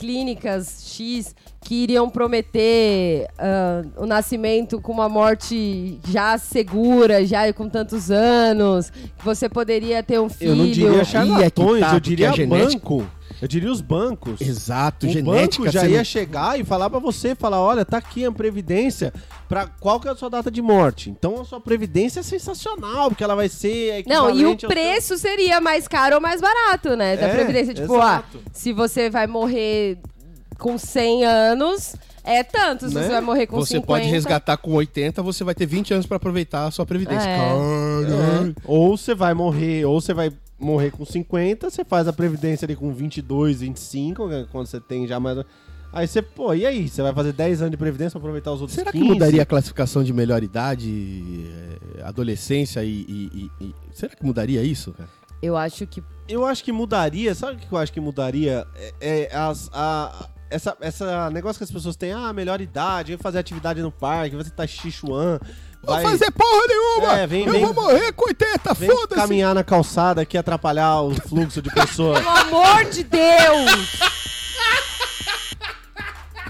[0.00, 7.68] clínicas X que iriam prometer ah, o nascimento com uma morte já segura, já com
[7.68, 10.50] tantos anos, que você poderia ter um filho.
[10.52, 13.06] Eu não diria é charlatões, tá, eu diria a genética- banco.
[13.40, 14.38] Eu diria os bancos.
[14.38, 15.62] Exato, o genética.
[15.62, 19.14] banco já ia não- chegar e falar pra você, falar, olha, tá aqui a previdência,
[19.48, 21.08] para qual que é a sua data de morte.
[21.08, 24.68] Então a sua previdência é sensacional, porque ela vai ser Não, e o ao seu-
[24.68, 27.16] preço seria mais caro ou mais barato, né?
[27.16, 27.72] Da É, Previdência.
[27.72, 28.38] Tipo, exato.
[28.44, 29.96] ah, se você vai morrer
[30.60, 32.88] com 100 anos, é tanto.
[32.88, 33.02] Se Né?
[33.02, 33.86] você vai morrer com Você 50...
[33.86, 37.28] pode resgatar com 80, você vai ter 20 anos pra aproveitar a sua previdência.
[37.28, 37.36] É.
[37.38, 38.50] Caralho.
[38.50, 38.60] É.
[38.64, 42.76] Ou você vai morrer, ou você vai morrer com 50, você faz a previdência ali
[42.76, 45.38] com 22, 25, né, quando você tem já mais...
[45.92, 46.88] Aí você, pô, e aí?
[46.88, 49.10] Você vai fazer 10 anos de previdência pra aproveitar os outros Será que 15?
[49.12, 51.44] mudaria a classificação de melhor idade,
[51.98, 55.08] eh, adolescência e, e- e- e- Será que mudaria isso, cara?
[55.42, 56.02] Eu acho que...
[56.28, 58.64] Eu acho que mudaria, sabe o que eu acho que mudaria?
[59.00, 63.22] É, é as, a, essa, essa negócio que as pessoas têm, ah, melhor idade, vai
[63.22, 65.40] fazer atividade no parque, vai estar xixuan,
[65.82, 67.18] vai Vou fazer porra nenhuma!
[67.18, 69.20] É, vem- eu vem- vou morrer com 80, vem foda-se!
[69.20, 72.18] caminhar na calçada aqui atrapalhar o fluxo de pessoas.
[72.20, 74.00] Pelo amor de Deus!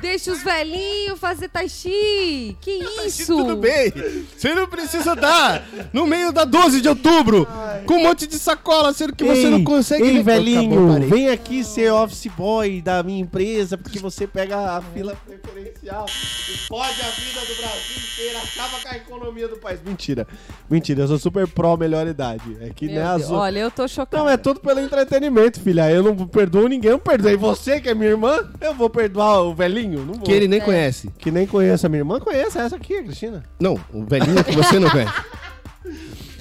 [0.01, 2.57] Deixa os velhinhos fazer tai chi.
[2.61, 2.71] Que
[3.07, 3.27] isso?
[3.27, 3.93] Tudo bem,
[4.37, 7.47] você não precisa dar no meio da 12 de outubro
[7.87, 10.03] com um monte de sacola, sendo que você não consegue...
[10.05, 11.09] Ei, nem- velhinho, Acabou, parei.
[11.09, 16.67] vem aqui ser office boy da minha empresa, porque você pega a fila preferencial e
[16.69, 19.81] fode a vida do Brasil inteiro, acaba com a economia do país.
[19.85, 20.27] Mentira,
[20.69, 22.57] mentira, eu sou super pró melhor idade.
[22.61, 23.37] É que Meu nem Deus, azul.
[23.37, 24.23] Olha, eu tô chocada.
[24.23, 25.91] Não, é tudo pelo entretenimento, filha.
[25.91, 28.51] Eu não perdoo ninguém, eu não perdoei você, que é minha irmã.
[28.61, 29.90] Eu vou perdoar o velhinho?
[29.99, 30.23] Não vou.
[30.23, 30.65] Que ele nem É.
[30.65, 31.11] conhece.
[31.19, 33.43] Que nem conhece a minha irmã, conhece essa aqui, a Cristina.
[33.61, 35.13] Não, o velhinho que você não conhece.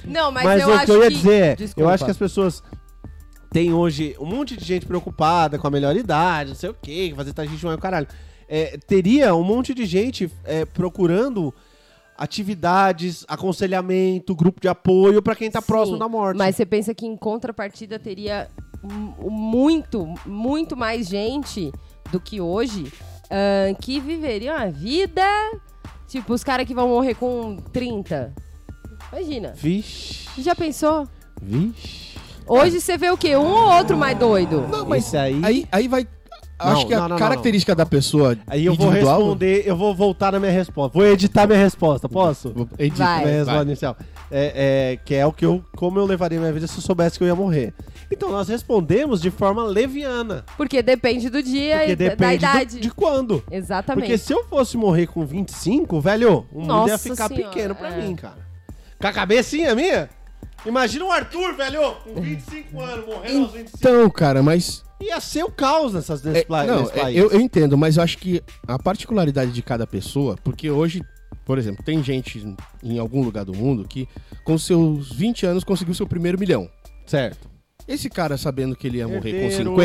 [0.04, 1.14] Não, mas, Mas, eu o acho que eu ia que...
[1.16, 1.80] dizer é, Desculpa.
[1.80, 2.62] eu acho que as pessoas
[3.52, 7.12] têm hoje um monte de gente preocupada com a melhor idade, não sei o quê,
[7.16, 8.06] fazer tajichuan e o caralho.
[8.48, 11.54] É, teria um monte de gente é, procurando
[12.18, 16.36] atividades, aconselhamento, grupo de apoio pra quem tá Sim, próximo da morte.
[16.36, 18.48] Mas você pensa que em contrapartida teria
[18.82, 21.72] mu- muito, muito mais gente
[22.12, 22.92] do que hoje
[23.30, 25.22] ah, que viveriam a vida.
[26.08, 28.34] Tipo, os caras que vão morrer com 30.
[29.12, 29.52] Imagina.
[29.56, 31.06] Vixe, Já pensou?
[31.40, 32.10] vixe.
[32.46, 33.36] Hoje você vê o quê?
[33.36, 34.66] Um ou outro mais doido?
[34.68, 35.40] Não, mas Esse aí...
[35.44, 36.06] aí, aí vai.
[36.58, 39.74] Não, acho que não, a não, não, característica da pessoa Aí eu vou responder, eu
[39.74, 40.98] vou voltar na minha resposta.
[40.98, 42.52] Vou editar minha resposta, posso?
[42.52, 43.24] Vou- edita, Vai.
[43.24, 43.64] Minha resposta vai.
[43.64, 43.96] inicial.
[44.30, 47.16] É, é, que é o que eu, como eu levaria minha vida se eu soubesse
[47.16, 47.72] que eu ia morrer.
[48.10, 50.44] Então nós respondemos de forma leviana.
[50.56, 52.80] Porque depende do dia Porque e da- da depende do- idade.
[52.80, 53.42] de quando.
[53.50, 54.02] Exatamente.
[54.04, 57.90] Porque se eu fosse morrer com 25, velho, o mundo ia ficar senhora, pequeno pra
[57.90, 58.02] é.
[58.02, 58.38] mim, cara.
[59.00, 60.10] Com a cabecinha minha?
[60.66, 63.78] Imagina o Arthur, velho, com 25 anos, morrendo aos 25.
[63.78, 64.82] Então, cara, mas.
[65.00, 68.42] Ia ser o caos nessas, É, não, é, eu, eu entendo, mas eu acho que
[68.68, 71.00] a particularidade de cada pessoa, porque hoje,
[71.46, 74.06] por exemplo, tem gente em algum lugar do mundo que
[74.44, 76.68] com seus 20 anos conseguiu seu primeiro milhão.
[77.06, 77.48] Certo.
[77.88, 79.70] Esse cara sabendo que ele ia morrer Herdeiro.
[79.72, 79.80] com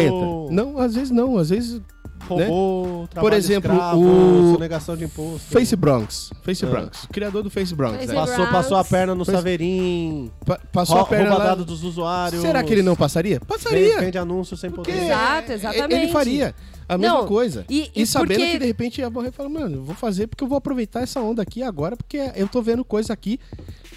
[0.48, 0.54] 50?
[0.54, 1.82] Não, às vezes não, às vezes
[2.28, 5.52] Roubou, trabalho Por exemplo, escravo, o- sonegação de imposto.
[5.52, 6.70] Face Bronx, Face Ah.
[6.70, 8.14] Bronx, criador do Face Bronx, Face né?
[8.14, 8.30] Bronx.
[8.32, 10.32] Passou, passou a perna no Face- Saveirim.
[10.46, 11.54] Pa- passou a perna lá.
[11.56, 12.42] dos usuários.
[12.42, 13.40] Será que ele não passaria?
[13.42, 14.00] Passaria.
[14.00, 15.06] Vende anúncio sem Porque poder.
[15.06, 15.94] Exato, é- exatamente.
[15.94, 16.56] Ele faria
[16.88, 17.66] a mesma Não, coisa.
[17.70, 20.26] e- E, e sabendo porque- que de repente ia morrer, fala, mano, eu vou fazer
[20.28, 23.40] porque eu vou aproveitar essa onda aqui agora, porque eu tô vendo coisa aqui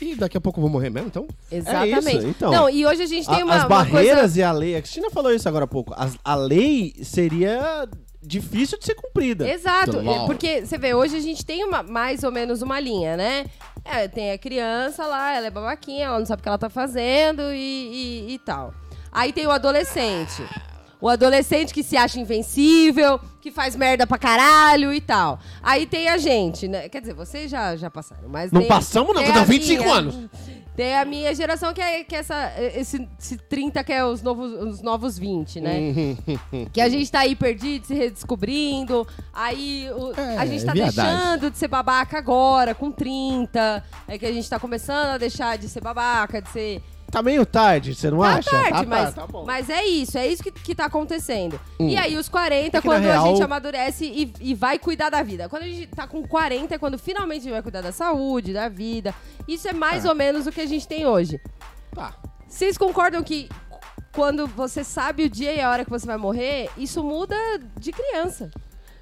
[0.00, 1.26] e daqui a pouco eu vou morrer mesmo, então.
[1.50, 2.08] Exatamente.
[2.08, 2.50] É isso, então.
[2.52, 4.40] Não, e hoje a gente tem A- uma, As uma barreiras coisa...
[4.40, 4.76] e a lei.
[4.76, 5.94] A Cristina falou isso agora há pouco.
[5.96, 7.88] As- a lei seria
[8.22, 9.48] difícil de ser cumprida.
[9.48, 10.26] Exato, law.
[10.26, 13.46] porque você vê, hoje a gente tem uma, mais ou menos uma linha, né?
[13.84, 16.68] É, tem a criança lá, ela é babaquinha, ela não sabe o que ela tá
[16.68, 18.74] fazendo e, e- e tal.
[19.10, 20.42] Aí tem o adolescente.
[21.00, 25.38] O adolescente que se acha invencível, que faz merda pra caralho e tal.
[25.62, 26.88] Aí tem a gente, né?
[26.88, 28.50] Quer dizer, vocês já, já passaram, mas.
[28.50, 30.16] Não tem- passamos, não, tem a 25 minha- anos.
[30.74, 34.22] Tem a minha geração que é, que é essa, esse, esse 30 que é os
[34.22, 35.76] novos, os novos 20, né?
[36.72, 39.04] que a gente tá aí perdido, se redescobrindo.
[39.32, 43.82] Aí o- É, a gente tá é deixando de ser babaca agora, com 30.
[44.06, 46.82] É que a gente tá começando a deixar de ser babaca, de ser.
[47.10, 48.50] Tá meio tarde, você não Tá acha?
[48.50, 49.42] tarde, tá, mas, tá bom.
[49.42, 49.46] Hum.
[49.46, 51.58] mas é isso, é isso que, que tá acontecendo.
[51.80, 55.22] E aí, os 40, É quando real- a gente amadurece e, e vai cuidar da
[55.22, 55.48] vida.
[55.48, 58.52] Quando a gente tá com 40, é quando finalmente a gente vai cuidar da saúde,
[58.52, 59.14] da vida.
[59.46, 61.40] Isso é mais ou menos o que a gente tem hoje.
[61.94, 62.14] Tá.
[62.46, 63.48] Vocês concordam que
[64.12, 67.36] quando você sabe o dia e a hora que você vai morrer, isso muda
[67.78, 68.50] de criança?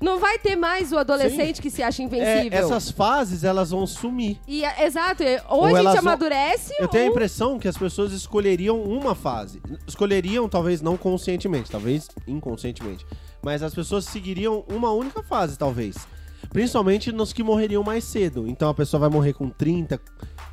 [0.01, 2.59] Não vai ter mais o adolescente que se acha É, invencível.
[2.59, 4.39] essas fases, elas vão sumir.
[4.47, 7.59] E, é- exato, é, ou, Ou a gente elas vão- amadurece Eu tenho a impressão
[7.59, 9.61] que as pessoas escolheriam uma fase.
[9.87, 13.07] Escolheriam, talvez não conscientemente, talvez inconscientemente.
[13.43, 15.97] Mas as pessoas seguiriam uma única fase, talvez.
[16.51, 18.47] Principalmente nos que morreriam mais cedo.
[18.47, 20.01] Então a pessoa vai morrer com 30,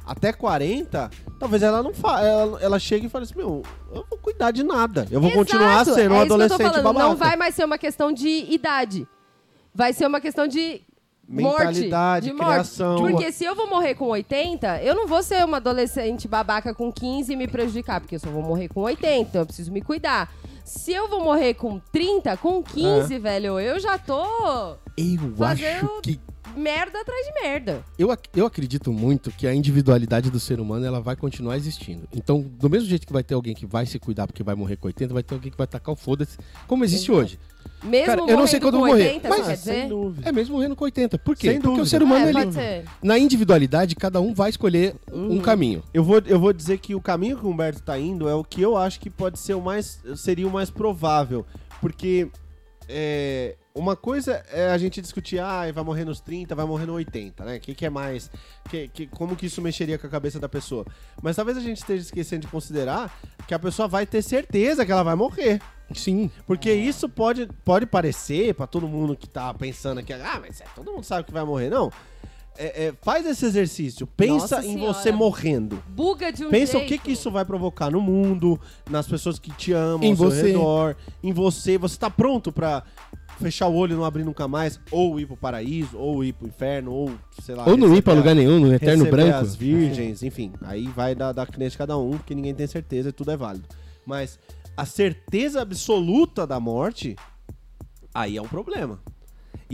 [0.06, 1.10] até 40.
[1.40, 3.62] Talvez ela não fa ela, ela chegue e fale assim: Meu,
[3.94, 5.08] eu vou cuidar de nada.
[5.12, 6.94] Eu vou Exato, continuar sendo um é adolescente babaca.
[7.08, 9.08] Não vai mais ser uma questão de idade.
[9.74, 10.82] Vai ser uma questão de
[11.28, 12.52] Mentalidade, morte, de morte.
[12.52, 12.96] criação.
[12.98, 16.92] Porque se eu vou morrer com 80, eu não vou ser uma adolescente babaca com
[16.92, 19.82] 15 e me prejudicar, porque eu só vou morrer com 80, então eu preciso me
[19.82, 20.32] cuidar.
[20.66, 22.64] Se eu vou morrer com 30, com É.
[22.64, 24.24] 15, velho, eu já tô
[24.98, 26.20] Eu Fazendo- acho que.
[26.56, 27.84] Merda atrás de merda.
[27.98, 32.08] Eu, ac- eu acredito muito que a individualidade do ser humano ela vai continuar existindo.
[32.14, 34.78] Então, do mesmo jeito que vai ter alguém que vai se cuidar porque vai morrer
[34.78, 36.38] com 80, vai ter alguém que vai tacar o foda-se,
[36.68, 37.40] como existe hoje.
[37.84, 39.90] Mesmo Cara, eu não sei morrendo quando com eu morrer, 80, mas- quer dizer?
[40.24, 41.18] É mesmo morrendo com 80.
[41.20, 41.48] Por quê?
[41.48, 41.84] Sem porque dúvida.
[41.84, 42.26] o ser humano,
[42.60, 45.84] É, ele, na individualidade, cada um vai escolher um caminho.
[45.94, 48.44] Eu vou, eu vou dizer que o caminho que o Humberto tá indo é o
[48.44, 50.00] que eu acho que pode ser o mais.
[50.16, 51.46] seria o mais provável.
[51.82, 52.30] Porque
[52.90, 56.94] é, uma coisa é a gente discutir, ah, vai morrer nos 30, vai morrer no
[56.94, 57.58] 80, né?
[57.58, 58.30] O que, que é mais.
[58.70, 60.86] Que, que- como que isso mexeria com a cabeça da pessoa?
[61.22, 63.12] Mas talvez a gente esteja esquecendo de considerar
[63.48, 65.62] que a pessoa vai ter certeza que ela vai morrer.
[65.94, 66.30] Sim.
[66.48, 70.66] Porque isso pode, pode parecer pra todo mundo que tá pensando aqui, ah, mas é,
[70.76, 71.70] todo mundo sabe que vai morrer.
[71.70, 71.92] Não.
[72.58, 74.06] É, é, faz esse exercício.
[74.06, 74.94] Pensa Nossa em Senhora.
[74.94, 75.82] você morrendo.
[75.90, 76.86] Buga de um Pensa jeito.
[76.86, 80.18] o que, que isso vai provocar no mundo, nas pessoas que te amam, Em ao
[80.18, 80.48] seu você.
[80.48, 81.78] redor, em você.
[81.80, 82.84] Você tá pronto pra
[83.42, 86.48] fechar o olho e não abrir nunca mais, ou ir pro paraíso, ou ir pro
[86.48, 87.68] inferno, ou sei lá.
[87.68, 89.38] Ou não ir pra lugar nenhum, no eterno branco.
[89.40, 90.54] as virgens, enfim.
[90.62, 93.38] Aí vai da, da crença de cada um, porque ninguém tem certeza e tudo é
[93.38, 93.68] válido.
[94.06, 94.38] Mas
[94.78, 97.16] a certeza absoluta da morte,
[98.14, 99.00] aí é um problema.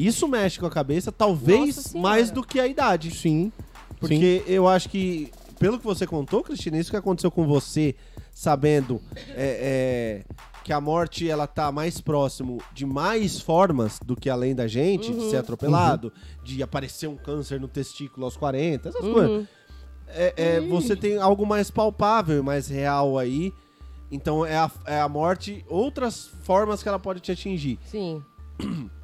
[0.05, 3.11] Isso mexe com a cabeça, talvez mais do que a idade.
[3.11, 3.51] Sim.
[3.99, 5.29] Porque eu acho que,
[5.59, 7.95] pelo que você contou, Cristina, isso que aconteceu com você,
[8.31, 9.01] sabendo
[9.35, 14.55] é, é, que a morte ela tá mais próximo de mais formas do que além
[14.55, 16.13] da gente, de ser atropelado,
[16.45, 19.47] de aparecer um câncer no testículo aos 40, essas coisas.
[20.07, 23.53] É, é, você tem algo mais palpável, mais real aí.
[24.09, 27.77] Então é a, é a morte, outras formas que ela pode te atingir.
[27.85, 28.23] Sim.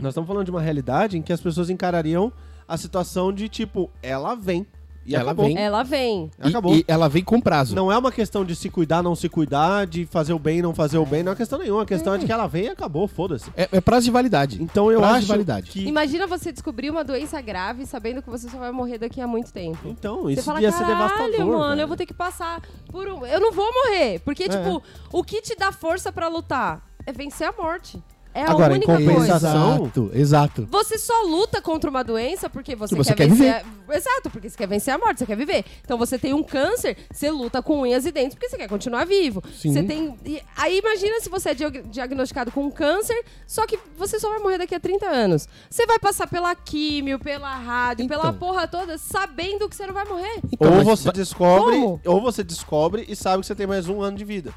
[0.00, 2.32] Nós estamos falando de uma realidade em que as pessoas encarariam
[2.66, 4.66] a situação de tipo, ela vem.
[5.06, 5.46] E Ela acabou.
[5.46, 5.56] vem.
[5.58, 6.30] Ela vem.
[6.44, 6.74] E- Acabou.
[6.74, 7.74] E, ela vem com prazo.
[7.74, 10.74] Não é uma questão de se cuidar, não se cuidar, de fazer o bem, não
[10.74, 11.82] fazer o bem, não é questão nenhuma.
[11.82, 13.50] A questão é, de que ela vem e acabou, foda-se.
[13.56, 14.62] É, é prazo de validade.
[14.62, 15.70] Então eu Prazo de acho validade.
[15.70, 15.84] que.
[15.86, 19.50] Imagina você descobrir uma doença grave sabendo que você só vai morrer daqui a muito
[19.52, 19.78] tempo.
[19.88, 21.46] Então, Você isso fala, ia ser devastador.
[21.46, 22.60] mano, velho." eu vou ter que passar
[22.92, 23.26] por um...
[23.26, 24.20] Eu não vou morrer.
[24.20, 24.48] Porque, É.
[24.48, 28.00] tipo, o que te dá força pra lutar é vencer a morte.
[28.32, 29.10] É a Agora, em única coisa.
[29.12, 30.68] compensação- Exato, exato.
[30.70, 33.54] Você só luta contra uma doença porque você, você quer, quer vencer.
[33.54, 35.64] a- Exato, porque você quer vencer a morte, você quer viver.
[35.84, 39.04] Então você tem um câncer, você luta com unhas e dentes porque você quer continuar
[39.04, 39.42] vivo.
[39.52, 39.72] Sim.
[39.72, 40.14] Você tem.
[40.24, 44.28] e aí imagina se você é diag- diagnosticado com um câncer, só que você só
[44.30, 45.48] vai morrer daqui a 30 anos.
[45.68, 48.34] Você vai passar pela químio, pela rádio, pela Então.
[48.34, 50.40] porra toda, sabendo que você não vai morrer.
[50.52, 52.00] Então, ou você descobre, Como?
[52.06, 54.54] ou você descobre e sabe que você tem mais um ano de vida.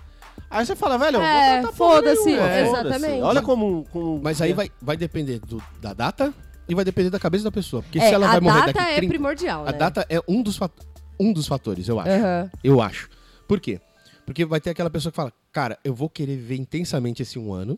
[0.54, 2.88] Aí você fala, velho, É, vou tentar porra foda-se, é, foda-se.
[2.90, 3.22] exatamente.
[3.24, 3.86] Olha como.
[3.92, 6.34] como Mas aí vai, vai depender do- da data
[6.70, 7.82] e vai depender da cabeça da pessoa.
[7.82, 9.78] Porque É, se ela a vai morrer data daqui é 30 primordial, A né?
[9.78, 10.72] data é um dos, fat-
[11.20, 12.10] um dos fatores, eu acho.
[12.12, 12.52] Aham.
[12.64, 13.10] Eu acho.
[13.48, 13.82] Por quê?
[14.26, 17.52] Porque vai ter aquela pessoa que fala, cara, eu vou querer viver intensamente esse um
[17.52, 17.78] ano.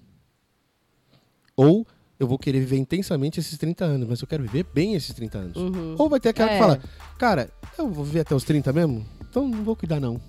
[1.56, 1.88] Ou
[2.20, 5.38] eu vou querer viver intensamente esses 30 anos, mas eu quero viver bem esses 30
[5.38, 5.58] anos.
[5.98, 6.54] Ou vai ter aquela É.
[6.54, 6.80] que fala,
[7.18, 9.06] cara, eu vou viver até os 30 mesmo?
[9.30, 10.20] Então não vou cuidar, não.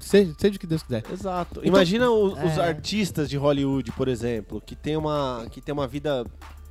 [0.00, 1.02] Seja, seja o que Deus quiser.
[1.12, 1.60] Exato.
[1.64, 2.68] Imagina o- os É.
[2.68, 6.24] artistas de Hollywood, por exemplo, que tem uma, que tem uma vida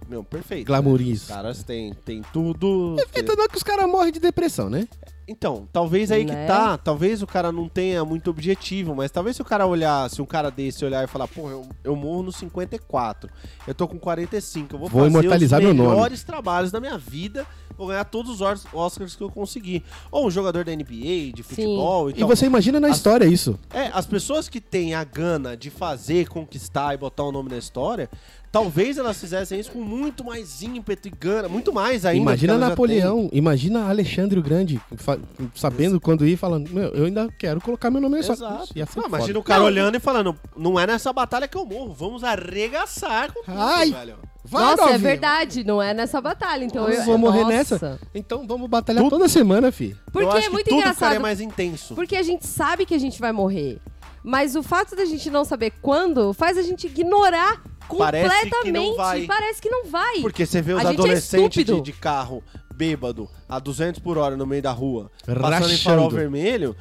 [0.08, 0.66] meu, perfeita.
[0.68, 1.24] Glamouriz.
[1.24, 2.96] Os caras têm, têm tudo.
[3.16, 4.88] Então não é que os caras morrem de depressão, né?
[5.28, 6.34] Então, talvez aí Né?
[6.44, 6.78] que tá.
[6.78, 10.26] Talvez o cara não tenha muito objetivo, mas talvez se o cara olhar, se um
[10.26, 13.30] cara desse olhar e falar, pô, eu, eu morro no 54,
[13.68, 16.80] eu tô com 45, eu vou, Vou fazer imortalizar os meu nome." melhores trabalhos da
[16.80, 17.44] minha vida,
[17.76, 19.84] vou ganhar todos os Os- Oscars que eu conseguir.
[20.12, 22.28] Ou um jogador da NBA, de futebol e E tal.
[22.28, 23.58] você imagina na As- história isso.
[23.74, 27.58] É, as pessoas que têm a gana de fazer, conquistar e botar o nome na
[27.58, 28.10] história,
[28.52, 32.22] talvez elas fizessem isso com muito mais ímpeto e gana, muito mais ainda.
[32.22, 35.15] imagina Napoleão, imagina Alexandre o Grande, fa-
[35.54, 38.44] sabendo quando ir, falando, meu, eu ainda quero colocar meu nome história.
[38.44, 38.72] Exato.
[38.76, 39.18] Ia ser Não, foda.
[39.18, 39.66] imagina o cara Não.
[39.68, 43.92] olhando e falando, não é nessa batalha que eu morro, vamos arregaçar com tudo, Ai,
[43.92, 44.16] velho.
[44.48, 46.64] Vai, Nossa, é verdade, não é nessa batalha.
[46.66, 47.52] Então Nós eu vamos morrer nossa.
[47.52, 48.00] nessa.
[48.14, 49.90] Então vamos batalhar toda semana, fi.
[49.90, 50.96] eu Porque acho é que muito tudo engraçado.
[50.98, 51.96] ficaria mais intenso.
[51.96, 53.82] Porque a gente sabe que a gente vai morrer.
[54.24, 57.62] Mas o fato da gente não saber quando faz a gente ignorar
[57.98, 58.96] Parece que não completamente.
[58.98, 59.26] vai.
[59.26, 60.20] Parece que não vai.
[60.22, 61.82] Porque você vê os é adolescentes de, estúpido.
[61.84, 62.44] de carro
[62.76, 65.80] bêbado a 200 por hora no meio da rua, passando em Rachando.
[65.80, 66.76] farol vermelho.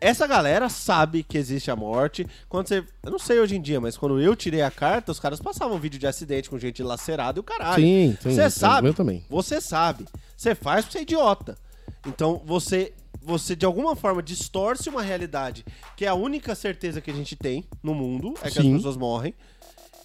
[0.00, 2.26] Essa galera sabe que existe a morte.
[2.48, 2.82] Quando você.
[3.02, 5.78] Eu não sei hoje em dia, mas quando eu tirei a carta, os caras passavam
[5.78, 7.82] vídeo de acidente com gente lacerada e o caralho.
[7.82, 8.30] Sim, sim.
[8.34, 8.88] Você sabe.
[8.88, 9.22] Eu também.
[9.28, 10.06] Você sabe.
[10.34, 11.58] Você faz porque você é idiota.
[12.06, 12.94] Então você.
[13.22, 15.62] Você de alguma forma distorce uma realidade
[15.94, 18.70] que é a única certeza que a gente tem no mundo, é que Sim.
[18.70, 19.34] as pessoas morrem.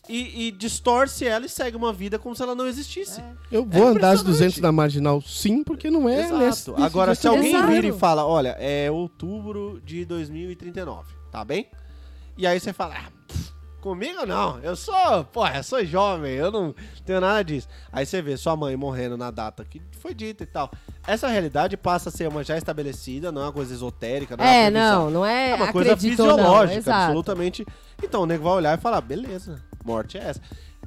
[0.08, 3.24] E, e distorce ela e segue uma vida como se ela não existisse.
[3.52, 4.26] Eu vou andar as impressionante.
[4.26, 6.38] 200 na marginal, sim, porque não é Exato.
[6.38, 7.68] nesse, nesse Agora, se alguém Exato.
[7.68, 11.68] vira e fala, olha, é outubro de 2039, tá bem?
[12.38, 13.52] E aí você fala, ah, pff,
[13.82, 16.76] comigo não, eu sou, porra, eu sou jovem, eu não
[17.06, 17.68] tenho nada disso.
[17.92, 20.70] Aí você vê sua mãe morrendo na data que foi dita e tal.
[21.08, 24.66] Essa realidade passa a ser uma já estabelecida, não é uma coisa esotérica, não é,
[24.66, 27.04] É, não, não é, É uma coisa não, fisiológica, exato.
[27.06, 27.66] absolutamente.
[28.04, 30.42] Então o nego vai olhar e falar, beleza, morte é essa.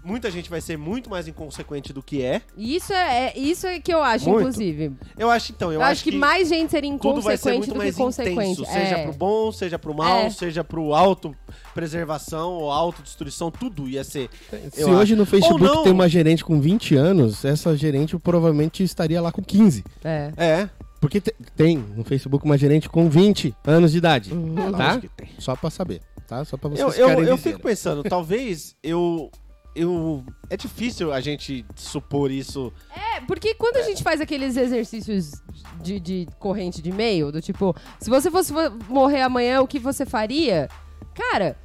[0.04, 2.40] Muita gente vai ser muito mais inconsequente do que é.
[2.56, 4.40] Isso é, é- isso é que eu acho, Muito.
[4.42, 4.92] inclusive.
[5.18, 7.68] Eu acho, então, eu, Eu, acho que, mais gente seria tudo vai ser inconsequente muito
[7.68, 8.36] do que mais consequente.
[8.52, 9.02] intenso, seja é.
[9.04, 10.30] pro bom, seja pro mal, É.
[10.30, 14.30] seja pro auto-preservação ou autodestruição, tudo ia ser.
[14.72, 15.16] Se eu hoje acho.
[15.16, 15.82] no Facebook Ou não.
[15.82, 19.84] tem uma gerente com 20 anos, essa gerente provavelmente estaria lá com 15.
[20.04, 20.32] É.
[20.36, 20.70] É,
[21.00, 24.32] Porque te- tem no Facebook uma gerente com 20 anos de idade.
[24.32, 24.54] Uhum.
[24.72, 24.86] Tá?
[24.94, 25.30] lógico que tem.
[25.38, 26.44] Só pra saber, tá?
[26.44, 29.30] Só pra vocês Eu, eu, ficarem eu fico pensando, talvez eu.
[29.74, 30.24] Eu.
[30.50, 32.72] É difícil a gente supor isso.
[32.94, 35.32] É, porque quando a gente faz aqueles exercícios
[35.80, 38.52] de, de corrente de e-mail, do tipo, se você fosse
[38.88, 40.68] morrer amanhã, o que você faria?
[41.14, 41.56] Cara,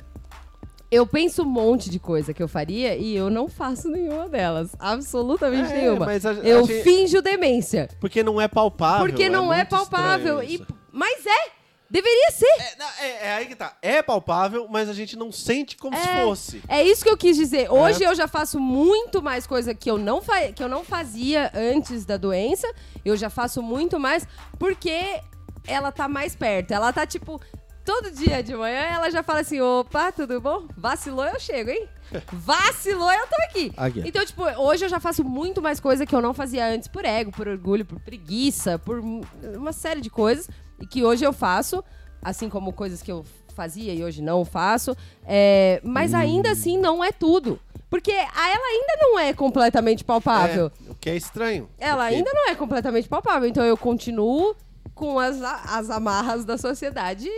[0.92, 4.76] eu penso um monte de coisa que eu faria e eu não faço nenhuma delas.
[4.78, 6.06] Absolutamente É, nenhuma.
[6.06, 7.90] mas a- eu a gente- finjo demência.
[8.00, 9.08] Porque não é palpável.
[9.08, 10.44] Porque não é, muito palpável.
[10.44, 10.62] E,
[10.92, 11.63] mas é!
[11.94, 12.48] Deveria ser!
[12.60, 13.78] É, não, é- é aí que tá.
[13.80, 16.24] É palpável, mas a gente não sente como se É.
[16.24, 16.64] fosse.
[16.68, 17.72] É isso que eu quis dizer.
[17.72, 20.20] Hoje eu já faço muito mais coisa que eu, não
[20.56, 22.68] que eu não fazia antes da doença.
[23.06, 24.28] Eu já faço muito mais
[24.58, 25.22] porque
[25.68, 26.72] ela tá mais perto.
[26.72, 27.40] Ela tá tipo.
[27.86, 30.66] Todo dia de manhã ela já fala assim: opa, tudo bom?
[30.76, 31.88] Vacilou, eu chego, hein?
[32.32, 33.74] Vacilou, eu tô aqui.
[33.76, 34.02] Aqui.
[34.06, 37.04] Então, tipo, hoje eu já faço muito mais coisa que eu não fazia antes por
[37.06, 40.50] ego, por orgulho, por preguiça, por uma série de coisas.
[40.84, 41.82] E que hoje eu faço,
[42.22, 43.24] assim como coisas que eu
[43.56, 44.96] fazia e hoje não faço.
[45.26, 47.58] É, mas ainda assim não é tudo.
[47.90, 50.72] Porque a- ela ainda não é completamente palpável.
[50.88, 51.70] É, o que é estranho.
[51.80, 53.48] Ela porque- ainda não é completamente palpável.
[53.48, 54.56] Então eu continuo
[54.94, 57.30] com as, as amarras da sociedade.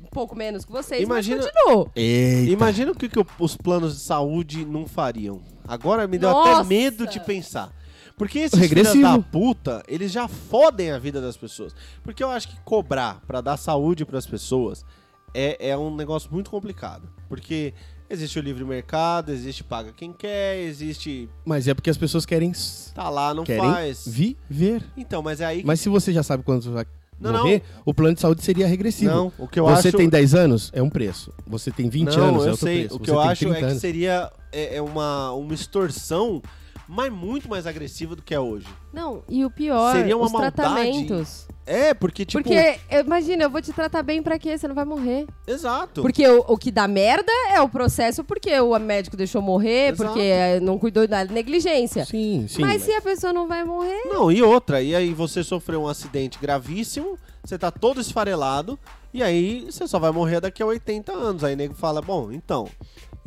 [0.00, 1.90] Um pouco menos que vocês, Imagina- mas continuo.
[1.96, 2.50] Eita.
[2.52, 5.40] Imagina o que, que os planos de saúde não fariam.
[5.66, 6.60] Agora me deu Nossa!
[6.60, 7.70] até medo de pensar.
[8.18, 8.94] Porque esses Regressivo.
[8.96, 11.74] filhos da puta, eles já fodem a vida das pessoas.
[12.02, 14.84] Porque eu acho que cobrar pra dar saúde pras pessoas
[15.32, 17.08] é, é um negócio muito complicado.
[17.28, 17.72] Porque
[18.10, 22.52] existe o livre mercado, existe paga quem quer, existe Mas é porque as pessoas querem,
[22.94, 24.06] tá lá, não querem faz.
[24.06, 24.82] viver.
[24.96, 25.66] Então, mas é aí que...
[25.66, 26.86] Mas se você já sabe quando você vai
[27.20, 29.14] Não, morrer, o plano de saúde seria regressivo.
[29.14, 29.96] Não, o que eu você acho...
[29.96, 31.32] tem 10 anos, é um preço.
[31.46, 32.78] Você tem 20 não, anos, é eu outro sei.
[32.80, 32.96] preço.
[32.96, 33.80] O que Você eu acho 30 é que anos.
[33.80, 36.42] seria é, é uma, uma extorsão,
[36.88, 38.66] mas muito mais agressiva do que é hoje.
[38.92, 40.56] Não, e o pior, Seria uma os maldade.
[40.56, 41.46] tratamentos.
[41.66, 42.42] É, porque, tipo...
[42.42, 44.56] Porque, imagina, eu vou te tratar bem pra quê?
[44.56, 45.26] Você não vai morrer.
[45.46, 46.00] Exato.
[46.00, 50.04] Porque o, o que dá merda é o processo porque o médico deixou morrer, Exato.
[50.04, 52.06] porque eh, não cuidou da negligência.
[52.06, 52.62] Sim, sim.
[52.62, 55.88] mas se a pessoa não vai morrer, Não, e outra, e aí você sofreu um
[55.88, 58.78] acidente gravíssimo, você tá todo esfarelado,
[59.12, 61.44] e aí você só vai morrer daqui a 80 anos.
[61.44, 62.66] Aí o nego fala, bom, então,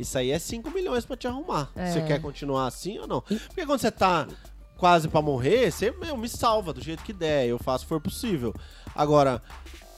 [0.02, 1.70] isso aí é 5 milhões pra te arrumar.
[1.74, 1.90] É.
[1.90, 3.20] Você quer continuar assim ou não?
[3.22, 4.26] Porque quando você tá
[4.76, 7.88] quase pra morrer, você, meu, me salva do jeito que der, eu faço o que
[7.88, 8.54] for possível.
[8.94, 9.40] Agora,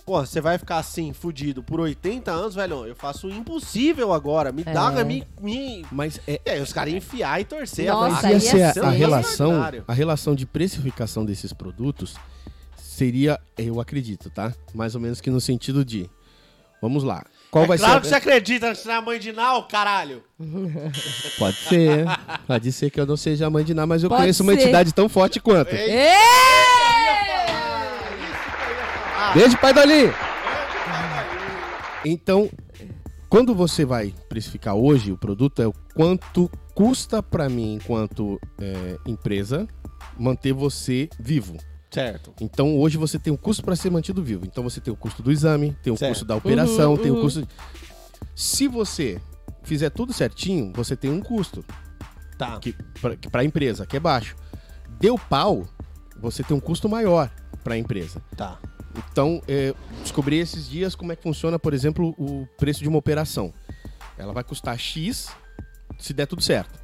[0.05, 4.53] pô, você vai ficar assim, fudido, por 80 anos, velho, eu faço o impossível agora,
[4.53, 5.05] me dá, É.
[5.05, 5.27] me...
[5.41, 5.87] me...
[5.91, 8.73] Mas é, E aí os caras iam enfiar e torcer Nossa, a ia ia ser
[8.75, 9.53] ser a, a relação,
[9.89, 12.15] a relação de precificação desses produtos
[12.77, 14.55] seria, eu acredito, tá?
[14.75, 16.09] Mais ou menos que no sentido de,
[16.81, 17.25] vamos lá.
[17.55, 18.01] Qual é vai claro ser?
[18.01, 20.25] que você acredita que você é a mãe de Nau, caralho.
[21.39, 22.05] Pode ser,
[22.49, 24.55] pode ser que eu não seja a mãe de Ná, mas eu Pode conheço uma
[24.55, 24.63] ser.
[24.63, 25.71] entidade tão forte quanto.
[29.35, 30.13] Beijo, pai Dali!
[32.05, 32.51] Então,
[33.29, 38.97] quando você vai precificar hoje o produto, é o quanto custa pra mim, enquanto é,
[39.07, 39.69] empresa,
[40.19, 41.57] manter você vivo.
[41.95, 42.35] Certo.
[42.41, 44.45] Então, hoje você tem um custo para ser mantido vivo.
[44.45, 46.11] Então, você tem o custo do exame, tem o Certo.
[46.11, 47.21] custo da operação, Uhum, tem o uhum.
[47.23, 47.47] custo.
[48.35, 49.21] Se você
[49.63, 51.65] fizer tudo certinho, você tem um custo
[52.37, 52.59] Tá.
[52.59, 52.75] que
[53.31, 54.35] para a empresa, que é baixo.
[54.99, 55.65] Deu pau,
[56.21, 57.31] você tem um custo maior
[57.63, 58.21] para a empresa.
[58.37, 58.59] Tá.
[59.13, 59.73] Então, é,
[60.03, 63.55] descobri esses dias como é que funciona, por exemplo, o preço de uma operação.
[64.19, 65.29] Ela vai custar X
[65.99, 66.77] se der tudo certo.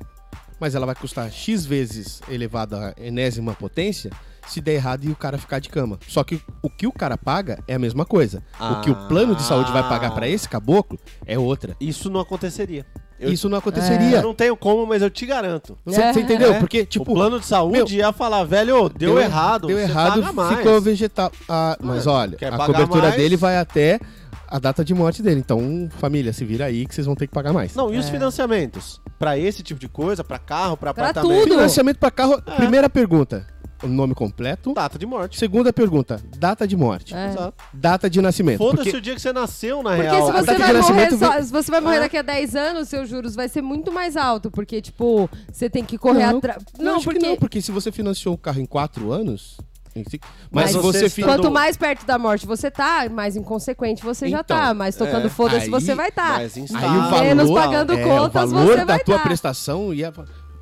[0.60, 4.10] Mas ela vai custar X vezes elevado à enésima potência
[4.46, 5.98] se der errado e o cara ficar de cama.
[6.08, 8.42] Só que o que o cara paga é a mesma coisa.
[8.58, 11.76] O que o plano de saúde vai pagar para esse caboclo é outra.
[11.80, 12.84] Isso não aconteceria.
[13.18, 14.22] Eu, Isso não eu aconteceria.
[14.22, 15.76] não tenho como, mas eu te garanto.
[15.84, 16.10] Você, É.
[16.12, 16.54] entendeu?
[16.54, 16.58] É.
[16.58, 19.66] Porque, o tipo, plano de saúde meu, ia falar, velho, deu, errado.
[19.66, 20.56] Deu você errado, paga mais.
[20.56, 21.30] ficou vegetal.
[21.46, 23.16] Ah, mas olha, quer a cobertura mais?
[23.16, 24.00] dele vai até
[24.48, 25.38] a data de morte dele.
[25.38, 27.74] Então, família, se vira aí que vocês vão ter que pagar mais.
[27.74, 28.10] Não, e os É.
[28.10, 29.02] financiamentos?
[29.18, 31.40] Pra esse tipo de coisa, pra carro, pra Pra apartamento.
[31.42, 31.52] tudo.
[31.52, 32.56] Financiamento para carro, É.
[32.56, 33.46] primeira pergunta,
[33.82, 34.72] o nome completo.
[34.74, 35.38] Data de morte.
[35.38, 37.14] Segunda pergunta, data de morte.
[37.14, 37.28] É.
[37.28, 37.54] Exato.
[37.72, 38.58] Data de nascimento.
[38.58, 40.26] Foda-se Porque o dia que você nasceu, na Porque real.
[40.26, 42.00] se data você vai morrer, só- se você vai morrer Ah.
[42.00, 45.84] daqui a 10 anos, seus juros vai ser muito mais alto, porque tipo, você tem
[45.84, 46.62] que correr Não, atrás.
[46.78, 49.56] não, Não, porque não, porque se você financiou o carro em quatro anos.
[49.96, 50.20] em si-
[50.52, 54.38] Mas Mas, se você quanto mais perto da morte você tá, mais inconsequente você já
[54.38, 56.40] Então, tá, mais tocando é, foda-se você vai estar.
[56.40, 59.24] o valor, Menos pagando é, contas, o valor você da vai tua tá.
[59.24, 60.12] prestação ia.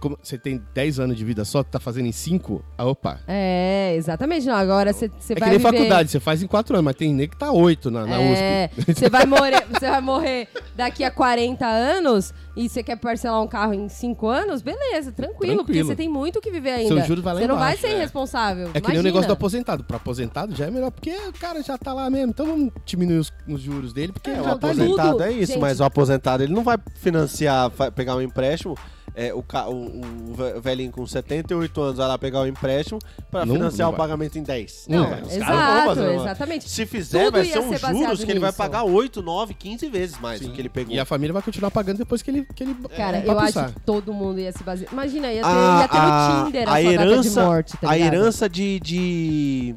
[0.00, 3.20] Como você tem 10 anos de vida só, tá fazendo em 5, ah, opa.
[3.26, 4.46] É, exatamente.
[4.46, 5.70] Não, agora você você É que vai nem viver...
[5.72, 8.70] faculdade, você faz em 4 anos, mas tem nem que tá 8 na, na É,
[8.74, 8.94] USP.
[8.94, 13.46] você vai morrer, você vai morrer daqui a 40 anos e você quer parcelar um
[13.46, 15.86] carro em 5 anos, beleza, tranquilo, porque Tranquilo.
[15.88, 16.94] você tem muito o que viver ainda.
[16.96, 17.96] Seu juro vai lá você não vai embaixo, ser é.
[17.96, 18.70] irresponsável.
[18.74, 19.84] É que nem o negócio do aposentado.
[19.84, 22.30] Pra aposentado já é melhor, porque o cara já tá lá mesmo.
[22.30, 25.22] Então vamos diminuir os, os juros dele, porque É, ele o já tá aposentado Tudo,
[25.24, 25.60] é isso, gente.
[25.60, 28.76] mas o aposentado ele não vai financiar, pegar um empréstimo.
[29.20, 33.00] É, o, o, o ve- velhinho com 78 anos vai lá pegar o empréstimo
[33.32, 34.86] pra Não- financiar não o pagamento em 10.
[34.88, 36.70] Não, velho, os Exato, caras não vão fazer uma- exatamente.
[36.70, 40.20] Se fizer, Tudo vai ser baseado juros que ele vai pagar 8, 9, 15 vezes
[40.20, 40.94] mais do que ele pegou.
[40.94, 43.80] E a família vai continuar pagando depois que ele, que ele Cara, eu acho que
[43.80, 44.92] todo mundo ia se basear.
[44.92, 47.44] Imagina, ia ter, A- ia ter a- no Tinder a, a sua data de herança-
[47.44, 49.74] morte, tá a herança de, de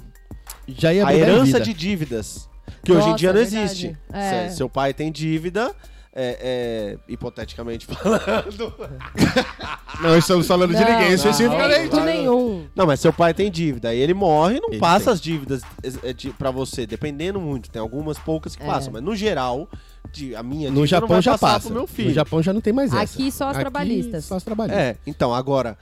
[0.67, 1.61] Já ia a herança vida.
[1.61, 2.47] de dívidas.
[2.83, 3.97] Que hoje em Nossa, dia não é existe.
[4.13, 4.49] É.
[4.49, 5.73] Se- Seu pai tem dívida,
[6.13, 8.21] é, é, hipoteticamente falando.
[10.01, 11.89] Não, estamos falando de Não, ninguém não, especificamente.
[11.91, 12.67] de nenhum.
[12.75, 13.89] Não, mas seu pai tem dívida.
[13.89, 15.13] Aí ele morre e não Ele passa tem.
[15.13, 15.61] as dívidas
[16.03, 17.69] é, de, pra você, dependendo muito.
[17.69, 18.65] Tem algumas poucas que É.
[18.65, 19.69] passam, mas no geral,
[20.11, 21.65] de, a minha No dívida não Japão vai já passar passa.
[21.67, 22.09] pro meu filho.
[22.09, 23.01] No Japão já não tem mais essa.
[23.03, 24.25] Aqui só as trabalhistas.
[24.25, 24.81] Só as trabalhistas.
[24.83, 25.77] É, então, agora,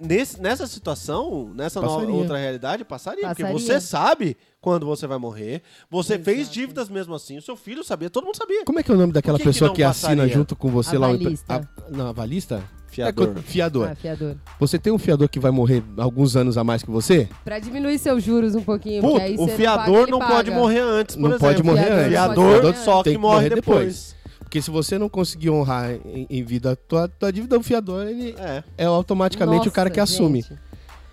[0.00, 2.14] nesse, nessa situação, nessa nova, Passaria.
[2.14, 3.60] outra realidade, passaria, Porque Passaria.
[3.66, 5.60] você sabe quando você vai morrer.
[5.90, 6.54] Você fez Exato.
[6.54, 7.36] dívidas mesmo assim.
[7.36, 8.64] O seu filho sabia, todo mundo sabia.
[8.64, 10.32] Como é que é o nome daquela que que pessoa não que, assina passaria?
[10.34, 11.10] junto com você lá?
[11.10, 11.14] o.
[11.48, 11.60] A,
[11.90, 12.62] não, avalista?
[12.86, 13.34] Fiador.
[13.36, 13.88] É, fiador.
[13.90, 14.36] Ah, fiador.
[14.60, 17.26] Você tem um fiador que vai morrer alguns anos a mais que você?
[17.42, 20.80] Pra diminuir seus juros um pouquinho, Puta, o você não paga, fiador não pode morrer
[20.80, 21.46] antes, por não exemplo.
[21.48, 22.12] pode morrer Fiador antes.
[22.12, 24.14] não pode Fiador morrer só que morre depois.
[24.40, 28.06] Porque se você não conseguir honrar em, em vida a tua, tua dívida, o fiador
[28.06, 28.62] ele É.
[28.76, 30.42] é automaticamente Nossa, o cara que assume.
[30.42, 30.58] gente.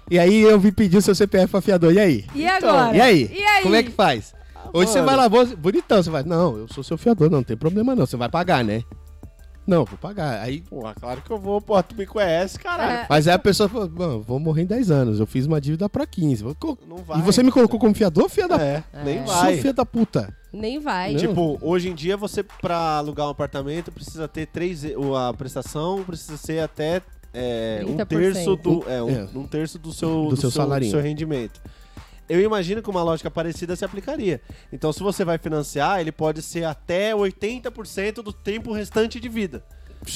[0.10, 1.94] E aí eu vim pedir o seu CPF pra fiador.
[1.94, 2.26] E aí?
[2.34, 2.96] E agora?
[2.98, 3.32] E aí?
[3.34, 3.64] E aí?
[3.64, 4.34] Como é que faz?
[4.74, 6.24] Hoje você vai lá, bo- bonitão, você vai.
[6.24, 8.06] Não, eu sou seu fiador, não, não tem problema não.
[8.06, 8.84] Você vai pagar, né?
[9.68, 10.42] Não, vou pagar.
[10.42, 10.62] Aí.
[10.62, 12.92] Porra, claro que eu vou, pô, tu me conhece, caralho.
[13.02, 13.06] É.
[13.08, 15.20] Mas aí a pessoa falou, "Mano, vou morrer em 10 anos.
[15.20, 16.44] Eu fiz uma dívida pra 15.
[16.44, 17.20] Vou co- Não vai.
[17.20, 19.24] E você me colocou como fiador, filha da É, nem É.
[19.24, 19.54] vai.
[19.54, 20.34] Sou filha da puta.
[20.52, 21.12] Nem vai.
[21.14, 21.20] Não.
[21.20, 24.84] Tipo, hoje em dia você, pra alugar um apartamento, precisa ter três.
[24.86, 27.02] A prestação precisa ser até
[27.34, 28.06] é, um 30%.
[28.08, 28.84] terço do.
[28.90, 29.28] É, um, É.
[29.36, 30.92] um terço do seu, Do seu salarinho.
[30.92, 31.62] seu rendimento.
[32.28, 34.40] Eu imagino que uma lógica parecida se aplicaria.
[34.72, 39.64] Então, se você vai financiar, ele pode ser até 80% do tempo restante de vida.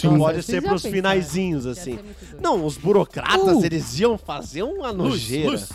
[0.03, 1.99] Nossa, pode ser pros finaizinhos, assim.
[2.39, 3.65] Não, os burocratas, Uh!
[3.65, 5.49] eles iam fazer uma nojeira.
[5.49, 5.71] luz, luz.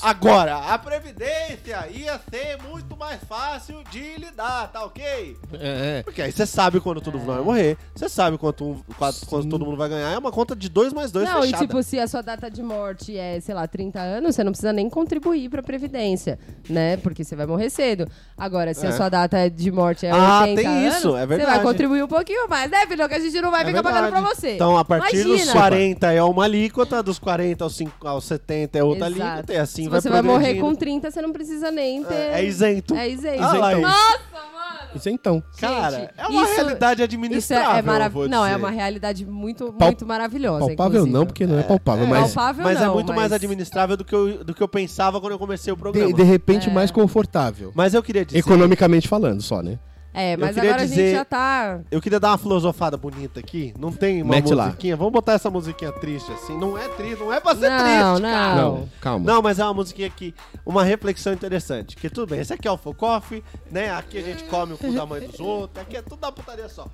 [0.00, 5.36] Agora, a Previdência ia ser muito mais fácil de lidar, tá ok?
[5.54, 6.02] É, é.
[6.02, 9.48] Porque aí você sabe quando todo mundo vai morrer, você sabe quanto, um- quanto, quanto
[9.48, 11.64] todo mundo vai ganhar, é uma conta de 2 mais 2 Não, fechada.
[11.64, 14.52] e tipo, se a sua data de morte é, sei lá, 30 anos, você não
[14.52, 16.38] precisa nem contribuir pra Previdência,
[16.68, 16.96] né?
[16.98, 18.08] Porque você vai morrer cedo.
[18.36, 18.88] Agora, se É.
[18.88, 21.50] a sua data de morte é Ah, 80 tem isso, anos, é você verdade.
[21.56, 23.08] vai contribuir um pouquinho mais, né, filho?
[23.08, 24.36] Que a gente não vai É ficar pagando pra verdade.
[24.40, 24.54] você.
[24.54, 25.52] Então, a partir dos Imagina.
[25.52, 29.22] 40 é uma alíquota, dos 40 aos, 5, aos 70 é outra Exato.
[29.22, 30.66] alíquota, e assim Se vai você vai morrer progredindo.
[30.66, 32.14] com 30, você não precisa nem ter...
[32.14, 32.94] É, é isento.
[32.94, 33.42] É isento.
[33.42, 34.90] Ah, lá, Nossa, mano!
[34.94, 35.42] Isso então.
[35.58, 38.28] Cara, Gente, é uma isso- realidade Isso administrável, é, é maravilhoso.
[38.30, 40.66] Não, é uma realidade muito, Pal- muito maravilhosa.
[40.66, 41.12] Palpável inclusive.
[41.12, 44.04] não, porque não é palpável, mas Palpável Mas é não, muito mais mas- administrável do
[44.04, 46.06] que, eu, do que eu pensava quando eu comecei o programa.
[46.08, 46.72] de, de repente É.
[46.72, 47.72] mais confortável.
[47.74, 48.38] Mas eu queria dizer...
[48.38, 49.78] Economicamente falando, só, né?
[50.16, 51.80] É, mas queria agora a dizer- gente já tá...
[51.90, 53.74] Eu queria dar uma filosofada bonita aqui.
[53.78, 54.66] Não tem uma Mete lá.
[54.66, 54.96] musiquinha?
[54.96, 56.56] Vamos botar essa musiquinha triste assim.
[56.58, 58.30] Não é triste, não é pra ser Não, triste, não.
[58.30, 58.54] cara.
[58.62, 59.26] Não, calma.
[59.32, 61.94] Não, mas é uma musiquinha aqui, uma reflexão interessante.
[61.96, 63.90] Que tudo bem, esse aqui é o Focoff, né?
[63.92, 66.68] Aqui a gente come o cu da mãe dos outros, aqui é tudo da putaria
[66.68, 66.86] só.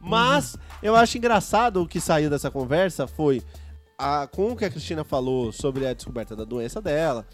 [0.00, 3.42] Mas eu acho engraçado o que saiu dessa conversa foi
[3.96, 7.26] a, com o que a Cristina falou sobre a descoberta da doença dela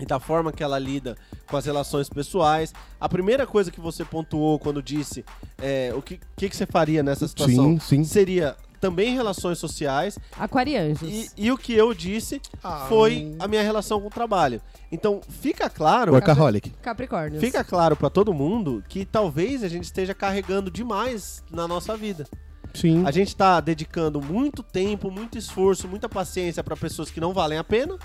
[0.00, 1.16] e da forma que ela lida
[1.46, 2.72] com as relações pessoais.
[3.00, 5.24] A primeira coisa que você pontuou quando disse
[5.58, 8.04] é, o que, que, que você faria nessa situação Sim, sim.
[8.04, 11.08] seria também relações sociais Aquarianjos.
[11.08, 12.40] e, e o que eu disse
[12.88, 14.60] foi a minha relação com o trabalho.
[14.90, 16.70] Então, fica claro, Workaholic.
[16.82, 17.40] Capricórnios.
[17.40, 22.26] fica claro pra todo mundo que talvez a gente esteja carregando demais na nossa vida.
[22.74, 23.06] Sim.
[23.06, 27.58] A gente tá dedicando muito tempo, muito esforço, muita paciência pra pessoas que não valem
[27.58, 27.96] a pena.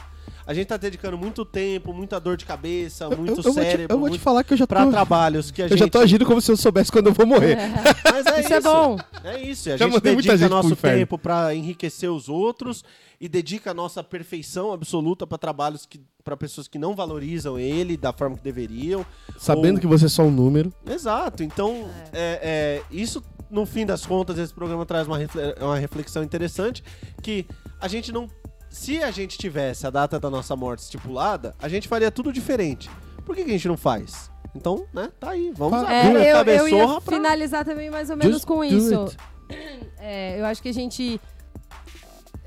[0.45, 3.53] A gente tá dedicando muito tempo, muita dor de cabeça, Eu- muito eu, eu vou
[3.53, 5.69] te, cérebro, eu vou te falar que eu já tô, pra trabalhos que a eu
[5.69, 7.57] gente já tô agindo como se eu soubesse quando eu vou morrer.
[8.11, 8.97] Mas é Isso é bom.
[9.23, 12.83] É isso, a Já gente dedica nosso tempo pra enriquecer os outros
[13.19, 17.95] e dedica a nossa perfeição absoluta pra trabalhos que para pessoas que não valorizam ele
[17.95, 19.05] da forma que deveriam.
[19.37, 20.73] Sabendo Ou- que você é só um número.
[20.85, 21.41] Exato.
[21.41, 26.83] Então, é, é, isso no fim das contas esse programa traz uma reflexão interessante
[27.21, 27.45] que
[27.79, 28.27] a gente não
[28.69, 32.89] se a gente tivesse a data da nossa morte estipulada, a gente faria tudo diferente.
[33.25, 34.31] Por que, que a gente não faz?
[34.55, 35.51] Então, né, tá aí.
[35.55, 37.15] Vamos É, abrir a eu, eu ia pra...
[37.15, 39.05] finalizar também mais ou menos Just com isso.
[39.99, 41.19] É, eu acho que a gente.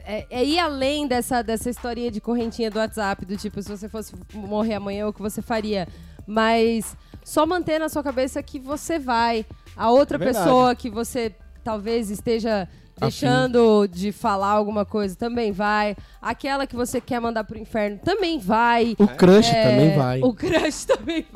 [0.05, 3.89] É, é ir além dessa, dessa historinha de correntinha do WhatsApp, do tipo, se você
[3.89, 5.89] fosse morrer amanhã, o que você faria.
[6.27, 9.47] Mas só manter na sua cabeça que você vai.
[9.77, 12.69] A outra É pessoa que você talvez esteja
[13.01, 15.97] deixando de falar alguma coisa também vai.
[16.21, 18.95] Aquela que você quer mandar pro inferno também vai.
[18.99, 20.21] O crush É, também vai.
[20.23, 21.27] O crush também.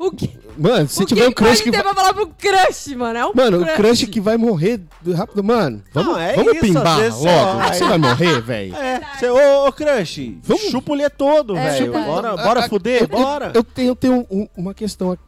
[0.00, 1.82] O que, Mano, se o tiver que um crush que vai...
[1.82, 3.18] pra falar pro crush, mano?
[3.18, 4.80] É um Mano, o crush que vai morrer
[5.12, 5.42] rápido.
[5.42, 7.10] Mano, vamos, Não, é vamos isso, pimbar logo.
[7.10, 8.76] você Você vai morrer, velho?
[8.76, 11.92] É, cê, ô, ô Crush, Vamos- chupa o todo, É velho.
[11.92, 13.46] Bora, bora Ah, fuder, eu- bora.
[13.46, 15.18] Eu, eu tenho, eu tenho um- uma questão.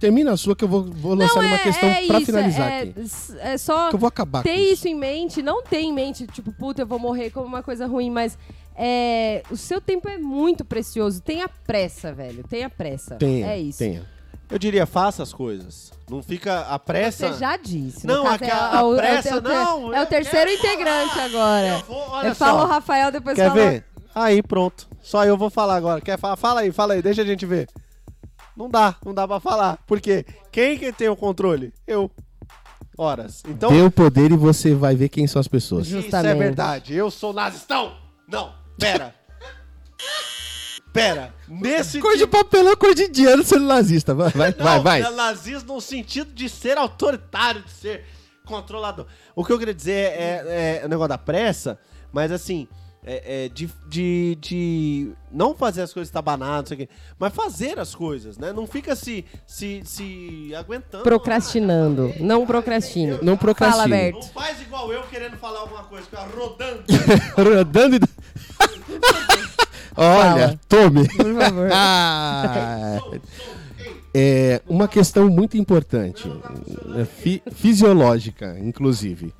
[0.00, 2.26] Termina a sua que eu vou, vou lançar Não, uma é, questão é pra isso,
[2.26, 2.94] finalizar é, aqui.
[3.40, 4.72] É só Que eu vou acabar ter com isso.
[4.72, 7.86] isso em mente, não ter em mente, tipo, puta, eu vou morrer como uma coisa
[7.86, 8.38] ruim, mas
[8.74, 11.20] é, o seu tempo é muito precioso.
[11.20, 12.42] Tenha pressa, velho.
[12.48, 13.16] Tenha pressa.
[13.16, 13.78] Tenha, é isso.
[13.78, 14.02] tenha.
[14.50, 15.92] Eu diria, faça as coisas.
[16.10, 17.28] Não fica a pressa.
[17.34, 18.04] Você já disse.
[18.06, 20.50] Não, aquela- é, a o- é o- pressa, é o ter- não, É o terceiro
[20.50, 21.24] integrante falar.
[21.26, 21.68] agora.
[21.68, 23.60] Eu vou- olha eu falo o Rafael, depois Quer fala...
[23.70, 23.84] ver?
[24.14, 24.88] Aí, pronto.
[25.02, 26.00] Só eu vou falar agora.
[26.00, 26.36] Quer falar?
[26.36, 27.68] Fala aí, fala aí, deixa a gente ver.
[28.60, 29.78] Não dá, não dá pra falar.
[29.86, 30.22] Por quê?
[30.52, 31.72] Quem que tem o controle?
[31.86, 32.10] Eu.
[32.94, 33.42] Horas.
[33.48, 35.86] Então, Dê o poder e você vai ver quem são as pessoas.
[35.86, 36.36] isso é Justamente.
[36.38, 36.94] verdade.
[36.94, 37.96] Eu sou nazistão.
[38.28, 39.14] Não, pera.
[40.92, 44.12] Pera, nesse Cor de papelão, cor de indiano, sendo nazista.
[44.14, 45.00] Vai, vai, Não, vai.
[45.00, 45.02] vai.
[45.02, 48.04] é nazismo no sentido de ser autoritário, de ser
[48.44, 49.06] controlador.
[49.34, 51.78] O que eu queria dizer é, é o negócio da pressa,
[52.12, 52.68] mas assim,
[53.04, 57.34] é, é de, de, de não fazer as coisas estabanadas, não sei o quê, mas
[57.34, 58.52] fazer as coisas, né?
[58.52, 61.02] Não fica se, se, se aguentando.
[61.04, 62.12] Procrastinando.
[62.20, 63.18] Não procrastine.
[63.22, 63.82] Não procrastine.
[63.82, 64.32] Fala, Não Berto.
[64.32, 66.82] faz igual eu querendo falar alguma coisa, fica rodando.
[67.36, 68.00] Rodando e...
[69.96, 70.60] Olha, Fala.
[70.68, 71.08] tome.
[71.08, 71.68] Por favor.
[71.72, 72.98] Ah,
[74.12, 76.28] é uma questão muito importante,
[76.98, 79.32] é fi- fisiológica, inclusive.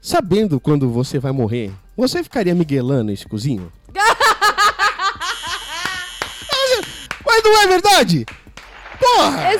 [0.00, 1.70] Sabendo quando você vai morrer,
[2.00, 3.70] você ficaria miguelando esse cozinho?
[7.26, 8.24] Mas não é verdade?
[8.98, 9.52] Porra!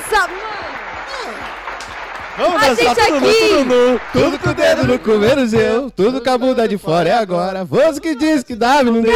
[2.41, 4.01] Vamos A dançar gente aqui- mundo.
[4.13, 5.91] Tudo com o dedo no cu, menos eu.
[5.91, 7.63] Tudo com a bunda de fora é agora.
[7.65, 9.13] Você que diz que dá, não deu.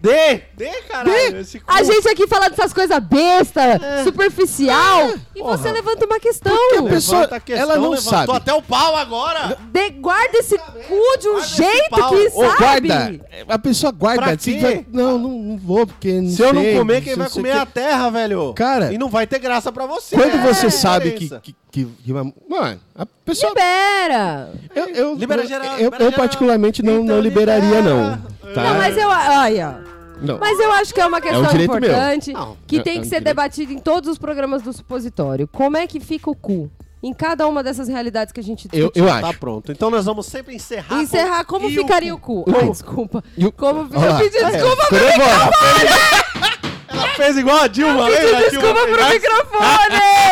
[0.00, 1.38] Dê, dê, caralho.
[1.40, 1.64] Esse cu.
[1.72, 5.56] A gente aqui falando dessas coisas besta, superficial, e Porra.
[5.56, 6.54] você levanta uma questão.
[6.56, 8.32] Porque a pessoa- Levanta a questão, ela não levantou sabe.
[8.36, 9.56] até o pau agora.
[9.72, 12.10] De- guarda esse cu de um esse jeito pau.
[12.10, 12.88] que Ô, sabe.
[12.88, 13.20] guarda.
[13.48, 14.22] A pessoa guarda.
[14.22, 14.60] Pra assim, quê?
[14.60, 16.12] vai- não, não, não vou, porque.
[16.20, 18.52] Não Se eu não sei, comer, quem vai comer é a terra, velho.
[18.54, 20.16] Cara, E não vai ter graça pra você.
[20.16, 21.40] Quando É, você sabe que, diferença.
[21.40, 23.50] que, que, que vai- Mano, a pessoa.
[23.50, 24.48] Libera.
[24.76, 26.24] Eu, eu, Libera eu- geral, eu, libera eu geral.
[26.24, 27.82] particularmente não, Então não liberaria, libera.
[27.82, 28.54] não.
[28.54, 28.62] Tá?
[28.62, 29.08] Não, mas eu.
[29.08, 29.80] Olha.
[30.22, 30.38] Não.
[30.38, 31.78] Mas eu acho que é uma questão direito meu.
[31.90, 33.24] importante Não, que é- tem é que um ser direito.
[33.24, 35.48] debatida em todos os programas do supositório.
[35.48, 36.70] Como é que fica o cu?
[37.02, 39.04] Em cada uma dessas realidades que a gente Eu, discutiu.
[39.04, 39.38] eu Tá acho.
[39.40, 39.72] pronto.
[39.72, 41.02] Então nós vamos sempre encerrar.
[41.02, 42.44] Encerrar como E ficaria o cu.
[42.56, 43.22] Ai, desculpa.
[43.36, 45.50] O- Como eu pedi É, desculpa pro Ela nervosa.
[47.16, 48.46] fez igual a Dilma, Pedi lembra?
[48.46, 50.23] A Dilma desculpa pro microfone!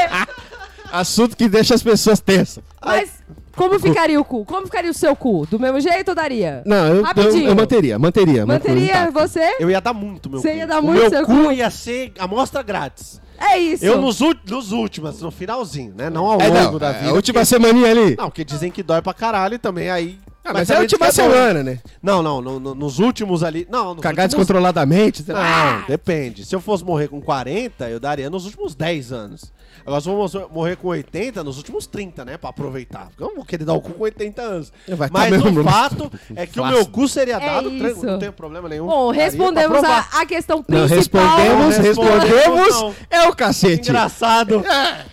[0.93, 2.63] Assunto que deixa as pessoas tensas.
[2.85, 3.11] Mas
[3.57, 4.45] como ficaria o cu?
[4.45, 5.47] Como ficaria o seu cu?
[5.51, 6.63] Do mesmo jeito ou daria?
[6.67, 8.45] Não, eu, eu, eu manteria, manteria.
[8.47, 9.57] Manteria você?
[9.59, 10.57] Eu ia dar muito, meu Você cu.
[10.59, 11.53] ia dar O muito meu seu cu cu?
[11.53, 13.21] ia ser amostra grátis.
[13.39, 13.85] É isso.
[13.85, 16.09] Eu nos, nos últimos, no finalzinho, né?
[16.09, 17.11] Não ao É, longo não, da é, vida.
[17.11, 18.17] a última porque- semaninha ali.
[18.17, 20.19] Não, porque dizem que dói pra caralho também, aí...
[20.45, 21.79] Ah, mas é a última semana, né?
[22.03, 23.67] Não, não, no- no- nos últimos ali...
[23.71, 24.45] Não, nos Cagar últimos...
[24.47, 25.23] descontroladamente.
[25.23, 25.79] sei lá.
[25.81, 26.45] Não, depende.
[26.45, 29.53] Se eu fosse morrer com 40, eu daria nos últimos 10 anos.
[29.85, 32.37] Agora, se eu morrer com 80, nos últimos 30, né?
[32.37, 33.07] Pra aproveitar.
[33.09, 34.73] Porque eu não vou querer dar o cu com 80 anos.
[34.89, 37.91] Vai tá Mas mesmo, o fato é que o meu cu seria É dado, tran-
[37.91, 38.07] isso.
[38.07, 38.87] não tenho problema nenhum.
[38.87, 41.37] Bom, respondemos a, a questão Não, principal.
[41.37, 42.71] respondemos, Não respondemos.
[42.81, 42.95] não.
[43.11, 43.89] É o cacete.
[43.91, 44.63] Engraçado.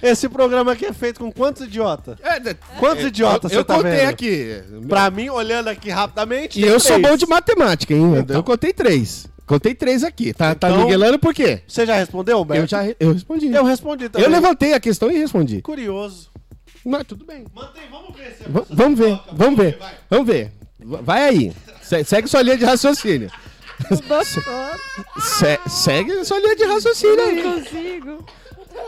[0.02, 2.18] Esse programa aqui é feito com quantos idiotas?
[2.22, 2.40] É,
[2.80, 4.10] Quantos idiotas eu, você eu tá contei vendo?
[4.10, 4.64] aqui.
[4.88, 6.60] Pra mim, olhando aqui rapidamente.
[6.60, 7.08] E tem eu sou três.
[7.10, 8.14] bom de matemática, hein?
[8.16, 8.36] Eu- Então.
[8.36, 9.28] Eu contei três.
[9.50, 10.32] Contei três aqui.
[10.32, 11.62] Tá, tá Então- miguelando por quê?
[11.68, 12.62] Você já respondeu, Beto?
[12.62, 13.48] Eu já re- eu respondi.
[13.52, 14.24] Eu respondi também.
[14.28, 15.60] Eu levantei a questão e respondi.
[15.64, 16.30] Curioso.
[16.86, 17.46] Mas tudo bem.
[17.54, 19.80] Mantém, vamos ver se é V- vamos ver, vamos ver.
[20.08, 20.52] Vamos ver.
[20.80, 21.54] Vai aí.
[21.82, 23.32] Se- segue sua linha de raciocínio.
[25.20, 27.44] Se- segue sua linha de raciocínio aí.
[27.44, 28.26] Não consigo.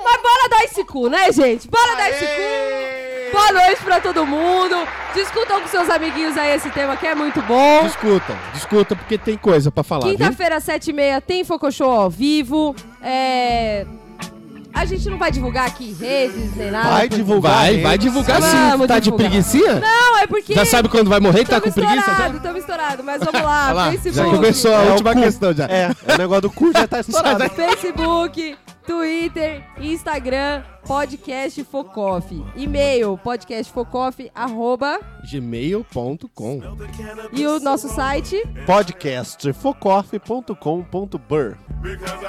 [0.03, 1.67] Mas bora dar esse cu, né, gente?
[1.69, 3.31] Bora dar esse cu.
[3.37, 4.75] Boa noite pra todo mundo.
[5.13, 7.83] Discutam com seus amiguinhos aí esse tema que é muito bom.
[7.83, 10.09] Discuta, discuta, porque tem coisa pra falar?
[10.09, 12.75] Quinta-feira, sete e meia, tem Focoshow ao vivo.
[13.01, 13.85] É...
[14.73, 16.89] A gente não vai divulgar aqui em redes nem nada.
[16.89, 17.53] Vai divulgar.
[17.53, 17.83] Vai, redes.
[17.83, 18.87] vai divulgar Vamos sim.
[18.87, 19.29] Tá de divulgar.
[19.29, 19.79] preguicinha?
[19.79, 20.53] Não, é porque...
[20.55, 21.43] Já sabe quando vai morrer?
[21.45, 21.95] Tá Tamo com preguiça?
[22.05, 22.11] já?
[22.11, 23.71] estourado, tamo estourado, mas vamos lá.
[23.73, 24.17] Lá, Facebook.
[24.31, 25.65] já começou a É o última questão já.
[25.65, 27.49] É, o negócio do cu já tá estourado.
[27.49, 32.43] Facebook, Twitter, Instagram, podcast Focoff.
[32.55, 36.61] E-mail, podcastfocoff, arroba, Gmail.com
[37.31, 38.41] e o nosso site.
[38.65, 41.55] Podcast focoff.com.br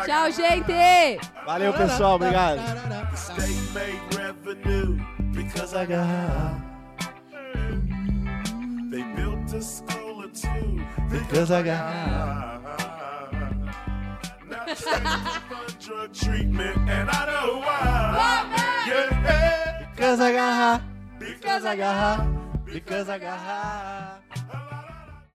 [0.06, 1.20] Tchau, gente!
[1.44, 2.16] Valeu, pessoal.
[2.16, 2.60] Obrigado.
[5.32, 6.72] Because I got.
[8.90, 9.02] They
[15.80, 18.84] drug treatment, and I know why.
[18.86, 20.80] Yeah, Because I got.
[20.80, 20.86] High.
[21.18, 21.94] Because I got.
[21.94, 22.62] High.
[22.64, 24.71] Because I got.